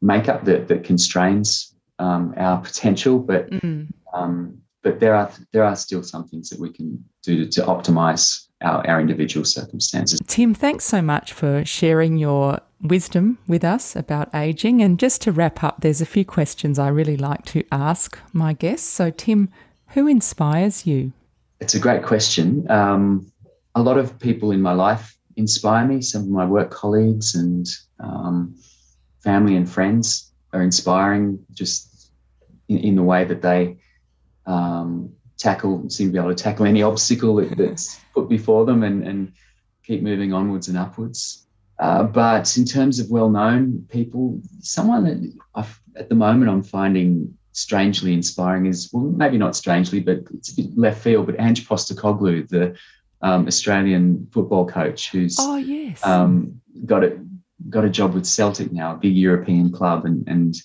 makeup 0.01 0.45
that 0.45 0.67
that 0.67 0.83
constrains 0.83 1.73
um, 1.99 2.33
our 2.37 2.61
potential, 2.61 3.19
but 3.19 3.49
mm. 3.49 3.87
um, 4.13 4.57
but 4.83 4.99
there 4.99 5.15
are 5.15 5.31
there 5.53 5.63
are 5.63 5.75
still 5.75 6.03
some 6.03 6.27
things 6.27 6.49
that 6.49 6.59
we 6.59 6.71
can 6.71 7.03
do 7.23 7.45
to, 7.45 7.51
to 7.51 7.61
optimize 7.67 8.47
our, 8.61 8.87
our 8.87 8.99
individual 8.99 9.45
circumstances. 9.45 10.19
Tim, 10.27 10.53
thanks 10.53 10.85
so 10.85 11.01
much 11.01 11.33
for 11.33 11.63
sharing 11.65 12.17
your 12.17 12.59
wisdom 12.81 13.37
with 13.47 13.63
us 13.63 13.95
about 13.95 14.33
aging. 14.33 14.81
And 14.81 14.99
just 14.99 15.21
to 15.23 15.31
wrap 15.31 15.63
up, 15.63 15.81
there's 15.81 16.01
a 16.01 16.05
few 16.05 16.25
questions 16.25 16.79
I 16.79 16.89
really 16.89 17.17
like 17.17 17.45
to 17.45 17.63
ask 17.71 18.17
my 18.33 18.53
guests. 18.53 18.87
So, 18.87 19.09
Tim, 19.09 19.49
who 19.89 20.07
inspires 20.07 20.85
you? 20.85 21.13
It's 21.59 21.73
a 21.73 21.79
great 21.79 22.03
question. 22.03 22.69
Um, 22.69 23.31
a 23.75 23.81
lot 23.81 23.97
of 23.97 24.17
people 24.19 24.51
in 24.51 24.61
my 24.61 24.73
life 24.73 25.16
inspire 25.37 25.87
me. 25.87 26.01
Some 26.01 26.23
of 26.23 26.29
my 26.29 26.45
work 26.45 26.69
colleagues 26.71 27.35
and 27.35 27.65
um, 27.99 28.55
family 29.23 29.55
and 29.55 29.69
friends 29.69 30.33
are 30.51 30.61
inspiring 30.61 31.39
just 31.53 32.11
in, 32.67 32.77
in 32.79 32.95
the 32.95 33.03
way 33.03 33.23
that 33.23 33.41
they 33.41 33.77
um, 34.45 35.13
tackle, 35.37 35.89
seem 35.89 36.07
to 36.07 36.13
be 36.13 36.19
able 36.19 36.33
to 36.33 36.43
tackle 36.43 36.65
any 36.65 36.81
obstacle 36.81 37.35
that's 37.55 37.99
put 38.13 38.27
before 38.27 38.65
them 38.65 38.83
and, 38.83 39.07
and 39.07 39.31
keep 39.83 40.01
moving 40.01 40.33
onwards 40.33 40.67
and 40.67 40.77
upwards. 40.77 41.47
Uh, 41.79 42.03
but 42.03 42.57
in 42.57 42.65
terms 42.65 42.99
of 42.99 43.11
well-known 43.11 43.85
people, 43.89 44.41
someone 44.61 45.03
that 45.03 45.33
I've, 45.53 45.79
at 45.95 46.09
the 46.09 46.15
moment 46.15 46.49
I'm 46.49 46.63
finding 46.63 47.37
strangely 47.51 48.13
inspiring 48.13 48.65
is 48.65 48.89
well, 48.91 49.03
maybe 49.03 49.37
not 49.37 49.55
strangely, 49.55 49.99
but 49.99 50.19
it's 50.33 50.51
a 50.51 50.55
bit 50.55 50.77
left 50.77 51.01
field. 51.01 51.27
But 51.27 51.39
Ange 51.39 51.67
Postecoglou, 51.67 52.47
the 52.49 52.75
um, 53.21 53.47
Australian 53.47 54.27
football 54.31 54.65
coach 54.65 55.11
who's 55.11 55.35
oh 55.39 55.57
yes. 55.57 56.05
um, 56.05 56.59
got 56.85 57.03
it 57.03 57.19
got 57.69 57.85
a 57.85 57.89
job 57.89 58.13
with 58.13 58.25
Celtic 58.25 58.71
now, 58.71 58.93
a 58.93 58.97
big 58.97 59.15
European 59.15 59.71
club, 59.71 60.05
and 60.05 60.27
and 60.27 60.55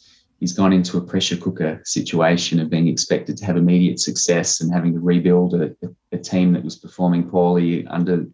he's 0.41 0.53
gone 0.53 0.73
into 0.73 0.99
a 0.99 1.01
pressure 1.01 1.37
cooker 1.37 1.81
situation 1.85 2.61
of 2.61 2.69
being 2.69 2.89
expected 2.89 3.37
to 3.37 3.45
have 3.45 3.57
immediate 3.57 4.01
success 4.01 4.61
and 4.61 4.73
having 4.73 4.93
to 4.93 5.01
rebuild 5.01 5.55
a, 5.55 5.73
a 6.11 6.19
team 6.19 6.53
that 6.53 6.65
was 6.65 6.77
performing 6.77 7.29
poorly 7.31 7.87
under 7.87 8.27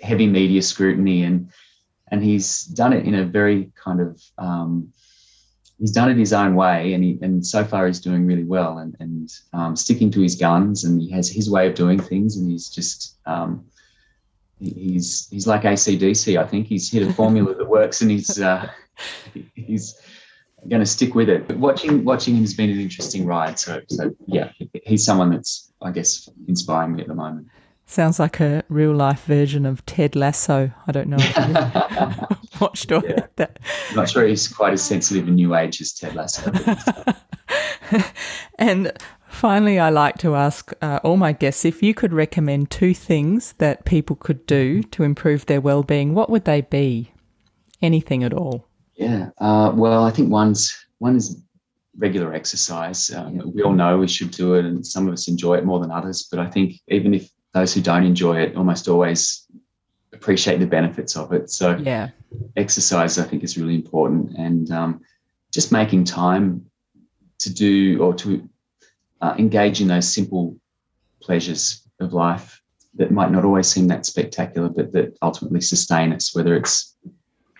heavy 0.00 0.26
media 0.26 0.62
scrutiny. 0.62 1.24
And 1.24 1.50
and 2.08 2.22
he's 2.22 2.64
done 2.64 2.92
it 2.92 3.04
in 3.04 3.14
a 3.14 3.24
very 3.24 3.70
kind 3.76 4.00
of 4.00 4.22
um, 4.38 4.92
he's 5.80 5.90
done 5.90 6.10
it 6.10 6.16
his 6.18 6.32
own 6.32 6.54
way, 6.54 6.92
and 6.92 7.02
he 7.02 7.18
and 7.22 7.44
so 7.44 7.64
far 7.64 7.86
he's 7.86 8.00
doing 8.00 8.26
really 8.26 8.44
well, 8.44 8.78
and 8.78 8.96
and 9.00 9.32
um, 9.52 9.74
sticking 9.74 10.10
to 10.12 10.20
his 10.20 10.36
guns, 10.36 10.84
and 10.84 11.00
he 11.00 11.10
has 11.10 11.28
his 11.28 11.50
way 11.50 11.66
of 11.66 11.74
doing 11.74 11.98
things, 11.98 12.36
and 12.36 12.50
he's 12.50 12.68
just 12.68 13.16
um, 13.26 13.64
he's 14.60 15.28
he's 15.30 15.46
like 15.46 15.62
ACDC. 15.62 16.38
I 16.38 16.46
think 16.46 16.66
he's 16.66 16.90
hit 16.90 17.08
a 17.08 17.12
formula 17.12 17.54
that 17.54 17.68
works, 17.68 18.02
and 18.02 18.10
he's 18.10 18.40
uh, 18.40 18.70
he's 19.54 19.98
going 20.68 20.80
to 20.80 20.86
stick 20.86 21.14
with 21.14 21.30
it. 21.30 21.48
But 21.48 21.58
watching 21.58 22.04
watching 22.04 22.36
him 22.36 22.42
has 22.42 22.54
been 22.54 22.70
an 22.70 22.80
interesting 22.80 23.26
ride. 23.26 23.58
So 23.58 23.80
so 23.88 24.14
yeah, 24.26 24.52
he's 24.84 25.04
someone 25.04 25.30
that's 25.30 25.72
I 25.80 25.90
guess 25.90 26.28
inspiring 26.46 26.96
me 26.96 27.02
at 27.02 27.08
the 27.08 27.14
moment. 27.14 27.48
Sounds 27.90 28.20
like 28.20 28.38
a 28.38 28.62
real 28.68 28.94
life 28.94 29.24
version 29.24 29.66
of 29.66 29.84
Ted 29.84 30.14
Lasso. 30.14 30.70
I 30.86 30.92
don't 30.92 31.08
know 31.08 31.16
if 31.18 31.36
you've 31.36 32.60
watched 32.60 32.92
or 32.92 33.02
yeah. 33.04 33.26
that. 33.34 33.58
I'm 33.88 33.96
not 33.96 34.08
sure 34.08 34.24
he's 34.24 34.46
quite 34.46 34.72
as 34.72 34.80
sensitive 34.80 35.26
in 35.26 35.34
new 35.34 35.56
age 35.56 35.80
as 35.80 35.92
Ted 35.92 36.14
Lasso. 36.14 36.52
and 38.60 38.92
finally, 39.28 39.80
I 39.80 39.90
like 39.90 40.18
to 40.18 40.36
ask 40.36 40.72
uh, 40.80 41.00
all 41.02 41.16
my 41.16 41.32
guests 41.32 41.64
if 41.64 41.82
you 41.82 41.92
could 41.92 42.12
recommend 42.12 42.70
two 42.70 42.94
things 42.94 43.54
that 43.58 43.84
people 43.84 44.14
could 44.14 44.46
do 44.46 44.84
to 44.84 45.02
improve 45.02 45.46
their 45.46 45.60
well-being. 45.60 46.14
What 46.14 46.30
would 46.30 46.44
they 46.44 46.60
be? 46.60 47.10
Anything 47.82 48.22
at 48.22 48.32
all? 48.32 48.68
Yeah. 48.94 49.30
Uh, 49.38 49.72
well, 49.74 50.04
I 50.04 50.12
think 50.12 50.30
one's 50.30 50.72
one 50.98 51.16
is 51.16 51.42
regular 51.98 52.32
exercise. 52.32 53.10
Um, 53.12 53.52
we 53.52 53.64
all 53.64 53.72
know 53.72 53.98
we 53.98 54.06
should 54.06 54.30
do 54.30 54.54
it, 54.54 54.64
and 54.64 54.86
some 54.86 55.08
of 55.08 55.12
us 55.12 55.26
enjoy 55.26 55.56
it 55.56 55.64
more 55.64 55.80
than 55.80 55.90
others. 55.90 56.28
But 56.30 56.38
I 56.38 56.48
think 56.48 56.74
even 56.86 57.14
if 57.14 57.28
those 57.52 57.74
who 57.74 57.80
don't 57.80 58.04
enjoy 58.04 58.40
it 58.40 58.56
almost 58.56 58.88
always 58.88 59.46
appreciate 60.12 60.58
the 60.58 60.66
benefits 60.66 61.16
of 61.16 61.32
it. 61.32 61.50
So 61.50 61.76
yeah, 61.76 62.10
exercise 62.56 63.18
I 63.18 63.24
think 63.24 63.42
is 63.42 63.58
really 63.58 63.74
important, 63.74 64.36
and 64.36 64.70
um, 64.70 65.00
just 65.52 65.72
making 65.72 66.04
time 66.04 66.66
to 67.38 67.52
do 67.52 68.02
or 68.02 68.14
to 68.14 68.48
uh, 69.20 69.34
engage 69.38 69.80
in 69.80 69.88
those 69.88 70.12
simple 70.12 70.56
pleasures 71.22 71.86
of 72.00 72.12
life 72.12 72.60
that 72.94 73.10
might 73.10 73.30
not 73.30 73.44
always 73.44 73.68
seem 73.68 73.88
that 73.88 74.06
spectacular, 74.06 74.68
but 74.68 74.92
that 74.92 75.16
ultimately 75.22 75.60
sustain 75.60 76.12
us. 76.12 76.34
Whether 76.34 76.56
it's 76.56 76.96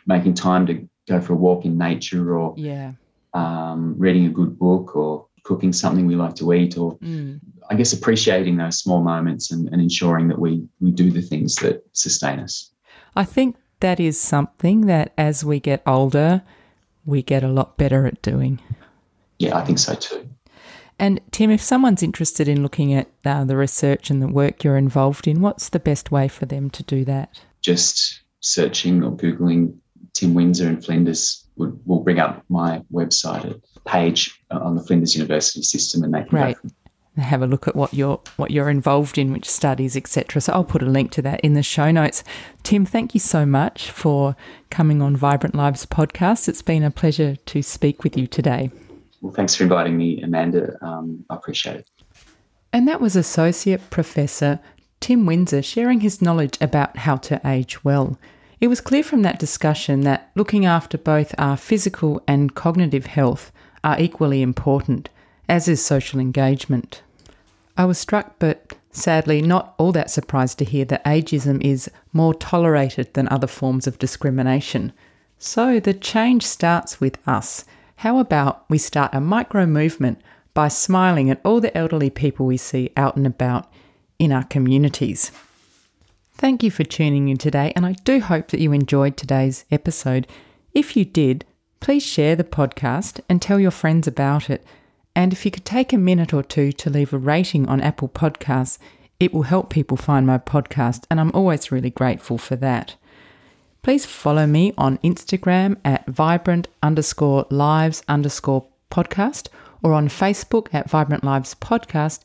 making 0.07 0.35
time 0.35 0.67
to 0.67 0.89
go 1.09 1.21
for 1.21 1.35
a 1.35 1.37
walk 1.37 1.65
in 1.65 1.79
nature, 1.79 2.37
or 2.39 2.55
yeah, 2.57 2.93
um, 3.35 3.95
reading 3.97 4.27
a 4.27 4.31
good 4.31 4.59
book, 4.59 4.97
or 4.97 5.27
cooking 5.43 5.73
something 5.73 6.07
we 6.07 6.17
like 6.17 6.35
to 6.37 6.53
eat, 6.53 6.77
or 6.77 6.99
mm. 6.99 7.41
I 7.71 7.75
guess 7.75 7.93
appreciating 7.93 8.57
those 8.57 8.79
small 8.79 9.03
moments 9.03 9.53
and, 9.53 9.69
and 9.69 9.81
ensuring 9.81 10.29
that 10.29 10.39
we 10.39 10.63
we 10.81 10.91
do 10.91 11.11
the 11.11 11.23
things 11.23 11.55
that 11.57 11.85
sustain 11.93 12.41
us. 12.41 12.73
I 13.15 13.25
think 13.25 13.57
that 13.79 14.01
is 14.01 14.21
something 14.21 14.87
that 14.87 15.13
as 15.17 15.45
we 15.45 15.61
get 15.61 15.83
older, 15.87 16.43
we 17.05 17.23
get 17.23 17.43
a 17.43 17.49
lot 17.49 17.79
better 17.79 18.07
at 18.07 18.21
doing. 18.23 18.61
Yeah, 19.39 19.57
I 19.57 19.65
think 19.65 19.79
so 19.79 19.95
too. 19.95 20.29
And 20.99 21.21
Tim, 21.31 21.51
if 21.51 21.63
someone's 21.63 22.03
interested 22.03 22.47
in 22.47 22.63
looking 22.63 22.93
at 22.93 23.09
uh, 23.25 23.45
the 23.45 23.57
research 23.57 24.11
and 24.11 24.21
the 24.21 24.29
work 24.29 24.63
you're 24.63 24.77
involved 24.77 25.27
in, 25.27 25.41
what's 25.41 25.71
the 25.71 25.81
best 25.81 26.11
way 26.11 26.29
for 26.29 26.45
them 26.45 26.69
to 26.71 26.83
do 26.83 27.07
that? 27.07 27.41
Just 27.63 28.21
searching 28.41 29.03
or 29.03 29.17
Googling 29.17 29.75
Tim 30.13 30.35
Windsor 30.35 30.69
and 30.69 30.85
Flinders 30.85 31.47
will, 31.57 31.79
will 31.87 32.01
bring 32.01 32.19
up 32.19 32.45
my 32.51 32.83
website 32.93 33.61
page 33.87 34.39
on 34.51 34.77
the 34.77 34.83
Flinders 34.83 35.15
University 35.15 35.63
system 35.63 36.05
and 36.05 36.13
they 36.13 36.25
can 36.25 36.39
right. 36.39 36.57
go 36.63 36.69
have 37.23 37.43
a 37.43 37.47
look 37.47 37.69
at 37.69 37.77
what 37.77 37.93
you're 37.95 38.21
what 38.37 38.51
you're 38.51 38.71
involved 38.71 39.19
in, 39.19 39.33
which 39.33 39.49
studies, 39.49 39.97
etc. 39.97 40.41
So 40.41 40.53
I'll 40.53 40.65
put 40.65 40.83
a 40.83 40.87
link 40.87 41.11
to 41.13 41.23
that 41.23 41.41
in 41.41 41.55
the 41.55 41.63
show 41.63 41.91
notes. 41.91 42.25
Tim, 42.63 42.85
thank 42.85 43.15
you 43.15 43.21
so 43.21 43.47
much 43.47 43.91
for 43.91 44.37
coming 44.71 45.03
on 45.03 45.17
Vibrant 45.17 45.55
Lives 45.55 45.87
podcast. 45.87 46.49
It's 46.49 46.63
been 46.63 46.83
a 46.83 46.91
pleasure 46.91 47.37
to 47.37 47.63
speak 47.63 48.05
with 48.05 48.17
you 48.17 48.27
today. 48.27 48.71
Well, 49.21 49.33
thanks 49.33 49.55
for 49.55 49.65
inviting 49.65 49.97
me, 49.97 50.23
Amanda. 50.23 50.77
Um, 50.83 51.25
I 51.29 51.37
appreciate 51.37 51.77
it. 51.77 51.91
And 52.73 52.87
that 52.89 53.01
was 53.01 53.17
Associate 53.17 53.81
Professor 53.91 54.61
Tim 55.01 55.27
Windsor 55.27 55.63
sharing 55.63 56.01
his 56.01 56.23
knowledge 56.23 56.57
about 56.61 56.99
how 56.99 57.17
to 57.17 57.41
age 57.45 57.85
well. 57.85 58.19
It 58.61 58.69
was 58.69 58.81
clear 58.81 59.03
from 59.03 59.23
that 59.23 59.39
discussion 59.39 60.03
that 60.03 60.31
looking 60.35 60.67
after 60.67 60.99
both 60.99 61.35
our 61.39 61.57
physical 61.57 62.23
and 62.29 62.55
cognitive 62.55 63.07
health 63.07 63.51
are 63.83 63.99
equally 63.99 64.43
important 64.43 65.09
as 65.51 65.67
is 65.67 65.85
social 65.85 66.21
engagement. 66.21 67.03
I 67.81 67.87
was 67.87 67.97
struck, 67.97 68.35
but 68.39 68.75
sadly 68.91 69.41
not 69.41 69.75
all 69.79 69.91
that 69.93 70.11
surprised 70.11 70.59
to 70.59 70.67
hear 70.67 70.85
that 70.85 71.03
ageism 71.07 71.65
is 71.65 71.91
more 72.13 72.35
tolerated 72.35 73.15
than 73.15 73.27
other 73.31 73.47
forms 73.47 73.87
of 73.87 73.99
discrimination. 73.99 74.93
So 75.39 75.81
the 75.81 75.95
change 75.95 76.45
starts 76.45 77.01
with 77.01 77.17
us. 77.27 77.65
How 77.97 78.19
about 78.19 78.69
we 78.69 78.77
start 78.77 79.15
a 79.15 79.21
micro 79.23 79.65
movement 79.65 80.21
by 80.53 80.69
smiling 80.69 81.31
at 81.31 81.41
all 81.43 81.63
the 81.63 81.75
elderly 81.75 82.11
people 82.11 82.45
we 82.45 82.59
see 82.59 82.91
out 82.99 83.17
and 83.17 83.27
about 83.27 83.73
in 84.19 84.31
our 84.31 84.45
communities? 84.45 85.33
Thank 86.35 86.63
you 86.63 86.71
for 86.71 86.85
tuning 86.85 87.31
in 87.31 87.39
today, 87.39 87.73
and 87.75 87.87
I 87.87 87.93
do 88.05 88.21
hope 88.21 88.49
that 88.49 88.61
you 88.61 88.73
enjoyed 88.73 89.17
today's 89.17 89.65
episode. 89.71 90.27
If 90.75 90.99
you 90.99 91.07
did, 91.07 91.47
please 91.81 92.03
share 92.03 92.37
the 92.37 92.45
podcast 92.45 93.21
and 93.27 93.41
tell 93.41 93.59
your 93.59 93.71
friends 93.71 94.07
about 94.07 94.51
it. 94.51 94.67
And 95.15 95.33
if 95.33 95.45
you 95.45 95.51
could 95.51 95.65
take 95.65 95.93
a 95.93 95.99
minute 95.99 96.33
or 96.33 96.43
two 96.43 96.73
to 96.73 96.91
leave 96.91 97.13
a 97.13 97.19
rating 97.19 97.69
on 97.69 97.81
Apple 97.81 98.09
Podcasts, 98.09 98.79
it 99.19 99.35
will 99.35 99.43
help 99.43 99.71
people 99.71 99.97
find 99.97 100.27
my 100.27 100.39
podcast, 100.39 101.05
and 101.11 101.21
I'm 101.21 101.33
always 101.35 101.71
really 101.71 101.91
grateful 101.91 102.39
for 102.39 102.57
that. 102.57 102.97
Please 103.83 104.07
follow 104.07 104.47
me 104.47 104.73
on 104.77 104.99
Instagram 104.99 105.79
at 105.85 106.07
vibrant 106.07 106.69
underscore 106.83 107.47
lives 107.51 108.03
underscore 108.09 108.67
podcast 108.91 109.49
or 109.83 109.95
on 109.95 110.09
Facebook 110.09 110.69
at 110.73 110.91
Vibrant 110.91 111.25
Lives 111.25 111.55
Podcast. 111.55 112.21